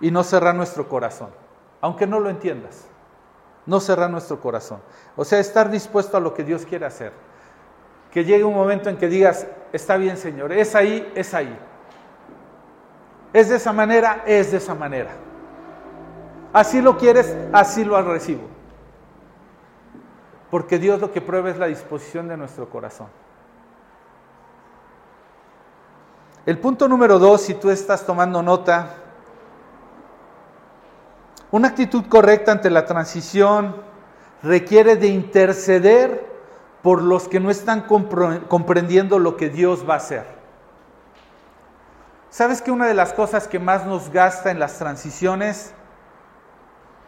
y 0.00 0.10
no 0.10 0.24
cerrar 0.24 0.54
nuestro 0.54 0.88
corazón, 0.88 1.28
aunque 1.86 2.04
no 2.04 2.18
lo 2.18 2.28
entiendas. 2.28 2.84
No 3.64 3.78
cerrar 3.78 4.10
nuestro 4.10 4.40
corazón. 4.40 4.80
O 5.14 5.24
sea, 5.24 5.38
estar 5.38 5.70
dispuesto 5.70 6.16
a 6.16 6.20
lo 6.20 6.34
que 6.34 6.42
Dios 6.42 6.66
quiere 6.66 6.84
hacer. 6.84 7.12
Que 8.10 8.24
llegue 8.24 8.42
un 8.42 8.54
momento 8.54 8.88
en 8.90 8.96
que 8.96 9.06
digas, 9.06 9.46
está 9.72 9.96
bien 9.96 10.16
Señor, 10.16 10.52
es 10.52 10.74
ahí, 10.74 11.12
es 11.14 11.32
ahí. 11.32 11.56
Es 13.32 13.50
de 13.50 13.56
esa 13.56 13.72
manera, 13.72 14.24
es 14.26 14.50
de 14.50 14.56
esa 14.56 14.74
manera. 14.74 15.10
Así 16.52 16.80
lo 16.80 16.98
quieres, 16.98 17.36
así 17.52 17.84
lo 17.84 18.02
recibo. 18.02 18.48
Porque 20.50 20.80
Dios 20.80 21.00
lo 21.00 21.12
que 21.12 21.20
prueba 21.20 21.50
es 21.50 21.56
la 21.56 21.66
disposición 21.66 22.26
de 22.26 22.36
nuestro 22.36 22.68
corazón. 22.68 23.06
El 26.46 26.58
punto 26.58 26.88
número 26.88 27.20
dos, 27.20 27.42
si 27.42 27.54
tú 27.54 27.70
estás 27.70 28.04
tomando 28.04 28.42
nota, 28.42 29.05
una 31.56 31.68
actitud 31.68 32.04
correcta 32.06 32.52
ante 32.52 32.68
la 32.68 32.84
transición 32.84 33.76
requiere 34.42 34.96
de 34.96 35.08
interceder 35.08 36.26
por 36.82 37.02
los 37.02 37.28
que 37.28 37.40
no 37.40 37.50
están 37.50 37.86
comprendiendo 38.48 39.18
lo 39.18 39.36
que 39.36 39.48
Dios 39.48 39.88
va 39.88 39.94
a 39.94 39.96
hacer. 39.96 40.26
¿Sabes 42.28 42.60
que 42.60 42.70
una 42.70 42.86
de 42.86 42.92
las 42.92 43.14
cosas 43.14 43.48
que 43.48 43.58
más 43.58 43.86
nos 43.86 44.10
gasta 44.10 44.50
en 44.50 44.58
las 44.58 44.78
transiciones 44.78 45.72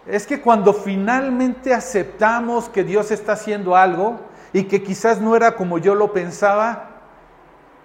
es 0.07 0.27
que 0.27 0.41
cuando 0.41 0.73
finalmente 0.73 1.75
aceptamos 1.75 2.71
que 2.71 2.83
Dios 2.83 3.11
está 3.11 3.33
haciendo 3.33 3.77
algo 3.77 4.19
y 4.55 4.65
que 4.65 4.83
quizás 4.83 5.21
no 5.21 5.37
era 5.37 5.57
como 5.57 5.77
yo 5.77 5.95
lo 5.95 6.15
pensaba, 6.15 6.88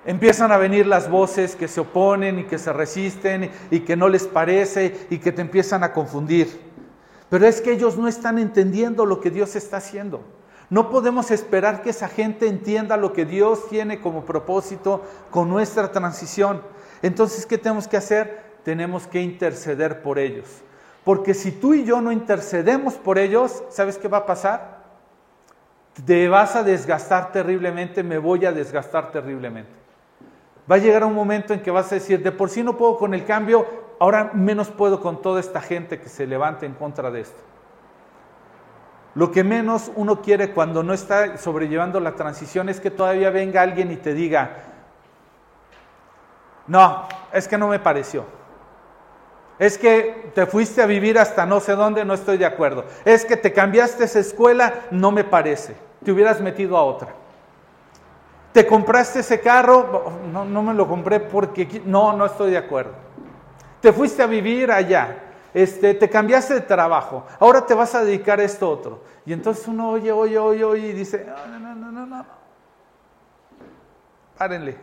empiezan 0.06 0.52
a 0.52 0.58
venir 0.58 0.86
las 0.88 1.10
voces 1.10 1.56
que 1.56 1.68
se 1.68 1.82
oponen 1.82 2.39
y 2.39 2.44
que 2.44 2.58
se 2.58 2.74
resisten 2.74 3.52
y 3.72 3.82
que 3.82 3.96
no 3.96 4.10
les 4.10 4.28
parece 4.28 5.08
y 5.10 5.20
que 5.20 5.32
te 5.32 5.42
empiezan 5.42 5.84
a 5.84 5.94
confundir. 5.94 6.60
Pero 7.30 7.48
es 7.48 7.62
que 7.62 7.72
ellos 7.72 7.98
no 7.98 8.08
están 8.08 8.38
entendiendo 8.38 9.06
lo 9.06 9.20
que 9.20 9.32
Dios 9.32 9.56
está 9.56 9.78
haciendo. 9.78 10.24
No 10.70 10.89
podemos 10.89 11.32
esperar 11.32 11.82
que 11.82 11.92
esa 11.92 12.08
gente 12.08 12.48
entienda 12.48 12.98
lo 12.98 13.13
que 13.13 13.26
Dios 13.26 13.68
tiene 13.70 14.02
como 14.02 14.26
propósito 14.26 15.04
con 15.30 15.50
nuestra 15.50 15.92
transición. 15.92 16.62
Entonces, 17.02 17.46
¿qué 17.46 17.58
tenemos 17.58 17.88
que 17.88 17.98
hacer? 17.98 18.42
Tenemos 18.63 19.08
que 19.08 19.22
interceder 19.22 20.02
por 20.02 20.20
ellos. 20.20 20.48
Porque 21.04 21.34
si 21.34 21.52
tú 21.52 21.74
y 21.74 21.84
yo 21.84 22.02
no 22.02 22.12
intercedemos 22.12 22.94
por 22.96 23.20
ellos, 23.20 23.63
¿sabes 23.70 23.98
qué 23.98 24.08
va 24.08 24.20
a 24.20 24.26
pasar? 24.26 24.84
Te 26.06 26.28
vas 26.30 26.56
a 26.56 26.63
desgastar 26.63 27.32
terriblemente, 27.32 28.02
me 28.04 28.18
voy 28.18 28.46
a 28.46 28.52
desgastar 28.52 29.12
terriblemente. 29.12 29.83
Va 30.69 30.76
a 30.76 30.80
llegar 30.80 31.04
un 31.04 31.13
momento 31.13 31.54
en 31.54 31.62
que 31.62 31.71
vas 31.71 31.91
a 31.91 31.95
decir, 31.95 32.23
de 32.23 32.32
por 32.32 32.49
sí 32.49 32.63
no 32.63 32.78
puedo 32.78 32.97
con 32.97 33.13
el 33.13 33.26
cambio, 33.26 33.65
ahora 33.99 34.32
menos 34.34 34.69
puedo 34.69 35.02
con 35.02 35.21
toda 35.21 35.39
esta 35.39 35.62
gente 35.62 35.99
que 35.99 36.10
se 36.10 36.26
levante 36.26 36.65
en 36.65 36.73
contra 36.73 37.12
de 37.12 37.21
esto. 37.21 37.41
Lo 39.15 39.32
que 39.32 39.43
menos 39.43 39.91
uno 39.95 40.21
quiere 40.21 40.52
cuando 40.52 40.82
no 40.82 40.93
está 40.93 41.38
sobrellevando 41.38 41.99
la 41.99 42.15
transición 42.15 42.69
es 42.69 42.80
que 42.80 42.89
todavía 42.89 43.30
venga 43.30 43.62
alguien 43.62 43.91
y 43.91 43.97
te 43.97 44.13
diga, 44.13 44.52
no, 46.67 47.08
es 47.32 47.47
que 47.47 47.58
no 47.58 47.67
me 47.67 47.80
pareció. 47.80 48.26
Es 49.60 49.78
que 49.78 50.32
te 50.34 50.45
fuiste 50.45 50.82
a 50.82 50.88
vivir 50.88 51.19
hasta 51.19 51.45
no 51.45 51.60
sé 51.60 51.73
dónde, 51.73 52.06
no 52.06 52.13
estoy 52.13 52.38
de 52.38 52.45
acuerdo. 52.45 52.86
Es 53.06 53.23
que 53.23 53.38
te 53.38 53.54
cambiaste 53.54 54.06
esa 54.06 54.19
escuela, 54.19 54.73
no 54.89 55.12
me 55.12 55.23
parece. 55.23 55.76
Te 56.04 56.12
hubieras 56.12 56.41
metido 56.41 56.76
a 56.78 56.84
otra. 56.84 57.23
Te 58.54 58.68
compraste 58.68 59.20
ese 59.20 59.42
carro, 59.42 60.22
no, 60.32 60.46
no 60.46 60.62
me 60.62 60.74
lo 60.74 60.88
compré 60.88 61.20
porque 61.20 61.82
no, 61.86 62.13
no 62.13 62.26
estoy 62.26 62.52
de 62.52 62.58
acuerdo. 62.58 62.94
Te 63.82 63.92
fuiste 63.92 64.22
a 64.22 64.28
vivir 64.28 64.72
allá, 64.72 65.18
este, 65.54 65.96
te 65.96 66.08
cambiaste 66.10 66.54
de 66.54 66.62
trabajo, 66.62 67.26
ahora 67.39 67.66
te 67.66 67.74
vas 67.74 67.96
a 67.96 68.04
dedicar 68.04 68.39
a 68.39 68.44
esto 68.44 68.70
otro. 68.70 69.02
Y 69.26 69.34
entonces 69.34 69.68
uno 69.68 69.89
oye, 69.89 70.12
oye, 70.12 70.38
oye, 70.38 70.63
oye 70.63 70.88
y 70.89 70.94
dice, 70.94 71.26
no, 71.26 71.60
no, 71.60 71.76
no, 71.76 71.92
no, 71.92 72.06
no. 72.06 72.26
Párenle. 74.38 74.78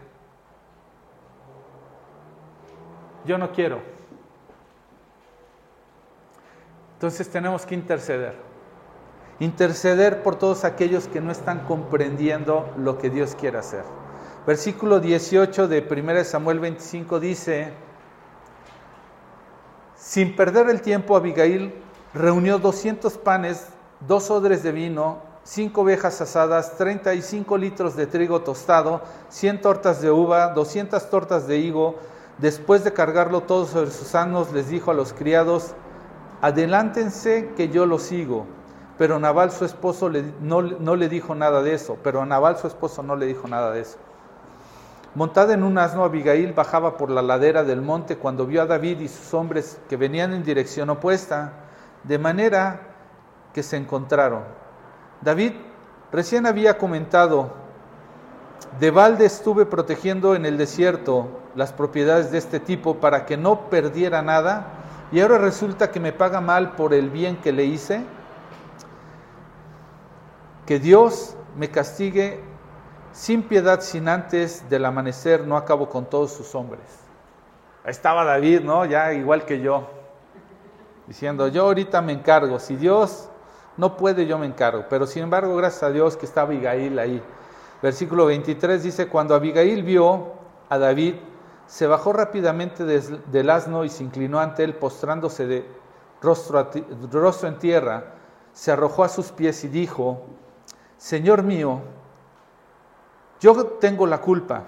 Yo 3.24 3.38
no 3.38 3.52
quiero. 3.52 3.80
Entonces 6.94 7.30
tenemos 7.30 7.64
que 7.64 7.74
interceder. 7.74 8.49
Interceder 9.40 10.22
por 10.22 10.36
todos 10.36 10.64
aquellos 10.64 11.08
que 11.08 11.22
no 11.22 11.32
están 11.32 11.60
comprendiendo 11.60 12.68
lo 12.76 12.98
que 12.98 13.08
Dios 13.08 13.34
quiere 13.34 13.56
hacer. 13.56 13.84
Versículo 14.46 15.00
18 15.00 15.66
de 15.66 15.86
1 15.90 16.24
Samuel 16.24 16.60
25 16.60 17.18
dice, 17.20 17.72
Sin 19.96 20.36
perder 20.36 20.68
el 20.68 20.82
tiempo, 20.82 21.16
Abigail 21.16 21.74
reunió 22.12 22.58
200 22.58 23.16
panes, 23.16 23.68
dos 24.06 24.30
odres 24.30 24.62
de 24.62 24.72
vino, 24.72 25.22
cinco 25.42 25.82
ovejas 25.82 26.20
asadas, 26.20 26.76
35 26.76 27.56
litros 27.56 27.96
de 27.96 28.06
trigo 28.06 28.42
tostado, 28.42 29.00
100 29.30 29.62
tortas 29.62 30.02
de 30.02 30.10
uva, 30.10 30.48
200 30.48 31.08
tortas 31.08 31.46
de 31.46 31.56
higo. 31.58 31.96
Después 32.36 32.84
de 32.84 32.92
cargarlo 32.92 33.42
todo 33.42 33.64
sobre 33.64 33.90
sus 33.90 34.14
asnos, 34.14 34.52
les 34.52 34.68
dijo 34.68 34.90
a 34.90 34.94
los 34.94 35.14
criados, 35.14 35.72
adelántense 36.42 37.52
que 37.56 37.70
yo 37.70 37.86
los 37.86 38.02
sigo. 38.02 38.59
Pero 39.00 39.18
Nabal 39.18 39.50
su 39.50 39.64
esposo 39.64 40.10
no, 40.42 40.60
no 40.60 40.94
le 40.94 41.08
dijo 41.08 41.34
nada 41.34 41.62
de 41.62 41.72
eso, 41.72 41.96
pero 42.04 42.26
Nabal 42.26 42.58
su 42.58 42.66
esposo 42.66 43.02
no 43.02 43.16
le 43.16 43.24
dijo 43.24 43.48
nada 43.48 43.70
de 43.70 43.80
eso. 43.80 43.96
Montada 45.14 45.54
en 45.54 45.62
un 45.62 45.78
asno, 45.78 46.04
Abigail 46.04 46.52
bajaba 46.52 46.98
por 46.98 47.10
la 47.10 47.22
ladera 47.22 47.64
del 47.64 47.80
monte 47.80 48.18
cuando 48.18 48.44
vio 48.44 48.60
a 48.60 48.66
David 48.66 49.00
y 49.00 49.08
sus 49.08 49.32
hombres 49.32 49.80
que 49.88 49.96
venían 49.96 50.34
en 50.34 50.42
dirección 50.42 50.90
opuesta, 50.90 51.54
de 52.04 52.18
manera 52.18 52.78
que 53.54 53.62
se 53.62 53.78
encontraron. 53.78 54.42
David 55.22 55.52
recién 56.12 56.44
había 56.44 56.76
comentado, 56.76 57.54
de 58.78 58.90
balde 58.90 59.24
estuve 59.24 59.64
protegiendo 59.64 60.34
en 60.34 60.44
el 60.44 60.58
desierto 60.58 61.40
las 61.54 61.72
propiedades 61.72 62.30
de 62.32 62.36
este 62.36 62.60
tipo 62.60 62.96
para 62.96 63.24
que 63.24 63.38
no 63.38 63.70
perdiera 63.70 64.20
nada, 64.20 64.66
y 65.10 65.20
ahora 65.20 65.38
resulta 65.38 65.90
que 65.90 66.00
me 66.00 66.12
paga 66.12 66.42
mal 66.42 66.72
por 66.72 66.92
el 66.92 67.08
bien 67.08 67.38
que 67.38 67.50
le 67.50 67.64
hice. 67.64 68.04
Que 70.70 70.78
Dios 70.78 71.34
me 71.56 71.68
castigue 71.68 72.38
sin 73.10 73.42
piedad, 73.42 73.80
sin 73.80 74.08
antes 74.08 74.70
del 74.70 74.84
amanecer, 74.84 75.44
no 75.44 75.56
acabo 75.56 75.88
con 75.88 76.04
todos 76.08 76.30
sus 76.30 76.54
hombres. 76.54 76.84
Ahí 77.82 77.90
estaba 77.90 78.24
David, 78.24 78.60
¿no? 78.60 78.84
Ya 78.84 79.12
igual 79.12 79.44
que 79.44 79.60
yo, 79.60 79.90
diciendo, 81.08 81.48
yo 81.48 81.64
ahorita 81.64 82.00
me 82.02 82.12
encargo, 82.12 82.60
si 82.60 82.76
Dios 82.76 83.28
no 83.76 83.96
puede, 83.96 84.26
yo 84.26 84.38
me 84.38 84.46
encargo. 84.46 84.84
Pero 84.88 85.08
sin 85.08 85.24
embargo, 85.24 85.56
gracias 85.56 85.82
a 85.82 85.90
Dios 85.90 86.16
que 86.16 86.26
está 86.26 86.42
Abigail 86.42 87.00
ahí. 87.00 87.20
Versículo 87.82 88.26
23 88.26 88.80
dice, 88.80 89.08
cuando 89.08 89.34
Abigail 89.34 89.82
vio 89.82 90.34
a 90.68 90.78
David, 90.78 91.16
se 91.66 91.88
bajó 91.88 92.12
rápidamente 92.12 92.84
del 92.84 93.50
asno 93.50 93.84
y 93.84 93.88
se 93.88 94.04
inclinó 94.04 94.38
ante 94.38 94.62
él, 94.62 94.74
postrándose 94.76 95.48
de 95.48 95.66
rostro, 96.22 96.70
rostro 97.10 97.48
en 97.48 97.58
tierra, 97.58 98.04
se 98.52 98.70
arrojó 98.70 99.02
a 99.02 99.08
sus 99.08 99.32
pies 99.32 99.64
y 99.64 99.68
dijo, 99.68 100.26
Señor 101.00 101.42
mío, 101.42 101.80
yo 103.40 103.64
tengo 103.80 104.06
la 104.06 104.20
culpa. 104.20 104.64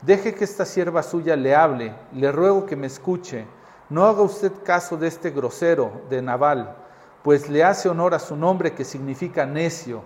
Deje 0.00 0.34
que 0.34 0.44
esta 0.44 0.64
sierva 0.64 1.02
suya 1.02 1.36
le 1.36 1.54
hable, 1.54 1.94
le 2.14 2.32
ruego 2.32 2.64
que 2.64 2.76
me 2.76 2.86
escuche. 2.86 3.44
No 3.90 4.06
haga 4.06 4.22
usted 4.22 4.52
caso 4.64 4.96
de 4.96 5.08
este 5.08 5.32
grosero 5.32 6.00
de 6.08 6.22
Naval, 6.22 6.74
pues 7.22 7.50
le 7.50 7.62
hace 7.62 7.90
honor 7.90 8.14
a 8.14 8.18
su 8.18 8.36
nombre 8.36 8.72
que 8.72 8.86
significa 8.86 9.44
necio. 9.44 10.00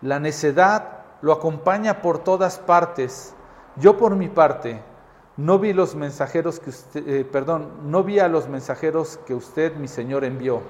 La 0.00 0.20
necedad 0.20 1.00
lo 1.22 1.32
acompaña 1.32 2.02
por 2.02 2.22
todas 2.22 2.60
partes. 2.60 3.34
Yo 3.74 3.98
por 3.98 4.14
mi 4.14 4.28
parte 4.28 4.80
no 5.36 5.58
vi 5.58 5.72
los 5.72 5.96
mensajeros 5.96 6.60
que 6.60 6.70
usted, 6.70 7.08
eh, 7.08 7.24
perdón, 7.24 7.90
no 7.90 8.04
vi 8.04 8.20
a 8.20 8.28
los 8.28 8.48
mensajeros 8.48 9.18
que 9.26 9.34
usted, 9.34 9.74
mi 9.74 9.88
Señor, 9.88 10.22
envió. 10.22 10.60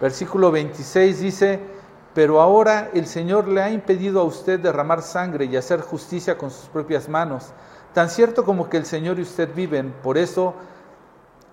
Versículo 0.00 0.50
26 0.50 1.20
dice, 1.20 1.60
pero 2.14 2.40
ahora 2.40 2.90
el 2.92 3.06
Señor 3.06 3.46
le 3.46 3.62
ha 3.62 3.70
impedido 3.70 4.20
a 4.20 4.24
usted 4.24 4.58
derramar 4.58 5.02
sangre 5.02 5.44
y 5.44 5.56
hacer 5.56 5.80
justicia 5.80 6.36
con 6.36 6.50
sus 6.50 6.68
propias 6.68 7.08
manos, 7.08 7.52
tan 7.94 8.10
cierto 8.10 8.44
como 8.44 8.68
que 8.68 8.76
el 8.76 8.84
Señor 8.84 9.18
y 9.18 9.22
usted 9.22 9.48
viven. 9.54 9.94
Por 10.02 10.18
eso 10.18 10.54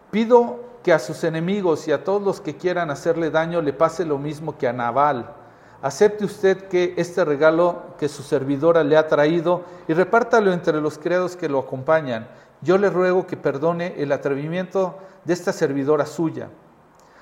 pido 0.09 0.59
que 0.83 0.93
a 0.93 0.99
sus 0.99 1.23
enemigos 1.23 1.87
y 1.87 1.91
a 1.91 2.03
todos 2.03 2.21
los 2.21 2.41
que 2.41 2.55
quieran 2.55 2.89
hacerle 2.89 3.29
daño 3.29 3.61
le 3.61 3.73
pase 3.73 4.05
lo 4.05 4.17
mismo 4.17 4.57
que 4.57 4.67
a 4.67 4.73
Naval. 4.73 5.33
Acepte 5.81 6.25
usted 6.25 6.67
que 6.69 6.95
este 6.97 7.23
regalo 7.23 7.83
que 7.99 8.09
su 8.09 8.23
servidora 8.23 8.83
le 8.83 8.97
ha 8.97 9.07
traído 9.07 9.63
y 9.87 9.93
repártalo 9.93 10.51
entre 10.51 10.81
los 10.81 10.97
criados 10.97 11.35
que 11.35 11.49
lo 11.49 11.59
acompañan. 11.59 12.27
Yo 12.61 12.79
le 12.79 12.89
ruego 12.89 13.27
que 13.27 13.37
perdone 13.37 13.93
el 13.97 14.11
atrevimiento 14.11 14.97
de 15.23 15.33
esta 15.33 15.53
servidora 15.53 16.07
suya. 16.07 16.49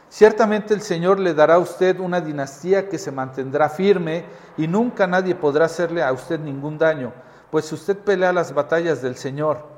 Ciertamente 0.09 0.73
el 0.73 0.81
Señor 0.81 1.19
le 1.19 1.33
dará 1.33 1.55
a 1.55 1.59
usted 1.59 1.99
una 1.99 2.21
dinastía 2.21 2.87
que 2.87 2.97
se 2.97 3.11
mantendrá 3.11 3.69
firme 3.69 4.25
y 4.57 4.67
nunca 4.67 5.07
nadie 5.07 5.35
podrá 5.35 5.65
hacerle 5.65 6.03
a 6.03 6.13
usted 6.13 6.39
ningún 6.39 6.77
daño, 6.77 7.11
pues 7.51 7.71
usted 7.71 7.97
pelea 7.97 8.31
las 8.31 8.53
batallas 8.53 9.01
del 9.01 9.15
Señor. 9.15 9.75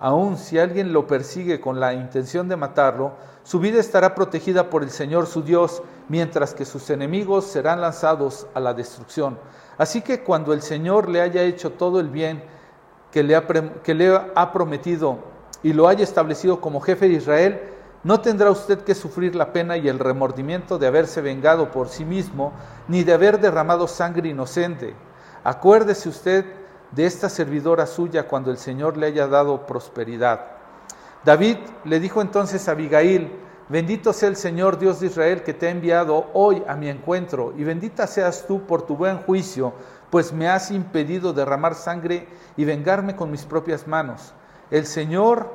Aun 0.00 0.36
si 0.36 0.58
alguien 0.58 0.92
lo 0.92 1.06
persigue 1.06 1.60
con 1.60 1.80
la 1.80 1.92
intención 1.92 2.48
de 2.48 2.56
matarlo, 2.56 3.12
su 3.42 3.58
vida 3.58 3.80
estará 3.80 4.14
protegida 4.14 4.70
por 4.70 4.82
el 4.82 4.90
Señor 4.90 5.26
su 5.26 5.42
Dios, 5.42 5.82
mientras 6.08 6.54
que 6.54 6.64
sus 6.64 6.90
enemigos 6.90 7.46
serán 7.46 7.80
lanzados 7.80 8.46
a 8.54 8.60
la 8.60 8.74
destrucción. 8.74 9.38
Así 9.76 10.02
que 10.02 10.22
cuando 10.22 10.52
el 10.52 10.62
Señor 10.62 11.08
le 11.08 11.20
haya 11.20 11.42
hecho 11.42 11.72
todo 11.72 11.98
el 11.98 12.08
bien 12.08 12.44
que 13.10 13.22
le 13.22 13.34
ha, 13.34 13.46
que 13.46 13.94
le 13.94 14.14
ha 14.34 14.52
prometido 14.52 15.18
y 15.62 15.72
lo 15.72 15.88
haya 15.88 16.04
establecido 16.04 16.60
como 16.60 16.80
jefe 16.80 17.08
de 17.08 17.14
Israel, 17.14 17.60
no 18.04 18.20
tendrá 18.20 18.50
usted 18.50 18.80
que 18.80 18.94
sufrir 18.94 19.34
la 19.34 19.52
pena 19.52 19.76
y 19.76 19.88
el 19.88 19.98
remordimiento 19.98 20.78
de 20.78 20.86
haberse 20.86 21.20
vengado 21.20 21.70
por 21.70 21.88
sí 21.88 22.04
mismo, 22.04 22.52
ni 22.86 23.02
de 23.02 23.12
haber 23.12 23.40
derramado 23.40 23.88
sangre 23.88 24.28
inocente. 24.28 24.94
Acuérdese 25.42 26.08
usted 26.08 26.44
de 26.92 27.06
esta 27.06 27.28
servidora 27.28 27.86
suya 27.86 28.28
cuando 28.28 28.50
el 28.50 28.58
Señor 28.58 28.96
le 28.96 29.06
haya 29.06 29.26
dado 29.26 29.66
prosperidad. 29.66 30.46
David 31.24 31.58
le 31.84 32.00
dijo 32.00 32.22
entonces 32.22 32.68
a 32.68 32.72
Abigail, 32.72 33.32
bendito 33.68 34.12
sea 34.12 34.28
el 34.28 34.36
Señor 34.36 34.78
Dios 34.78 35.00
de 35.00 35.08
Israel 35.08 35.42
que 35.42 35.52
te 35.52 35.66
ha 35.66 35.70
enviado 35.70 36.30
hoy 36.32 36.62
a 36.68 36.76
mi 36.76 36.88
encuentro, 36.88 37.52
y 37.56 37.64
bendita 37.64 38.06
seas 38.06 38.46
tú 38.46 38.62
por 38.66 38.82
tu 38.82 38.96
buen 38.96 39.18
juicio, 39.18 39.74
pues 40.10 40.32
me 40.32 40.48
has 40.48 40.70
impedido 40.70 41.32
derramar 41.32 41.74
sangre 41.74 42.28
y 42.56 42.64
vengarme 42.64 43.16
con 43.16 43.30
mis 43.30 43.44
propias 43.44 43.86
manos. 43.86 44.32
El 44.70 44.86
Señor 44.86 45.52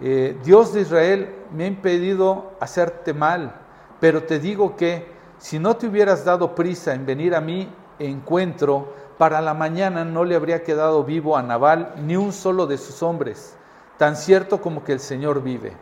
eh, 0.00 0.38
Dios 0.44 0.72
de 0.72 0.82
Israel 0.82 1.34
me 1.52 1.64
ha 1.64 1.66
impedido 1.66 2.52
hacerte 2.60 3.12
mal, 3.12 3.54
pero 4.00 4.22
te 4.22 4.38
digo 4.38 4.76
que 4.76 5.06
si 5.38 5.58
no 5.58 5.76
te 5.76 5.86
hubieras 5.86 6.24
dado 6.24 6.54
prisa 6.54 6.94
en 6.94 7.06
venir 7.06 7.34
a 7.34 7.40
mi 7.40 7.68
encuentro, 7.98 8.92
para 9.18 9.40
la 9.40 9.52
mañana 9.52 10.04
no 10.04 10.24
le 10.24 10.36
habría 10.36 10.62
quedado 10.62 11.02
vivo 11.02 11.36
a 11.36 11.42
Nabal 11.42 11.94
ni 11.96 12.16
un 12.16 12.32
solo 12.32 12.66
de 12.66 12.78
sus 12.78 13.02
hombres, 13.02 13.56
tan 13.96 14.14
cierto 14.14 14.60
como 14.60 14.84
que 14.84 14.92
el 14.92 15.00
Señor 15.00 15.42
vive. 15.42 15.76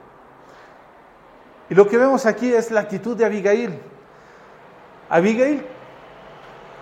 Y 1.68 1.74
lo 1.74 1.86
que 1.86 1.98
vemos 1.98 2.24
aquí 2.24 2.52
es 2.52 2.70
la 2.70 2.80
actitud 2.80 3.16
de 3.16 3.26
Abigail. 3.26 3.78
Abigail 5.10 5.66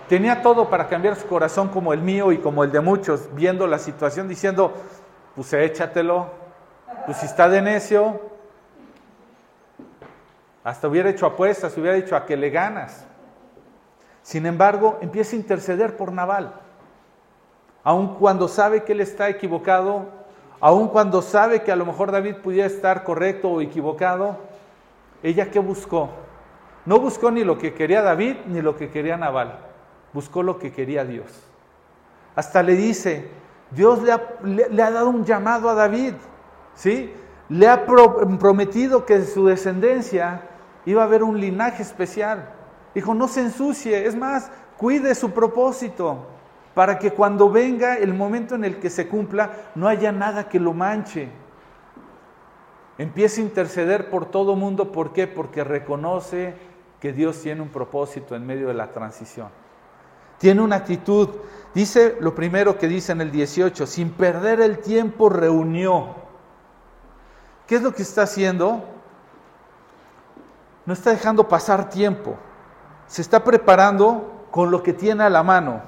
tenía 0.07 0.41
todo 0.41 0.69
para 0.69 0.87
cambiar 0.87 1.15
su 1.15 1.27
corazón 1.27 1.67
como 1.67 1.91
el 1.91 2.01
mío 2.01 2.31
y 2.31 2.37
como 2.37 2.63
el 2.63 2.71
de 2.71 2.79
muchos, 2.79 3.27
viendo 3.33 3.67
la 3.67 3.79
situación, 3.79 4.27
diciendo, 4.27 4.73
pues 5.35 5.51
échatelo, 5.53 6.44
pues 7.05 7.17
si 7.17 7.25
está 7.25 7.47
de 7.49 7.61
necio, 7.61 8.19
hasta 10.63 10.87
hubiera 10.87 11.09
hecho 11.09 11.27
apuestas, 11.27 11.77
hubiera 11.77 11.95
dicho 11.95 12.15
a 12.15 12.25
que 12.25 12.35
le 12.35 12.49
ganas. 12.49 13.05
Sin 14.23 14.47
embargo, 14.47 14.97
empieza 15.01 15.35
a 15.35 15.39
interceder 15.39 15.95
por 15.95 16.11
Naval. 16.11 16.53
Aun 17.83 18.15
cuando 18.15 18.47
sabe 18.47 18.83
que 18.83 18.93
él 18.93 19.01
está 19.01 19.29
equivocado, 19.29 20.07
aun 20.59 20.87
cuando 20.87 21.21
sabe 21.21 21.61
que 21.61 21.71
a 21.71 21.75
lo 21.75 21.85
mejor 21.85 22.11
David 22.11 22.37
pudiera 22.37 22.65
estar 22.65 23.03
correcto 23.03 23.49
o 23.51 23.61
equivocado, 23.61 24.39
ella 25.21 25.51
qué 25.51 25.59
buscó? 25.59 26.09
No 26.85 26.99
buscó 26.99 27.29
ni 27.29 27.43
lo 27.43 27.59
que 27.59 27.75
quería 27.75 28.01
David 28.01 28.37
ni 28.47 28.61
lo 28.61 28.75
que 28.75 28.89
quería 28.89 29.17
Naval, 29.17 29.59
buscó 30.13 30.41
lo 30.41 30.57
que 30.57 30.71
quería 30.71 31.05
Dios. 31.05 31.27
Hasta 32.35 32.63
le 32.63 32.73
dice, 32.73 33.29
Dios 33.69 34.01
le 34.01 34.11
ha, 34.11 34.21
le 34.43 34.81
ha 34.81 34.89
dado 34.89 35.09
un 35.09 35.23
llamado 35.23 35.69
a 35.69 35.75
David. 35.75 36.15
¿Sí? 36.75 37.11
Le 37.49 37.67
ha 37.67 37.85
prometido 37.85 39.05
que 39.05 39.23
su 39.23 39.45
descendencia 39.45 40.41
iba 40.85 41.01
a 41.01 41.05
haber 41.05 41.23
un 41.23 41.39
linaje 41.39 41.81
especial. 41.81 42.49
Dijo, 42.93 43.13
no 43.13 43.27
se 43.27 43.41
ensucie, 43.41 44.05
es 44.05 44.15
más, 44.15 44.51
cuide 44.77 45.15
su 45.15 45.31
propósito 45.31 46.27
para 46.73 46.99
que 46.99 47.11
cuando 47.11 47.49
venga 47.49 47.95
el 47.95 48.13
momento 48.13 48.55
en 48.55 48.65
el 48.65 48.79
que 48.79 48.89
se 48.89 49.07
cumpla 49.07 49.51
no 49.75 49.87
haya 49.87 50.11
nada 50.11 50.49
que 50.49 50.59
lo 50.59 50.73
manche. 50.73 51.29
Empieza 52.97 53.41
a 53.41 53.43
interceder 53.43 54.09
por 54.09 54.25
todo 54.25 54.55
mundo, 54.55 54.91
¿por 54.91 55.11
qué? 55.11 55.27
Porque 55.27 55.63
reconoce 55.63 56.53
que 56.99 57.13
Dios 57.13 57.41
tiene 57.41 57.61
un 57.61 57.69
propósito 57.69 58.35
en 58.35 58.45
medio 58.45 58.67
de 58.67 58.73
la 58.73 58.91
transición. 58.91 59.49
Tiene 60.37 60.61
una 60.61 60.77
actitud, 60.77 61.29
dice 61.73 62.17
lo 62.19 62.35
primero 62.35 62.77
que 62.77 62.87
dice 62.87 63.13
en 63.13 63.21
el 63.21 63.31
18, 63.31 63.85
sin 63.85 64.11
perder 64.11 64.59
el 64.59 64.79
tiempo 64.79 65.29
reunió 65.29 66.24
¿Qué 67.67 67.75
es 67.75 67.81
lo 67.81 67.93
que 67.93 68.03
está 68.03 68.23
haciendo? 68.23 68.83
No 70.85 70.93
está 70.93 71.09
dejando 71.11 71.47
pasar 71.47 71.89
tiempo. 71.89 72.37
Se 73.07 73.21
está 73.21 73.43
preparando 73.43 74.47
con 74.51 74.71
lo 74.71 74.83
que 74.83 74.93
tiene 74.93 75.23
a 75.23 75.29
la 75.29 75.43
mano. 75.43 75.81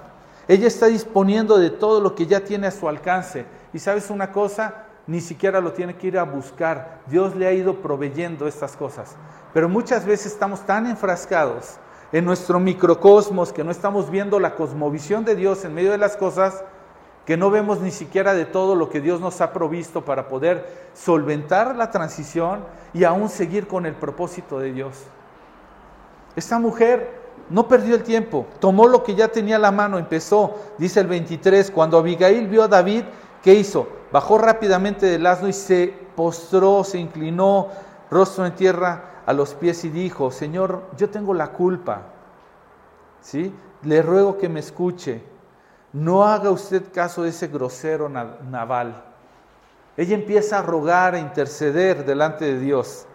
Ella 0.48 0.68
está 0.68 0.88
disponiendo 0.88 1.58
de 1.58 1.70
todo 1.70 2.02
lo 2.02 2.16
que 2.16 2.26
ya 2.26 2.42
tiene 2.42 2.68
a 2.68 2.72
su 2.72 2.88
alcance. 2.88 3.46
Y 3.74 3.80
sabes 3.80 4.10
una 4.10 4.32
cosa, 4.32 4.86
ni 5.06 5.22
siquiera 5.22 5.62
lo 5.62 5.74
tiene 5.74 5.96
que 5.98 6.08
ir 6.08 6.18
a 6.18 6.24
buscar. 6.24 7.02
Dios 7.08 7.36
le 7.36 7.48
ha 7.48 7.54
ido 7.54 7.82
proveyendo 7.82 8.48
estas 8.48 8.76
cosas. 8.76 9.16
Pero 9.54 9.70
muchas 9.70 10.06
veces 10.06 10.34
estamos 10.34 10.66
tan 10.66 10.88
enfrascados 10.88 11.78
en 12.12 12.26
nuestro 12.26 12.60
microcosmos 12.60 13.52
que 13.52 13.64
no 13.64 13.72
estamos 13.72 14.10
viendo 14.10 14.40
la 14.40 14.56
cosmovisión 14.56 15.26
de 15.26 15.36
Dios 15.36 15.66
en 15.66 15.74
medio 15.74 15.92
de 15.92 15.98
las 15.98 16.16
cosas, 16.16 16.64
que 17.28 17.36
no 17.36 17.52
vemos 17.52 17.82
ni 17.82 17.92
siquiera 17.92 18.34
de 18.34 18.46
todo 18.46 18.74
lo 18.74 18.90
que 18.90 19.02
Dios 19.02 19.20
nos 19.20 19.42
ha 19.42 19.52
provisto 19.52 20.06
para 20.06 20.30
poder 20.30 20.88
solventar 20.94 21.76
la 21.76 21.92
transición 21.92 22.62
y 22.94 23.04
aún 23.04 23.28
seguir 23.28 23.68
con 23.68 23.86
el 23.86 23.96
propósito 23.96 24.60
de 24.60 24.72
Dios. 24.72 25.04
Esta 26.38 26.58
mujer 26.58 27.20
no 27.50 27.68
perdió 27.68 27.96
el 27.96 28.04
tiempo, 28.04 28.48
tomó 28.62 28.88
lo 28.88 29.04
que 29.04 29.14
ya 29.14 29.28
tenía 29.28 29.60
la 29.60 29.74
mano, 29.74 29.98
empezó, 29.98 30.56
dice 30.78 31.02
el 31.02 31.08
23, 31.08 31.70
cuando 31.72 31.98
Abigail 31.98 32.48
vio 32.48 32.64
a 32.64 32.70
David, 32.70 33.04
¿qué 33.44 33.56
hizo? 33.56 33.90
Bajó 34.14 34.38
rápidamente 34.38 35.06
del 35.06 35.26
asno 35.26 35.50
y 35.50 35.54
se 35.54 35.94
postró, 36.16 36.86
se 36.86 36.98
inclinó, 36.98 37.68
rostro 38.10 38.46
en 38.46 38.56
tierra 38.56 39.24
a 39.26 39.34
los 39.34 39.54
pies 39.54 39.84
y 39.84 39.90
dijo, 39.90 40.32
Señor, 40.32 40.84
yo 40.96 41.10
tengo 41.10 41.34
la 41.34 41.52
culpa, 41.52 42.04
¿sí? 43.20 43.54
Le 43.84 44.02
ruego 44.02 44.38
que 44.38 44.48
me 44.48 44.62
escuche, 44.62 45.22
no 45.94 46.26
haga 46.26 46.52
usted 46.52 46.92
caso 46.94 47.24
de 47.24 47.30
ese 47.30 47.48
grosero 47.48 48.10
naval. 48.10 49.04
Ella 49.96 50.16
empieza 50.16 50.60
a 50.60 50.62
rogar, 50.62 51.16
a 51.16 51.20
interceder 51.20 52.06
delante 52.06 52.46
de 52.46 52.60
Dios, 52.60 53.06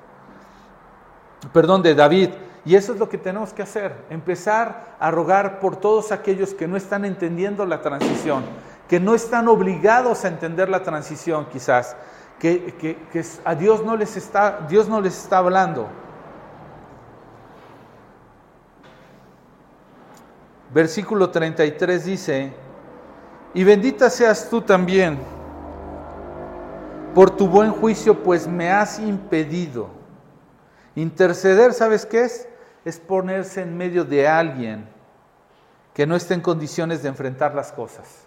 perdón, 1.52 1.82
de 1.82 1.94
David. 1.94 2.30
Y 2.64 2.76
eso 2.76 2.92
es 2.92 2.98
lo 2.98 3.08
que 3.08 3.18
tenemos 3.18 3.52
que 3.52 3.62
hacer, 3.62 4.04
empezar 4.08 4.96
a 5.00 5.10
rogar 5.10 5.58
por 5.58 5.76
todos 5.76 6.12
aquellos 6.12 6.54
que 6.54 6.68
no 6.68 6.76
están 6.76 7.04
entendiendo 7.04 7.66
la 7.66 7.82
transición, 7.82 8.44
que 8.88 9.00
no 9.00 9.14
están 9.14 9.48
obligados 9.48 10.24
a 10.24 10.28
entender 10.28 10.68
la 10.68 10.84
transición 10.84 11.46
quizás, 11.52 11.96
que, 12.38 12.96
a 13.44 13.54
Dios 13.56 13.84
no, 13.84 13.96
les 13.96 14.16
está, 14.16 14.60
Dios 14.68 14.88
no 14.88 15.00
les 15.00 15.16
está 15.16 15.38
hablando. 15.38 15.88
Versículo 20.72 21.30
33 21.30 22.04
dice, 22.04 22.52
y 23.54 23.64
bendita 23.64 24.10
seas 24.10 24.48
tú 24.48 24.60
también 24.60 25.18
por 27.14 27.30
tu 27.30 27.46
buen 27.46 27.72
juicio, 27.72 28.22
pues 28.22 28.46
me 28.46 28.70
has 28.70 28.98
impedido. 28.98 29.88
Interceder, 30.94 31.74
¿sabes 31.74 32.06
qué 32.06 32.24
es? 32.24 32.48
es 32.84 32.98
ponerse 32.98 33.62
en 33.62 33.76
medio 33.76 34.04
de 34.04 34.28
alguien 34.28 34.88
que 35.94 36.06
no 36.06 36.16
esté 36.16 36.34
en 36.34 36.40
condiciones 36.40 37.02
de 37.02 37.08
enfrentar 37.08 37.54
las 37.54 37.70
cosas. 37.72 38.26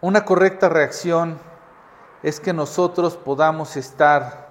Una 0.00 0.24
correcta 0.24 0.68
reacción 0.68 1.38
es 2.22 2.40
que 2.40 2.52
nosotros 2.52 3.16
podamos 3.16 3.76
estar 3.76 4.48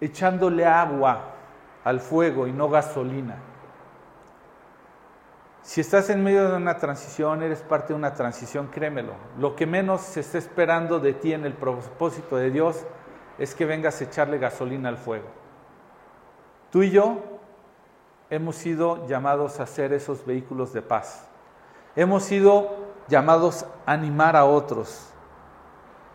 echándole 0.00 0.64
agua 0.64 1.34
al 1.82 2.00
fuego 2.00 2.46
y 2.46 2.52
no 2.52 2.68
gasolina. 2.68 3.36
Si 5.70 5.80
estás 5.80 6.10
en 6.10 6.24
medio 6.24 6.50
de 6.50 6.56
una 6.56 6.78
transición, 6.78 7.44
eres 7.44 7.60
parte 7.60 7.92
de 7.92 7.94
una 7.94 8.12
transición, 8.12 8.66
créemelo. 8.72 9.12
Lo 9.38 9.54
que 9.54 9.66
menos 9.66 10.00
se 10.00 10.18
está 10.18 10.36
esperando 10.36 10.98
de 10.98 11.12
ti 11.12 11.32
en 11.32 11.44
el 11.44 11.52
propósito 11.52 12.34
de 12.34 12.50
Dios 12.50 12.84
es 13.38 13.54
que 13.54 13.66
vengas 13.66 14.00
a 14.00 14.04
echarle 14.04 14.38
gasolina 14.38 14.88
al 14.88 14.96
fuego. 14.96 15.28
Tú 16.72 16.82
y 16.82 16.90
yo 16.90 17.20
hemos 18.30 18.56
sido 18.56 19.06
llamados 19.06 19.60
a 19.60 19.66
ser 19.66 19.92
esos 19.92 20.26
vehículos 20.26 20.72
de 20.72 20.82
paz. 20.82 21.28
Hemos 21.94 22.24
sido 22.24 22.74
llamados 23.06 23.64
a 23.86 23.92
animar 23.92 24.34
a 24.34 24.46
otros, 24.46 25.10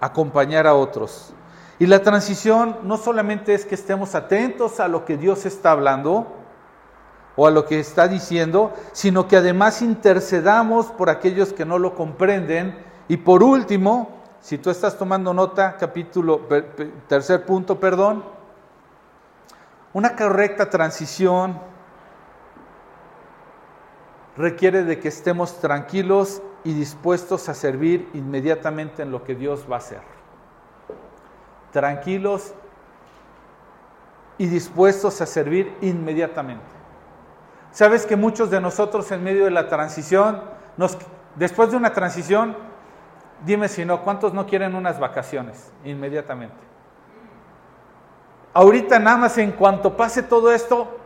acompañar 0.01 0.67
a 0.67 0.73
otros. 0.73 1.33
Y 1.79 1.87
la 1.87 2.01
transición 2.01 2.79
no 2.83 2.97
solamente 2.97 3.53
es 3.53 3.65
que 3.65 3.75
estemos 3.75 4.15
atentos 4.15 4.81
a 4.81 4.89
lo 4.89 5.05
que 5.05 5.15
Dios 5.15 5.45
está 5.45 5.71
hablando 5.71 6.43
o 7.36 7.48
a 7.48 7.52
lo 7.52 7.65
que 7.65 7.80
está 7.80 8.08
diciendo, 8.08 8.74
sino 8.91 9.28
que 9.28 9.38
además 9.38 9.82
intercedamos 9.82 10.88
por 10.88 11.10
aquellos 11.10 11.54
que 11.54 11.65
no 11.65 11.80
lo 11.80 11.95
comprenden. 11.95 12.78
Y 13.08 13.17
por 13.17 13.43
último, 13.43 14.10
si 14.41 14.58
tú 14.58 14.69
estás 14.69 14.98
tomando 14.98 15.34
nota, 15.34 15.76
capítulo, 15.78 16.41
tercer 17.08 17.45
punto, 17.45 17.80
perdón, 17.80 18.24
una 19.93 20.15
correcta 20.15 20.69
transición 20.69 21.60
requiere 24.38 24.84
de 24.84 25.00
que 25.00 25.08
estemos 25.08 25.60
tranquilos 25.60 26.41
y 26.63 26.74
dispuestos 26.74 27.48
a 27.48 27.54
servir 27.54 28.10
inmediatamente 28.13 29.04
en 29.04 29.12
lo 29.12 29.24
que 29.24 29.36
Dios 29.36 29.65
va 29.69 29.76
a 29.76 29.80
hacer. 29.80 30.02
Tranquilos 31.71 32.54
y 34.38 34.48
dispuestos 34.48 35.21
a 35.21 35.26
servir 35.26 35.74
inmediatamente. 35.82 36.74
Sabes 37.75 38.07
que 38.07 38.15
muchos 38.15 38.49
de 38.49 38.59
nosotros 38.59 39.11
en 39.11 39.23
medio 39.23 39.45
de 39.45 39.51
la 39.51 39.67
transición, 39.67 40.41
después 41.35 41.69
de 41.69 41.77
una 41.77 41.91
transición, 41.91 42.55
Dime 43.43 43.67
si 43.67 43.83
no, 43.83 44.01
¿cuántos 44.01 44.33
no 44.33 44.45
quieren 44.45 44.75
unas 44.75 44.99
vacaciones 44.99 45.71
inmediatamente? 45.83 46.55
Ahorita 48.53 48.99
nada 48.99 49.17
más 49.17 49.38
en 49.38 49.51
cuanto 49.51 49.97
pase 49.97 50.23
todo 50.23 50.51
esto, 50.51 50.97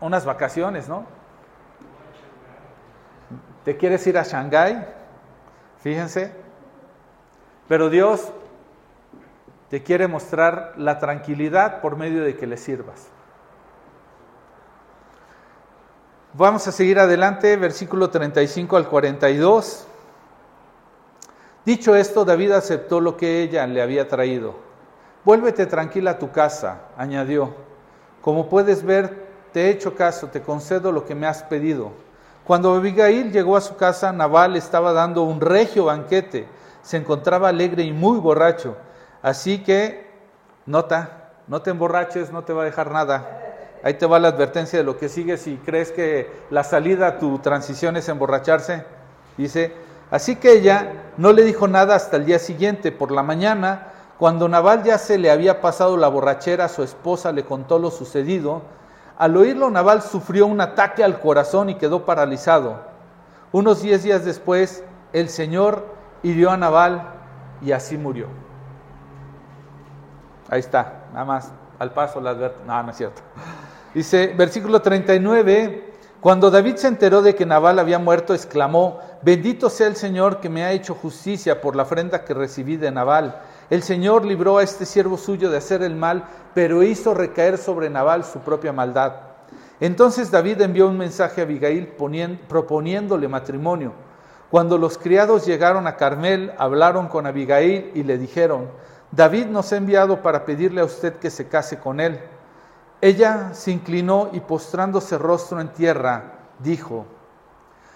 unas 0.00 0.24
vacaciones, 0.24 0.88
¿no? 0.88 1.04
¿Te 3.64 3.76
quieres 3.76 4.06
ir 4.06 4.16
a 4.16 4.22
Shanghái? 4.22 4.86
Fíjense. 5.78 6.32
Pero 7.68 7.90
Dios 7.90 8.32
te 9.68 9.82
quiere 9.82 10.08
mostrar 10.08 10.72
la 10.76 10.98
tranquilidad 10.98 11.80
por 11.80 11.96
medio 11.96 12.24
de 12.24 12.36
que 12.36 12.46
le 12.46 12.56
sirvas. 12.56 13.08
Vamos 16.38 16.68
a 16.68 16.72
seguir 16.72 16.98
adelante, 16.98 17.56
versículo 17.56 18.10
35 18.10 18.76
al 18.76 18.86
42. 18.86 19.86
Dicho 21.64 21.96
esto, 21.96 22.26
David 22.26 22.52
aceptó 22.52 23.00
lo 23.00 23.16
que 23.16 23.40
ella 23.40 23.66
le 23.66 23.80
había 23.80 24.06
traído. 24.06 24.54
Vuélvete 25.24 25.64
tranquila 25.64 26.10
a 26.10 26.18
tu 26.18 26.32
casa, 26.32 26.82
añadió. 26.98 27.54
Como 28.20 28.50
puedes 28.50 28.84
ver, 28.84 29.28
te 29.54 29.62
he 29.62 29.70
hecho 29.70 29.94
caso, 29.94 30.26
te 30.26 30.42
concedo 30.42 30.92
lo 30.92 31.06
que 31.06 31.14
me 31.14 31.26
has 31.26 31.42
pedido. 31.42 31.92
Cuando 32.44 32.74
Abigail 32.74 33.32
llegó 33.32 33.56
a 33.56 33.62
su 33.62 33.76
casa, 33.76 34.12
Nabal 34.12 34.56
estaba 34.56 34.92
dando 34.92 35.22
un 35.22 35.40
regio 35.40 35.86
banquete. 35.86 36.46
Se 36.82 36.98
encontraba 36.98 37.48
alegre 37.48 37.82
y 37.82 37.94
muy 37.94 38.18
borracho. 38.18 38.76
Así 39.22 39.64
que, 39.64 40.10
nota, 40.66 41.30
no 41.48 41.62
te 41.62 41.70
emborraches, 41.70 42.30
no 42.30 42.44
te 42.44 42.52
va 42.52 42.60
a 42.60 42.66
dejar 42.66 42.90
nada. 42.90 43.45
Ahí 43.82 43.94
te 43.94 44.06
va 44.06 44.18
la 44.18 44.28
advertencia 44.28 44.78
de 44.78 44.84
lo 44.84 44.98
que 44.98 45.08
sigue 45.08 45.36
si 45.36 45.56
crees 45.58 45.92
que 45.92 46.30
la 46.50 46.64
salida 46.64 47.06
a 47.06 47.18
tu 47.18 47.38
transición 47.38 47.96
es 47.96 48.08
emborracharse. 48.08 48.84
Dice, 49.36 49.72
Así 50.10 50.36
que 50.36 50.52
ella 50.52 50.92
no 51.16 51.32
le 51.32 51.42
dijo 51.42 51.66
nada 51.66 51.96
hasta 51.96 52.16
el 52.16 52.26
día 52.26 52.38
siguiente. 52.38 52.92
Por 52.92 53.10
la 53.10 53.22
mañana, 53.22 53.88
cuando 54.18 54.48
Naval 54.48 54.84
ya 54.84 54.98
se 54.98 55.18
le 55.18 55.30
había 55.30 55.60
pasado 55.60 55.96
la 55.96 56.08
borrachera, 56.08 56.68
su 56.68 56.82
esposa 56.82 57.32
le 57.32 57.44
contó 57.44 57.78
lo 57.78 57.90
sucedido. 57.90 58.62
Al 59.18 59.36
oírlo, 59.36 59.70
Naval 59.70 60.02
sufrió 60.02 60.46
un 60.46 60.60
ataque 60.60 61.02
al 61.02 61.20
corazón 61.20 61.70
y 61.70 61.74
quedó 61.76 62.04
paralizado. 62.04 62.80
Unos 63.50 63.82
diez 63.82 64.02
días 64.04 64.24
después, 64.24 64.84
el 65.12 65.28
Señor 65.28 65.86
hirió 66.22 66.50
a 66.50 66.56
Naval 66.56 67.08
y 67.62 67.72
así 67.72 67.96
murió. 67.96 68.28
Ahí 70.48 70.60
está, 70.60 71.06
nada 71.12 71.24
más, 71.24 71.52
al 71.80 71.92
paso 71.92 72.20
la 72.20 72.30
adverto. 72.30 72.62
No, 72.64 72.80
no 72.80 72.90
es 72.90 72.96
cierto. 72.96 73.22
Dice, 73.96 74.34
versículo 74.36 74.82
39, 74.82 75.84
cuando 76.20 76.50
David 76.50 76.76
se 76.76 76.86
enteró 76.86 77.22
de 77.22 77.34
que 77.34 77.46
Nabal 77.46 77.78
había 77.78 77.98
muerto, 77.98 78.34
exclamó, 78.34 79.00
bendito 79.22 79.70
sea 79.70 79.86
el 79.86 79.96
Señor 79.96 80.38
que 80.38 80.50
me 80.50 80.64
ha 80.64 80.72
hecho 80.72 80.94
justicia 80.94 81.62
por 81.62 81.74
la 81.74 81.84
ofrenda 81.84 82.22
que 82.22 82.34
recibí 82.34 82.76
de 82.76 82.90
Nabal. 82.90 83.40
El 83.70 83.82
Señor 83.82 84.26
libró 84.26 84.58
a 84.58 84.62
este 84.62 84.84
siervo 84.84 85.16
suyo 85.16 85.48
de 85.48 85.56
hacer 85.56 85.82
el 85.82 85.96
mal, 85.96 86.26
pero 86.52 86.82
hizo 86.82 87.14
recaer 87.14 87.56
sobre 87.56 87.88
Nabal 87.88 88.24
su 88.24 88.40
propia 88.40 88.70
maldad. 88.70 89.14
Entonces 89.80 90.30
David 90.30 90.60
envió 90.60 90.88
un 90.88 90.98
mensaje 90.98 91.40
a 91.40 91.44
Abigail 91.44 91.88
proponiéndole 92.46 93.28
matrimonio. 93.28 93.94
Cuando 94.50 94.76
los 94.76 94.98
criados 94.98 95.46
llegaron 95.46 95.86
a 95.86 95.96
Carmel, 95.96 96.52
hablaron 96.58 97.08
con 97.08 97.24
Abigail 97.24 97.92
y 97.94 98.02
le 98.02 98.18
dijeron, 98.18 98.68
David 99.10 99.46
nos 99.46 99.72
ha 99.72 99.78
enviado 99.78 100.20
para 100.20 100.44
pedirle 100.44 100.82
a 100.82 100.84
usted 100.84 101.14
que 101.14 101.30
se 101.30 101.48
case 101.48 101.78
con 101.78 101.98
él. 101.98 102.20
Ella 103.00 103.52
se 103.52 103.70
inclinó 103.70 104.30
y 104.32 104.40
postrándose 104.40 105.18
rostro 105.18 105.60
en 105.60 105.72
tierra, 105.72 106.38
dijo, 106.58 107.06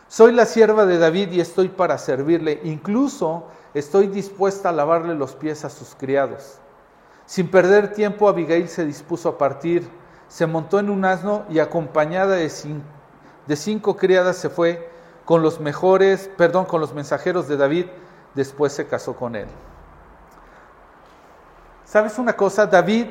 Soy 0.08 0.32
la 0.32 0.44
sierva 0.44 0.86
de 0.86 0.98
David 0.98 1.30
y 1.30 1.40
estoy 1.40 1.68
para 1.68 1.96
servirle, 1.96 2.60
incluso 2.64 3.44
estoy 3.74 4.08
dispuesta 4.08 4.68
a 4.68 4.72
lavarle 4.72 5.14
los 5.14 5.34
pies 5.36 5.64
a 5.64 5.70
sus 5.70 5.94
criados. 5.94 6.58
Sin 7.26 7.48
perder 7.48 7.92
tiempo, 7.92 8.28
Abigail 8.28 8.68
se 8.68 8.84
dispuso 8.84 9.28
a 9.28 9.38
partir, 9.38 9.88
se 10.26 10.46
montó 10.46 10.80
en 10.80 10.90
un 10.90 11.04
asno 11.04 11.44
y 11.48 11.60
acompañada 11.60 12.34
de 12.34 12.50
cinco, 13.56 13.96
criadas 13.96 14.36
se 14.36 14.50
fue. 14.50 14.90
con 15.24 15.42
los 15.42 15.60
mejores, 15.60 16.28
perdón, 16.36 16.64
con 16.64 16.80
los 16.80 16.92
mensajeros 16.92 17.46
de 17.46 17.56
David, 17.56 17.86
después 18.34 18.72
se 18.72 18.88
casó 18.88 19.14
con 19.14 19.36
él. 19.36 19.46
¿Sabes 21.84 22.18
una 22.18 22.32
cosa? 22.32 22.66
David, 22.66 23.06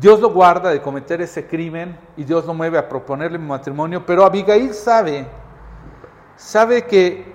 Dios 0.00 0.20
lo 0.20 0.30
guarda 0.30 0.70
de 0.70 0.82
cometer 0.82 1.22
ese 1.22 1.46
crimen 1.46 1.96
y 2.16 2.24
Dios 2.24 2.44
lo 2.46 2.54
mueve 2.54 2.78
a 2.78 2.88
proponerle 2.88 3.38
matrimonio, 3.38 4.04
pero 4.04 4.24
Abigail 4.24 4.74
sabe, 4.74 5.26
sabe 6.36 6.82
que 6.82 7.32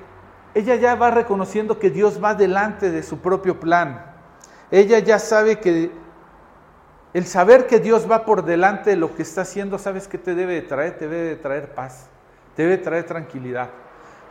ella 0.54 0.76
ya 0.76 0.96
va 0.96 1.12
reconociendo 1.12 1.80
que 1.80 1.90
Dios 1.90 2.22
va 2.22 2.36
delante 2.36 2.92
de 2.92 3.04
su 3.04 3.20
propio 3.20 3.60
plan. 3.60 4.06
Ella 4.72 5.00
ya 5.00 5.20
sabe 5.20 5.60
que 5.60 5.92
el 7.14 7.26
saber 7.26 7.66
que 7.66 7.80
Dios 7.80 8.10
va 8.10 8.26
por 8.26 8.44
delante 8.44 8.92
de 8.92 8.96
lo 8.96 9.16
que 9.16 9.24
está 9.24 9.42
haciendo, 9.42 9.80
¿sabes 9.80 10.08
qué 10.08 10.18
te 10.18 10.36
debe 10.36 10.56
de 10.56 10.62
traer? 10.62 10.98
Te 10.98 11.08
debe 11.08 11.30
de 11.30 11.36
traer 11.38 11.74
paz, 11.74 12.08
te 12.56 12.64
debe 12.64 12.78
de 12.78 12.84
traer 12.84 13.06
tranquilidad. 13.06 13.70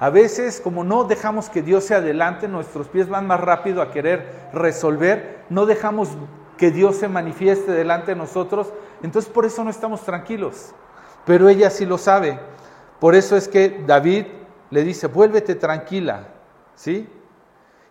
A 0.00 0.10
veces, 0.10 0.60
como 0.60 0.84
no 0.84 1.02
dejamos 1.04 1.48
que 1.48 1.60
Dios 1.60 1.84
sea 1.84 1.96
adelante, 1.96 2.46
nuestros 2.46 2.86
pies 2.86 3.08
van 3.08 3.26
más 3.26 3.40
rápido 3.40 3.82
a 3.82 3.90
querer 3.90 4.48
resolver, 4.52 5.38
no 5.50 5.66
dejamos 5.66 6.10
que 6.58 6.70
Dios 6.70 6.96
se 6.96 7.08
manifieste 7.08 7.72
delante 7.72 8.10
de 8.10 8.16
nosotros, 8.16 8.72
entonces 9.02 9.30
por 9.30 9.46
eso 9.46 9.64
no 9.64 9.70
estamos 9.70 10.02
tranquilos. 10.02 10.74
Pero 11.24 11.48
ella 11.48 11.70
sí 11.70 11.86
lo 11.86 11.96
sabe. 11.96 12.38
Por 13.00 13.14
eso 13.14 13.36
es 13.36 13.48
que 13.48 13.82
David 13.86 14.26
le 14.70 14.82
dice, 14.82 15.06
vuélvete 15.06 15.54
tranquila, 15.54 16.28
¿sí? 16.74 17.08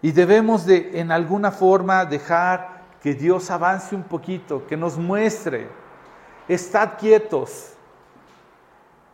Y 0.02 0.12
debemos 0.12 0.66
de, 0.66 1.00
en 1.00 1.12
alguna 1.12 1.52
forma, 1.52 2.06
dejar 2.06 2.84
que 3.02 3.14
Dios 3.14 3.50
avance 3.50 3.96
un 3.96 4.04
poquito, 4.04 4.68
que 4.68 4.78
nos 4.78 4.98
muestre, 4.98 5.68
estad 6.48 6.98
quietos 7.00 7.74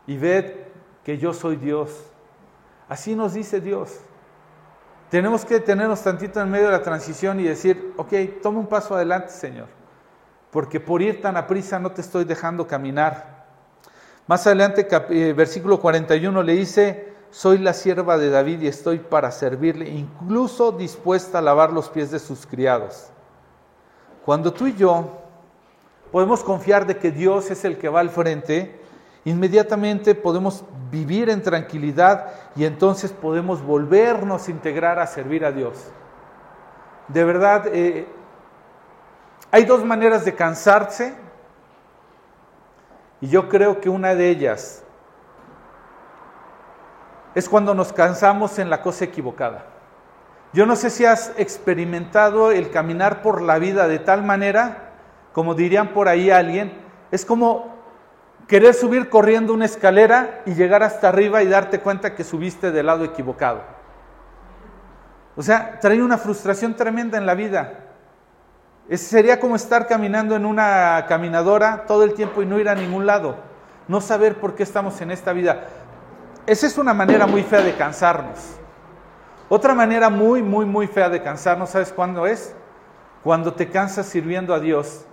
y 0.07 0.17
ved 0.17 0.51
que 1.03 1.17
yo 1.17 1.33
soy 1.33 1.55
Dios. 1.55 2.05
Así 2.89 3.15
nos 3.15 3.33
dice 3.33 3.61
Dios. 3.61 3.99
Tenemos 5.13 5.45
que 5.45 5.53
detenernos 5.53 6.01
tantito 6.01 6.41
en 6.41 6.49
medio 6.49 6.65
de 6.65 6.71
la 6.71 6.81
transición 6.81 7.39
y 7.39 7.43
decir, 7.43 7.93
ok, 7.97 8.11
toma 8.41 8.57
un 8.57 8.65
paso 8.65 8.95
adelante, 8.95 9.29
Señor, 9.29 9.67
porque 10.49 10.79
por 10.79 11.03
ir 11.03 11.21
tan 11.21 11.37
a 11.37 11.45
prisa 11.45 11.77
no 11.77 11.91
te 11.91 12.01
estoy 12.01 12.23
dejando 12.23 12.65
caminar. 12.65 13.45
Más 14.25 14.47
adelante, 14.47 14.87
eh, 15.11 15.33
versículo 15.33 15.79
41 15.79 16.41
le 16.41 16.53
dice, 16.53 17.13
soy 17.29 17.59
la 17.59 17.73
sierva 17.73 18.17
de 18.17 18.31
David 18.31 18.61
y 18.61 18.67
estoy 18.67 18.97
para 18.97 19.29
servirle, 19.29 19.87
incluso 19.87 20.71
dispuesta 20.71 21.37
a 21.37 21.41
lavar 21.43 21.71
los 21.71 21.89
pies 21.89 22.09
de 22.09 22.17
sus 22.17 22.47
criados. 22.47 23.11
Cuando 24.25 24.51
tú 24.51 24.65
y 24.65 24.73
yo 24.73 25.11
podemos 26.11 26.43
confiar 26.43 26.87
de 26.87 26.97
que 26.97 27.11
Dios 27.11 27.51
es 27.51 27.63
el 27.65 27.77
que 27.77 27.87
va 27.87 27.99
al 27.99 28.09
frente, 28.09 28.82
inmediatamente 29.25 30.15
podemos 30.15 30.63
vivir 30.91 31.29
en 31.29 31.41
tranquilidad 31.41 32.27
y 32.55 32.65
entonces 32.65 33.11
podemos 33.11 33.61
volvernos 33.61 34.47
a 34.47 34.51
integrar 34.51 34.99
a 34.99 35.07
servir 35.07 35.45
a 35.45 35.51
Dios. 35.51 35.91
De 37.07 37.23
verdad, 37.23 37.67
eh, 37.67 38.07
hay 39.51 39.65
dos 39.65 39.83
maneras 39.83 40.25
de 40.25 40.35
cansarse 40.35 41.15
y 43.21 43.27
yo 43.27 43.49
creo 43.49 43.79
que 43.79 43.89
una 43.89 44.15
de 44.15 44.29
ellas 44.29 44.83
es 47.35 47.49
cuando 47.49 47.73
nos 47.73 47.93
cansamos 47.93 48.59
en 48.59 48.69
la 48.69 48.81
cosa 48.81 49.05
equivocada. 49.05 49.65
Yo 50.53 50.67
no 50.67 50.75
sé 50.75 50.91
si 50.91 51.05
has 51.05 51.31
experimentado 51.37 52.51
el 52.51 52.69
caminar 52.69 53.23
por 53.23 53.41
la 53.41 53.57
vida 53.57 53.87
de 53.87 53.97
tal 53.97 54.23
manera, 54.23 54.91
como 55.33 55.55
dirían 55.55 55.89
por 55.89 56.07
ahí 56.07 56.29
alguien, 56.29 56.73
es 57.09 57.25
como 57.25 57.72
querer 58.47 58.73
subir 58.73 59.09
corriendo 59.09 59.53
una 59.53 59.65
escalera 59.65 60.41
y 60.45 60.53
llegar 60.53 60.83
hasta 60.83 61.09
arriba 61.09 61.43
y 61.43 61.47
darte 61.47 61.79
cuenta 61.79 62.15
que 62.15 62.23
subiste 62.23 62.71
del 62.71 62.85
lado 62.85 63.03
equivocado. 63.03 63.61
O 65.35 65.41
sea, 65.41 65.79
trae 65.79 66.01
una 66.01 66.17
frustración 66.17 66.75
tremenda 66.75 67.17
en 67.17 67.25
la 67.25 67.33
vida. 67.33 67.79
sería 68.91 69.39
como 69.39 69.55
estar 69.55 69.87
caminando 69.87 70.35
en 70.35 70.45
una 70.45 71.05
caminadora 71.07 71.85
todo 71.87 72.03
el 72.03 72.13
tiempo 72.13 72.41
y 72.41 72.45
no 72.45 72.59
ir 72.59 72.69
a 72.69 72.75
ningún 72.75 73.05
lado. 73.05 73.37
No 73.87 74.01
saber 74.01 74.35
por 74.35 74.55
qué 74.55 74.63
estamos 74.63 75.01
en 75.01 75.11
esta 75.11 75.33
vida. 75.33 75.65
Esa 76.45 76.67
es 76.67 76.77
una 76.77 76.93
manera 76.93 77.25
muy 77.25 77.41
fea 77.43 77.61
de 77.61 77.75
cansarnos. 77.75 78.57
Otra 79.49 79.73
manera 79.73 80.09
muy, 80.09 80.41
muy, 80.41 80.65
muy 80.65 80.87
fea 80.87 81.09
de 81.09 81.21
cansarnos, 81.21 81.69
¿sabes 81.69 81.91
cuándo 81.91 82.27
es? 82.27 82.55
Cuando 83.23 83.53
te 83.53 83.69
cansas 83.69 84.05
sirviendo 84.05 84.53
a 84.53 84.59
Dios 84.59 85.05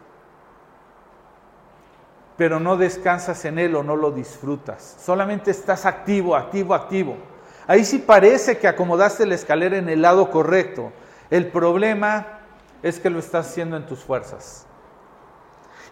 pero 2.41 2.59
no 2.59 2.79
descansas 2.79 3.45
en 3.45 3.59
él 3.59 3.77
o 3.77 3.83
no 3.83 3.97
lo 3.97 4.13
disfrutas. 4.13 4.97
Solamente 5.05 5.51
estás 5.51 5.85
activo, 5.85 6.35
activo, 6.35 6.73
activo. 6.73 7.19
Ahí 7.67 7.85
sí 7.85 7.99
parece 7.99 8.57
que 8.57 8.67
acomodaste 8.67 9.27
la 9.27 9.35
escalera 9.35 9.77
en 9.77 9.91
el 9.91 10.01
lado 10.01 10.31
correcto. 10.31 10.91
El 11.29 11.49
problema 11.49 12.41
es 12.83 12.99
que 12.99 13.11
lo 13.11 13.19
estás 13.19 13.51
haciendo 13.51 13.77
en 13.77 13.85
tus 13.85 13.99
fuerzas. 13.99 14.65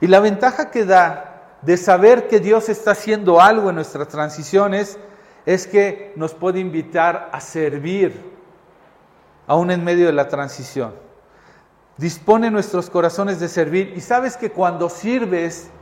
Y 0.01 0.07
la 0.07 0.20
ventaja 0.20 0.70
que 0.70 0.86
da 0.86 1.59
de 1.61 1.76
saber 1.76 2.28
que 2.28 2.40
Dios 2.40 2.70
está 2.70 2.92
haciendo 2.92 3.42
algo 3.42 3.68
en 3.68 3.74
nuestras 3.74 4.09
transiciones 4.09 4.99
es 5.44 5.66
que 5.66 6.14
nos 6.16 6.32
puede 6.32 6.61
invitar 6.61 7.28
a 7.30 7.42
servir 7.42 8.24
aún 9.46 9.70
en 9.70 9.84
medio 9.84 10.07
de 10.07 10.14
la 10.14 10.28
transición. 10.28 10.94
Dispone 11.99 12.51
nuestros 12.51 12.88
corazones 12.88 13.38
de 13.38 13.49
servir 13.49 13.92
y 13.94 14.01
sabes 14.01 14.38
que 14.38 14.51
cuando 14.51 14.88
sirves 14.88 15.72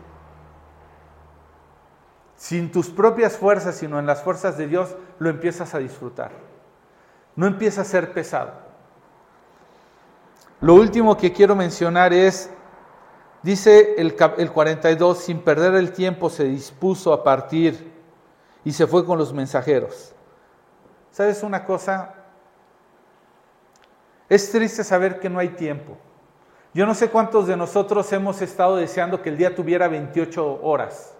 sin 2.36 2.70
tus 2.70 2.88
propias 2.90 3.36
fuerzas, 3.36 3.76
sino 3.76 3.98
en 3.98 4.06
las 4.06 4.22
fuerzas 4.22 4.56
de 4.58 4.66
Dios, 4.66 4.94
lo 5.18 5.30
empiezas 5.30 5.74
a 5.74 5.78
disfrutar. 5.78 6.32
No 7.34 7.46
empieza 7.46 7.82
a 7.82 7.84
ser 7.84 8.12
pesado. 8.12 8.52
Lo 10.60 10.74
último 10.74 11.16
que 11.16 11.32
quiero 11.32 11.54
mencionar 11.54 12.12
es, 12.12 12.50
dice 13.42 13.94
el, 13.98 14.16
el 14.38 14.52
42, 14.52 15.18
sin 15.18 15.40
perder 15.40 15.74
el 15.74 15.92
tiempo 15.92 16.30
se 16.30 16.44
dispuso 16.44 17.12
a 17.12 17.22
partir 17.22 17.92
y 18.64 18.72
se 18.72 18.86
fue 18.86 19.04
con 19.04 19.18
los 19.18 19.32
mensajeros. 19.32 20.14
¿Sabes 21.10 21.42
una 21.42 21.64
cosa? 21.64 22.14
Es 24.28 24.50
triste 24.50 24.82
saber 24.82 25.20
que 25.20 25.30
no 25.30 25.38
hay 25.38 25.50
tiempo. 25.50 25.96
Yo 26.74 26.84
no 26.84 26.94
sé 26.94 27.08
cuántos 27.08 27.46
de 27.46 27.56
nosotros 27.56 28.12
hemos 28.12 28.42
estado 28.42 28.76
deseando 28.76 29.22
que 29.22 29.30
el 29.30 29.38
día 29.38 29.54
tuviera 29.54 29.88
28 29.88 30.60
horas. 30.62 31.15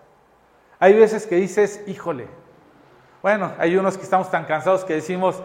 Hay 0.79 0.95
veces 0.95 1.27
que 1.27 1.37
dices, 1.37 1.83
híjole, 1.87 2.29
bueno, 3.23 3.53
hay 3.59 3.77
unos 3.77 3.97
que 3.97 4.05
estamos 4.05 4.31
tan 4.31 4.45
cansados 4.45 4.85
que 4.85 4.95
decimos, 4.95 5.43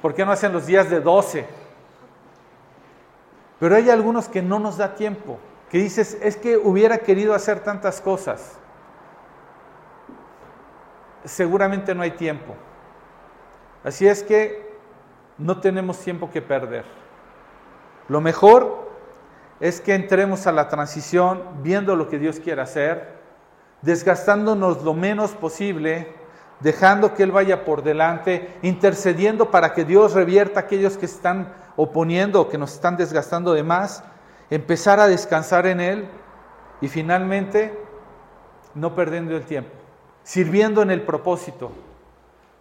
¿por 0.00 0.14
qué 0.14 0.24
no 0.24 0.32
hacen 0.32 0.52
los 0.52 0.66
días 0.66 0.88
de 0.88 1.00
12? 1.00 1.46
Pero 3.58 3.76
hay 3.76 3.90
algunos 3.90 4.28
que 4.28 4.40
no 4.40 4.58
nos 4.58 4.78
da 4.78 4.94
tiempo, 4.94 5.38
que 5.70 5.78
dices, 5.78 6.18
es 6.22 6.36
que 6.36 6.56
hubiera 6.56 6.98
querido 6.98 7.34
hacer 7.34 7.60
tantas 7.60 8.00
cosas. 8.00 8.58
Seguramente 11.24 11.94
no 11.94 12.02
hay 12.02 12.12
tiempo. 12.12 12.54
Así 13.84 14.08
es 14.08 14.22
que 14.22 14.76
no 15.36 15.60
tenemos 15.60 15.98
tiempo 15.98 16.30
que 16.30 16.40
perder. 16.40 16.84
Lo 18.08 18.20
mejor 18.20 18.90
es 19.60 19.80
que 19.82 19.94
entremos 19.94 20.46
a 20.46 20.52
la 20.52 20.68
transición 20.68 21.42
viendo 21.62 21.94
lo 21.96 22.08
que 22.08 22.18
Dios 22.18 22.40
quiere 22.40 22.62
hacer, 22.62 23.19
desgastándonos 23.82 24.82
lo 24.82 24.94
menos 24.94 25.32
posible, 25.32 26.14
dejando 26.60 27.14
que 27.14 27.22
Él 27.22 27.32
vaya 27.32 27.64
por 27.64 27.82
delante, 27.82 28.58
intercediendo 28.62 29.50
para 29.50 29.72
que 29.72 29.84
Dios 29.84 30.12
revierta 30.12 30.60
a 30.60 30.62
aquellos 30.64 30.96
que 30.96 31.06
están 31.06 31.52
oponiendo 31.76 32.40
o 32.40 32.48
que 32.48 32.58
nos 32.58 32.74
están 32.74 32.96
desgastando 32.96 33.52
de 33.54 33.62
más, 33.62 34.04
empezar 34.50 35.00
a 35.00 35.06
descansar 35.06 35.66
en 35.66 35.80
Él 35.80 36.08
y 36.80 36.88
finalmente 36.88 37.78
no 38.74 38.94
perdiendo 38.94 39.36
el 39.36 39.44
tiempo, 39.44 39.70
sirviendo 40.22 40.82
en 40.82 40.90
el 40.90 41.02
propósito. 41.02 41.72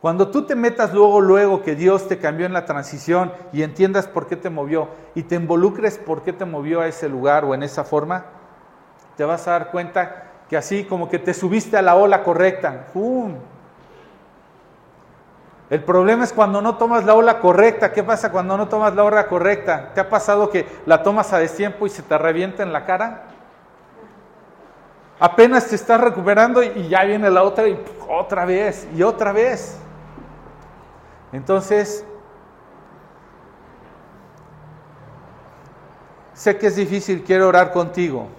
Cuando 0.02 0.30
tú 0.30 0.44
te 0.44 0.56
metas 0.56 0.94
luego, 0.94 1.20
luego 1.20 1.62
que 1.62 1.76
Dios 1.76 2.08
te 2.08 2.20
cambió 2.20 2.46
en 2.46 2.54
la 2.54 2.64
transición 2.64 3.34
y 3.52 3.64
entiendas 3.64 4.08
por 4.08 4.28
qué 4.28 4.38
te 4.38 4.50
movió 4.50 4.88
y 5.14 5.24
te 5.24 5.36
involucres 5.36 5.98
por 5.98 6.24
qué 6.24 6.32
te 6.32 6.46
movió 6.46 6.80
a 6.80 6.88
ese 6.88 7.10
lugar 7.10 7.44
o 7.44 7.54
en 7.54 7.64
esa 7.64 7.84
forma, 7.84 8.26
te 9.18 9.26
vas 9.26 9.46
a 9.50 9.52
dar 9.52 9.72
cuenta 9.72 10.29
que 10.50 10.58
así 10.58 10.84
como 10.84 11.08
que 11.08 11.20
te 11.20 11.34
subiste 11.34 11.78
a 11.78 11.82
la 11.82 11.96
ola 11.96 12.24
correcta. 12.24 12.88
¡Pum! 12.92 13.36
El 15.70 15.84
problema 15.84 16.24
es 16.24 16.34
cuando 16.34 16.60
no 16.62 16.76
tomas 16.78 17.06
la 17.06 17.14
ola 17.14 17.40
correcta. 17.40 17.94
¿Qué 17.94 18.04
pasa 18.04 18.32
cuando 18.32 18.58
no 18.58 18.68
tomas 18.68 18.96
la 18.96 19.04
ola 19.04 19.28
correcta? 19.28 19.92
¿Te 19.94 20.02
ha 20.02 20.10
pasado 20.10 20.50
que 20.50 20.66
la 20.88 21.04
tomas 21.04 21.32
a 21.32 21.38
destiempo 21.38 21.86
y 21.86 21.92
se 21.92 22.02
te 22.02 22.18
revienta 22.18 22.64
en 22.64 22.74
la 22.74 22.86
cara? 22.86 23.26
Apenas 25.20 25.68
te 25.68 25.76
estás 25.76 26.02
recuperando 26.02 26.64
y 26.64 26.88
ya 26.88 27.04
viene 27.04 27.30
la 27.30 27.44
otra 27.44 27.68
y 27.68 27.80
otra 28.08 28.46
vez 28.46 28.88
y 28.96 29.04
otra 29.04 29.32
vez. 29.32 29.78
Entonces, 31.32 32.04
sé 36.34 36.58
que 36.58 36.68
es 36.68 36.76
difícil, 36.76 37.24
quiero 37.24 37.48
orar 37.48 37.72
contigo. 37.72 38.39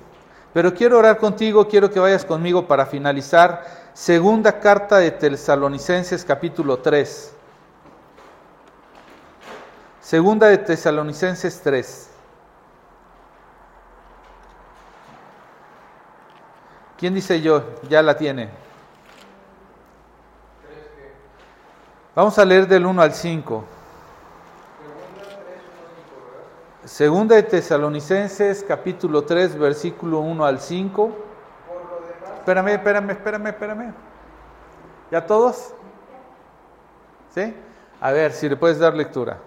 Pero 0.52 0.74
quiero 0.74 0.98
orar 0.98 1.18
contigo, 1.18 1.68
quiero 1.68 1.90
que 1.90 2.00
vayas 2.00 2.24
conmigo 2.24 2.66
para 2.66 2.86
finalizar 2.86 3.64
segunda 3.92 4.58
carta 4.58 4.98
de 4.98 5.12
Tesalonicenses 5.12 6.24
capítulo 6.24 6.78
3. 6.78 7.36
Segunda 10.00 10.48
de 10.48 10.58
Tesalonicenses 10.58 11.60
3. 11.62 12.10
¿Quién 16.98 17.14
dice 17.14 17.40
yo? 17.40 17.64
Ya 17.88 18.02
la 18.02 18.16
tiene. 18.16 18.50
Vamos 22.14 22.38
a 22.38 22.44
leer 22.44 22.66
del 22.66 22.86
1 22.86 23.00
al 23.00 23.14
5. 23.14 23.64
Segunda 26.84 27.36
de 27.36 27.42
Tesalonicenses, 27.42 28.64
capítulo 28.66 29.24
3, 29.24 29.58
versículo 29.58 30.20
1 30.20 30.44
al 30.46 30.60
5. 30.60 31.10
Espérame, 32.38 32.68
espérame, 32.68 33.10
espérame, 33.10 33.46
espérame. 33.48 33.94
¿Ya 35.10 35.26
todos? 35.26 35.74
¿Sí? 37.34 37.54
A 38.00 38.12
ver, 38.12 38.32
si 38.32 38.48
le 38.48 38.56
puedes 38.56 38.78
dar 38.78 38.94
lectura. 38.94 39.38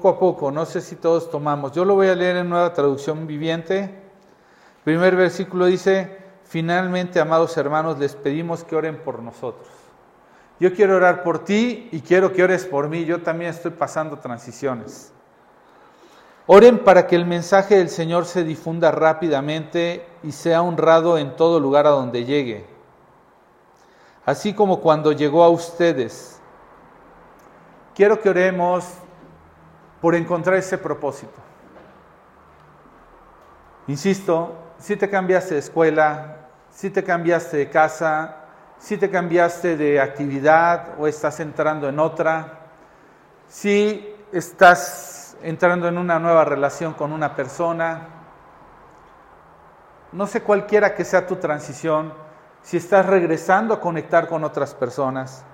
Poco 0.00 0.08
a 0.08 0.18
poco, 0.18 0.50
no 0.50 0.64
sé 0.64 0.80
si 0.80 0.96
todos 0.96 1.30
tomamos. 1.30 1.72
Yo 1.72 1.84
lo 1.84 1.94
voy 1.94 2.08
a 2.08 2.14
leer 2.14 2.36
en 2.36 2.48
nueva 2.48 2.72
traducción 2.72 3.26
viviente. 3.26 3.94
primer 4.82 5.14
versículo 5.14 5.66
dice, 5.66 6.16
finalmente, 6.44 7.20
amados 7.20 7.54
hermanos, 7.58 7.98
les 7.98 8.14
pedimos 8.14 8.64
que 8.64 8.76
oren 8.76 9.02
por 9.02 9.22
nosotros. 9.22 9.68
Yo 10.58 10.72
quiero 10.72 10.96
orar 10.96 11.22
por 11.22 11.44
ti 11.44 11.90
y 11.92 12.00
quiero 12.00 12.32
que 12.32 12.42
ores 12.42 12.64
por 12.64 12.88
mí. 12.88 13.04
Yo 13.04 13.20
también 13.20 13.50
estoy 13.50 13.72
pasando 13.72 14.18
transiciones. 14.18 15.12
Oren 16.46 16.78
para 16.78 17.06
que 17.06 17.16
el 17.16 17.26
mensaje 17.26 17.76
del 17.76 17.90
Señor 17.90 18.24
se 18.24 18.42
difunda 18.42 18.90
rápidamente 18.90 20.06
y 20.22 20.32
sea 20.32 20.62
honrado 20.62 21.18
en 21.18 21.36
todo 21.36 21.60
lugar 21.60 21.86
a 21.86 21.90
donde 21.90 22.24
llegue. 22.24 22.64
Así 24.24 24.54
como 24.54 24.80
cuando 24.80 25.12
llegó 25.12 25.44
a 25.44 25.50
ustedes. 25.50 26.40
Quiero 27.94 28.18
que 28.20 28.30
oremos 28.30 28.86
por 30.00 30.14
encontrar 30.14 30.56
ese 30.56 30.78
propósito. 30.78 31.34
Insisto, 33.86 34.56
si 34.78 34.96
te 34.96 35.10
cambiaste 35.10 35.54
de 35.54 35.60
escuela, 35.60 36.48
si 36.70 36.90
te 36.90 37.04
cambiaste 37.04 37.56
de 37.56 37.70
casa, 37.70 38.36
si 38.78 38.96
te 38.96 39.10
cambiaste 39.10 39.76
de 39.76 40.00
actividad 40.00 40.94
o 40.98 41.06
estás 41.06 41.40
entrando 41.40 41.88
en 41.88 41.98
otra, 41.98 42.60
si 43.48 44.14
estás 44.32 45.36
entrando 45.42 45.88
en 45.88 45.98
una 45.98 46.18
nueva 46.18 46.44
relación 46.44 46.94
con 46.94 47.12
una 47.12 47.34
persona, 47.34 48.08
no 50.12 50.26
sé 50.26 50.42
cualquiera 50.42 50.94
que 50.94 51.04
sea 51.04 51.26
tu 51.26 51.36
transición, 51.36 52.14
si 52.62 52.76
estás 52.76 53.06
regresando 53.06 53.74
a 53.74 53.80
conectar 53.80 54.28
con 54.28 54.44
otras 54.44 54.74
personas, 54.74 55.44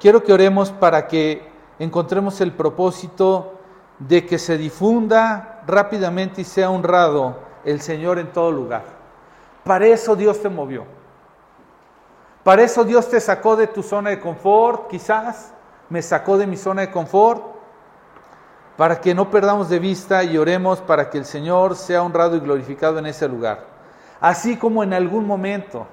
quiero 0.00 0.22
que 0.22 0.32
oremos 0.32 0.70
para 0.70 1.06
que 1.06 1.50
encontremos 1.78 2.40
el 2.40 2.52
propósito 2.52 3.60
de 3.98 4.26
que 4.26 4.38
se 4.38 4.58
difunda 4.58 5.62
rápidamente 5.66 6.40
y 6.40 6.44
sea 6.44 6.70
honrado 6.70 7.38
el 7.64 7.80
Señor 7.80 8.18
en 8.18 8.32
todo 8.32 8.50
lugar. 8.50 8.84
Para 9.64 9.86
eso 9.86 10.14
Dios 10.16 10.40
te 10.40 10.48
movió. 10.48 10.84
Para 12.42 12.62
eso 12.62 12.84
Dios 12.84 13.08
te 13.08 13.20
sacó 13.20 13.56
de 13.56 13.66
tu 13.66 13.82
zona 13.82 14.10
de 14.10 14.20
confort, 14.20 14.88
quizás 14.88 15.52
me 15.88 16.02
sacó 16.02 16.36
de 16.36 16.46
mi 16.46 16.56
zona 16.56 16.82
de 16.82 16.90
confort, 16.90 17.42
para 18.76 19.00
que 19.00 19.14
no 19.14 19.30
perdamos 19.30 19.68
de 19.68 19.78
vista 19.78 20.24
y 20.24 20.36
oremos 20.36 20.80
para 20.80 21.08
que 21.08 21.18
el 21.18 21.24
Señor 21.24 21.76
sea 21.76 22.02
honrado 22.02 22.36
y 22.36 22.40
glorificado 22.40 22.98
en 22.98 23.06
ese 23.06 23.28
lugar. 23.28 23.64
Así 24.20 24.56
como 24.56 24.82
en 24.82 24.92
algún 24.92 25.26
momento 25.26 25.86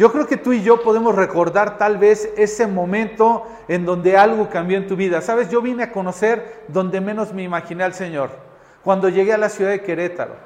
yo 0.00 0.10
creo 0.10 0.26
que 0.26 0.38
tú 0.38 0.54
y 0.54 0.62
yo 0.62 0.82
podemos 0.82 1.14
recordar 1.14 1.76
tal 1.76 1.98
vez 1.98 2.32
ese 2.38 2.66
momento 2.66 3.46
en 3.68 3.84
donde 3.84 4.16
algo 4.16 4.48
cambió 4.48 4.78
en 4.78 4.86
tu 4.86 4.96
vida. 4.96 5.20
Sabes, 5.20 5.50
yo 5.50 5.60
vine 5.60 5.82
a 5.82 5.92
conocer 5.92 6.64
donde 6.68 7.02
menos 7.02 7.34
me 7.34 7.42
imaginé 7.42 7.84
al 7.84 7.92
Señor. 7.92 8.30
Cuando 8.82 9.10
llegué 9.10 9.34
a 9.34 9.36
la 9.36 9.50
ciudad 9.50 9.72
de 9.72 9.82
Querétaro. 9.82 10.36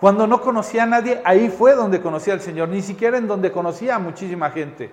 Cuando 0.00 0.26
no 0.26 0.40
conocía 0.40 0.84
a 0.84 0.86
nadie, 0.86 1.20
ahí 1.26 1.50
fue 1.50 1.74
donde 1.74 2.00
conocí 2.00 2.30
al 2.30 2.40
Señor. 2.40 2.70
Ni 2.70 2.80
siquiera 2.80 3.18
en 3.18 3.26
donde 3.28 3.52
conocía 3.52 3.96
a 3.96 3.98
muchísima 3.98 4.50
gente. 4.50 4.90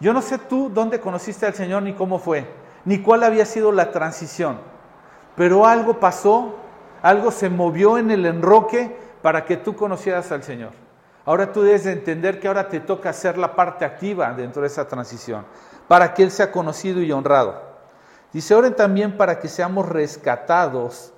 Yo 0.00 0.14
no 0.14 0.22
sé 0.22 0.38
tú 0.38 0.70
dónde 0.72 0.98
conociste 0.98 1.44
al 1.44 1.52
Señor 1.52 1.82
ni 1.82 1.92
cómo 1.92 2.18
fue, 2.18 2.46
ni 2.86 3.02
cuál 3.02 3.22
había 3.22 3.44
sido 3.44 3.70
la 3.70 3.90
transición. 3.90 4.56
Pero 5.36 5.66
algo 5.66 6.00
pasó, 6.00 6.54
algo 7.02 7.32
se 7.32 7.50
movió 7.50 7.98
en 7.98 8.10
el 8.10 8.24
enroque 8.24 8.96
para 9.20 9.44
que 9.44 9.58
tú 9.58 9.76
conocieras 9.76 10.32
al 10.32 10.42
Señor. 10.42 10.70
Ahora 11.30 11.52
tú 11.52 11.62
debes 11.62 11.84
de 11.84 11.92
entender 11.92 12.40
que 12.40 12.48
ahora 12.48 12.68
te 12.68 12.80
toca 12.80 13.10
hacer 13.10 13.38
la 13.38 13.54
parte 13.54 13.84
activa 13.84 14.32
dentro 14.32 14.62
de 14.62 14.66
esa 14.66 14.88
transición, 14.88 15.46
para 15.86 16.12
que 16.12 16.24
Él 16.24 16.32
sea 16.32 16.50
conocido 16.50 17.00
y 17.02 17.12
honrado. 17.12 17.54
Dice, 18.32 18.52
oren 18.52 18.74
también 18.74 19.16
para 19.16 19.38
que 19.38 19.46
seamos 19.46 19.88
rescatados 19.88 21.12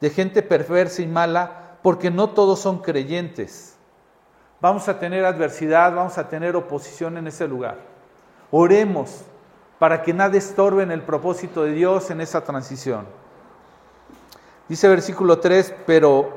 de 0.00 0.10
gente 0.10 0.44
perversa 0.44 1.02
y 1.02 1.08
mala, 1.08 1.78
porque 1.82 2.12
no 2.12 2.30
todos 2.30 2.60
son 2.60 2.78
creyentes. 2.78 3.74
Vamos 4.60 4.88
a 4.88 5.00
tener 5.00 5.24
adversidad, 5.24 5.92
vamos 5.92 6.16
a 6.16 6.28
tener 6.28 6.54
oposición 6.54 7.18
en 7.18 7.26
ese 7.26 7.48
lugar. 7.48 7.78
Oremos 8.52 9.22
para 9.80 10.00
que 10.00 10.14
nada 10.14 10.36
estorbe 10.36 10.84
en 10.84 10.92
el 10.92 11.02
propósito 11.02 11.64
de 11.64 11.72
Dios 11.72 12.08
en 12.12 12.20
esa 12.20 12.44
transición. 12.44 13.04
Dice 14.68 14.86
versículo 14.86 15.40
3, 15.40 15.74
pero 15.84 16.28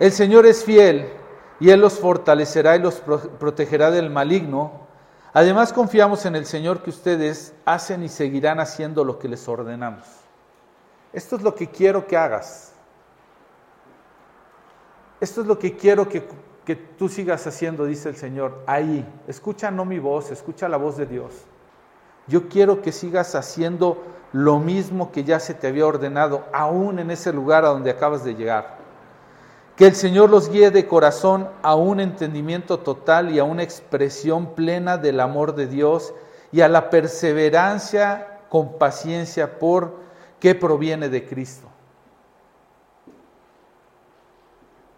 el 0.00 0.10
Señor 0.10 0.44
es 0.44 0.64
fiel 0.64 1.18
y 1.60 1.70
Él 1.70 1.80
los 1.80 1.98
fortalecerá 1.98 2.76
y 2.76 2.80
los 2.80 2.96
protegerá 2.96 3.90
del 3.90 4.10
maligno. 4.10 4.86
Además 5.32 5.72
confiamos 5.72 6.24
en 6.26 6.36
el 6.36 6.46
Señor 6.46 6.82
que 6.82 6.90
ustedes 6.90 7.54
hacen 7.64 8.02
y 8.02 8.08
seguirán 8.08 8.60
haciendo 8.60 9.04
lo 9.04 9.18
que 9.18 9.28
les 9.28 9.46
ordenamos. 9.48 10.06
Esto 11.12 11.36
es 11.36 11.42
lo 11.42 11.54
que 11.54 11.68
quiero 11.68 12.06
que 12.06 12.16
hagas. 12.16 12.72
Esto 15.20 15.40
es 15.40 15.46
lo 15.46 15.58
que 15.58 15.76
quiero 15.76 16.08
que, 16.08 16.22
tú 16.98 17.08
sigas 17.08 17.46
haciendo, 17.46 17.86
dice 17.86 18.08
el 18.08 18.16
Señor. 18.16 18.62
Ahí, 18.66 19.04
escucha 19.26 19.70
no 19.70 19.84
mi 19.84 19.98
voz, 19.98 20.30
escucha 20.30 20.68
la 20.68 20.76
voz 20.76 20.96
de 20.96 21.06
Dios. 21.06 21.32
Yo 22.26 22.48
quiero 22.48 22.82
que 22.82 22.92
sigas 22.92 23.34
haciendo 23.34 24.04
lo 24.32 24.58
mismo 24.58 25.10
que 25.10 25.24
ya 25.24 25.40
se 25.40 25.54
te 25.54 25.66
había 25.66 25.86
ordenado, 25.86 26.44
aún 26.52 26.98
en 26.98 27.10
ese 27.10 27.32
lugar 27.32 27.64
a 27.64 27.68
donde 27.68 27.90
acabas 27.90 28.22
de 28.22 28.34
llegar. 28.34 28.77
Que 29.78 29.86
el 29.86 29.94
Señor 29.94 30.28
los 30.28 30.50
guíe 30.50 30.72
de 30.72 30.88
corazón 30.88 31.48
a 31.62 31.76
un 31.76 32.00
entendimiento 32.00 32.80
total 32.80 33.30
y 33.30 33.38
a 33.38 33.44
una 33.44 33.62
expresión 33.62 34.56
plena 34.56 34.98
del 34.98 35.20
amor 35.20 35.54
de 35.54 35.68
Dios 35.68 36.12
y 36.50 36.62
a 36.62 36.68
la 36.68 36.90
perseverancia 36.90 38.40
con 38.48 38.76
paciencia 38.76 39.60
por 39.60 39.94
que 40.40 40.56
proviene 40.56 41.08
de 41.08 41.24
Cristo. 41.24 41.68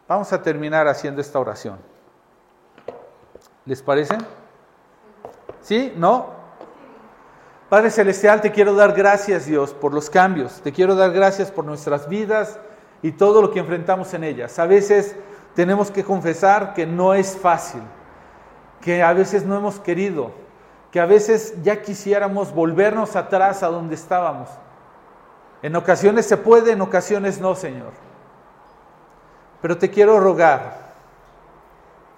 Vamos 0.09 0.33
a 0.33 0.43
terminar 0.43 0.89
haciendo 0.89 1.21
esta 1.21 1.39
oración. 1.39 1.79
¿Les 3.67 3.83
parece? 3.83 4.17
¿Sí? 5.61 5.93
¿No? 5.95 6.31
Padre 7.69 7.91
Celestial, 7.91 8.41
te 8.41 8.51
quiero 8.51 8.75
dar 8.75 8.95
gracias, 8.95 9.45
Dios, 9.45 9.75
por 9.75 9.93
los 9.93 10.09
cambios. 10.09 10.63
Te 10.63 10.73
quiero 10.73 10.95
dar 10.95 11.13
gracias 11.13 11.51
por 11.51 11.67
nuestras 11.67 12.09
vidas 12.09 12.59
y 13.03 13.13
todo 13.13 13.43
lo 13.43 13.51
que 13.51 13.61
enfrentamos 13.61 14.13
en 14.15 14.25
ellas. 14.25 14.59
A 14.59 14.67
veces 14.67 15.17
tenemos 15.55 15.91
que 15.91 16.05
confesar 16.05 16.75
que 16.75 16.87
no 16.87 17.15
es 17.15 17.37
fácil, 17.37 17.83
que 18.81 19.03
a 19.03 19.13
veces 19.13 19.45
no 19.45 19.57
hemos 19.57 19.79
querido, 19.81 20.33
que 20.91 21.01
a 21.01 21.07
veces 21.07 21.55
ya 21.63 21.83
quisiéramos 21.83 22.53
volvernos 22.53 23.17
atrás 23.17 23.63
a 23.63 23.69
donde 23.69 23.95
estábamos. 23.95 24.49
En 25.63 25.77
ocasiones 25.77 26.27
se 26.27 26.37
puede, 26.37 26.73
en 26.73 26.81
ocasiones 26.81 27.41
no, 27.41 27.55
Señor. 27.55 27.93
Pero 29.61 29.77
te 29.77 29.91
quiero 29.91 30.19
rogar 30.21 30.91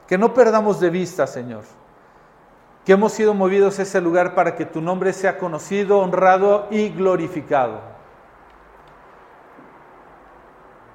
que 0.07 0.17
no 0.17 0.33
perdamos 0.35 0.79
de 0.79 0.91
vista, 0.91 1.27
Señor, 1.27 1.65
que 2.85 2.93
hemos 2.93 3.13
sido 3.13 3.35
movidos 3.35 3.79
a 3.79 3.83
ese 3.83 4.01
lugar 4.01 4.35
para 4.35 4.55
que 4.55 4.65
tu 4.65 4.81
nombre 4.81 5.13
sea 5.13 5.39
conocido, 5.39 5.99
honrado 5.99 6.67
y 6.71 6.91
glorificado 6.91 7.93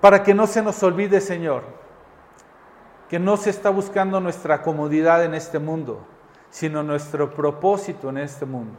para 0.02 0.24
que 0.24 0.34
no 0.34 0.48
se 0.48 0.62
nos 0.62 0.82
olvide, 0.84 1.22
Señor, 1.22 1.64
que 3.10 3.20
no 3.20 3.38
se 3.38 3.50
está 3.50 3.70
buscando 3.70 4.20
nuestra 4.20 4.62
comodidad 4.62 5.24
en 5.24 5.34
este 5.34 5.60
mundo, 5.60 6.06
sino 6.50 6.84
nuestro 6.84 7.34
propósito 7.34 8.10
en 8.10 8.20
este 8.20 8.46
mundo. 8.46 8.78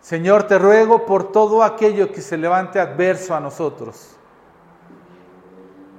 Señor, 0.00 0.44
te 0.44 0.58
ruego 0.58 1.06
por 1.06 1.30
todo 1.30 1.62
aquello 1.62 2.10
que 2.12 2.20
se 2.20 2.36
levante 2.36 2.80
adverso 2.80 3.34
a 3.34 3.40
nosotros. 3.40 4.16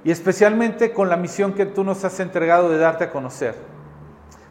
Y 0.04 0.10
especialmente 0.10 0.92
con 0.92 1.08
la 1.08 1.16
misión 1.16 1.54
que 1.54 1.64
tú 1.64 1.82
nos 1.82 2.04
has 2.04 2.20
entregado 2.20 2.68
de 2.68 2.76
darte 2.76 3.04
a 3.04 3.10
conocer. 3.10 3.54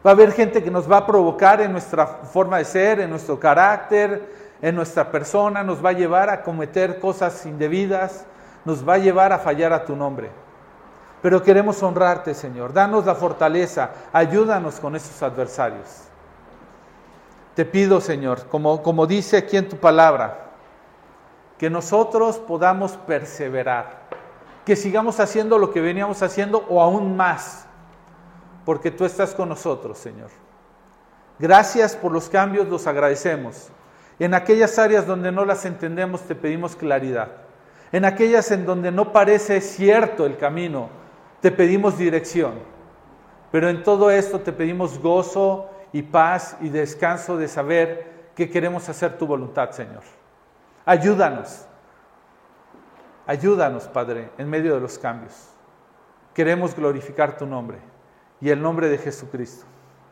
Va 0.04 0.10
a 0.10 0.14
haber 0.14 0.32
gente 0.32 0.62
que 0.62 0.72
nos 0.72 0.90
va 0.90 0.98
a 0.98 1.06
provocar 1.06 1.60
en 1.60 1.70
nuestra 1.70 2.06
forma 2.06 2.58
de 2.58 2.64
ser, 2.64 3.00
en 3.00 3.10
nuestro 3.10 3.38
carácter, 3.38 4.43
en 4.64 4.74
nuestra 4.74 5.10
persona, 5.10 5.62
nos 5.62 5.84
va 5.84 5.90
a 5.90 5.92
llevar 5.92 6.30
a 6.30 6.42
cometer 6.42 6.98
cosas 6.98 7.44
indebidas, 7.44 8.24
nos 8.64 8.88
va 8.88 8.94
a 8.94 8.98
llevar 8.98 9.30
a 9.30 9.38
fallar 9.38 9.74
a 9.74 9.84
tu 9.84 9.94
nombre. 9.94 10.30
Pero 11.20 11.42
queremos 11.42 11.82
honrarte, 11.82 12.32
Señor. 12.32 12.72
Danos 12.72 13.04
la 13.04 13.14
fortaleza, 13.14 13.90
ayúdanos 14.10 14.80
con 14.80 14.96
esos 14.96 15.22
adversarios. 15.22 16.04
Te 17.54 17.66
pido, 17.66 18.00
Señor, 18.00 18.46
como, 18.46 18.82
como 18.82 19.06
dice 19.06 19.36
aquí 19.36 19.58
en 19.58 19.68
tu 19.68 19.76
palabra, 19.76 20.46
que 21.58 21.68
nosotros 21.68 22.38
podamos 22.38 22.92
perseverar, 22.92 24.04
que 24.64 24.76
sigamos 24.76 25.20
haciendo 25.20 25.58
lo 25.58 25.72
que 25.72 25.82
veníamos 25.82 26.22
haciendo 26.22 26.64
o 26.70 26.80
aún 26.80 27.18
más, 27.18 27.66
porque 28.64 28.90
tú 28.90 29.04
estás 29.04 29.34
con 29.34 29.50
nosotros, 29.50 29.98
Señor. 29.98 30.30
Gracias 31.38 31.94
por 31.94 32.12
los 32.12 32.30
cambios, 32.30 32.66
los 32.66 32.86
agradecemos. 32.86 33.68
En 34.18 34.34
aquellas 34.34 34.78
áreas 34.78 35.06
donde 35.06 35.32
no 35.32 35.44
las 35.44 35.64
entendemos, 35.64 36.22
te 36.22 36.34
pedimos 36.34 36.76
claridad. 36.76 37.28
En 37.92 38.04
aquellas 38.04 38.50
en 38.50 38.64
donde 38.64 38.90
no 38.90 39.12
parece 39.12 39.60
cierto 39.60 40.26
el 40.26 40.36
camino, 40.36 40.88
te 41.40 41.50
pedimos 41.50 41.98
dirección. 41.98 42.54
Pero 43.50 43.68
en 43.68 43.82
todo 43.82 44.10
esto 44.10 44.40
te 44.40 44.52
pedimos 44.52 44.98
gozo 44.98 45.70
y 45.92 46.02
paz 46.02 46.56
y 46.60 46.68
descanso 46.68 47.36
de 47.36 47.48
saber 47.48 48.30
que 48.34 48.50
queremos 48.50 48.88
hacer 48.88 49.16
tu 49.16 49.26
voluntad, 49.26 49.70
Señor. 49.70 50.02
Ayúdanos. 50.84 51.66
Ayúdanos, 53.26 53.84
Padre, 53.88 54.30
en 54.38 54.50
medio 54.50 54.74
de 54.74 54.80
los 54.80 54.98
cambios. 54.98 55.50
Queremos 56.34 56.74
glorificar 56.74 57.36
tu 57.36 57.46
nombre 57.46 57.78
y 58.40 58.50
el 58.50 58.60
nombre 58.60 58.88
de 58.88 58.98
Jesucristo. 58.98 59.66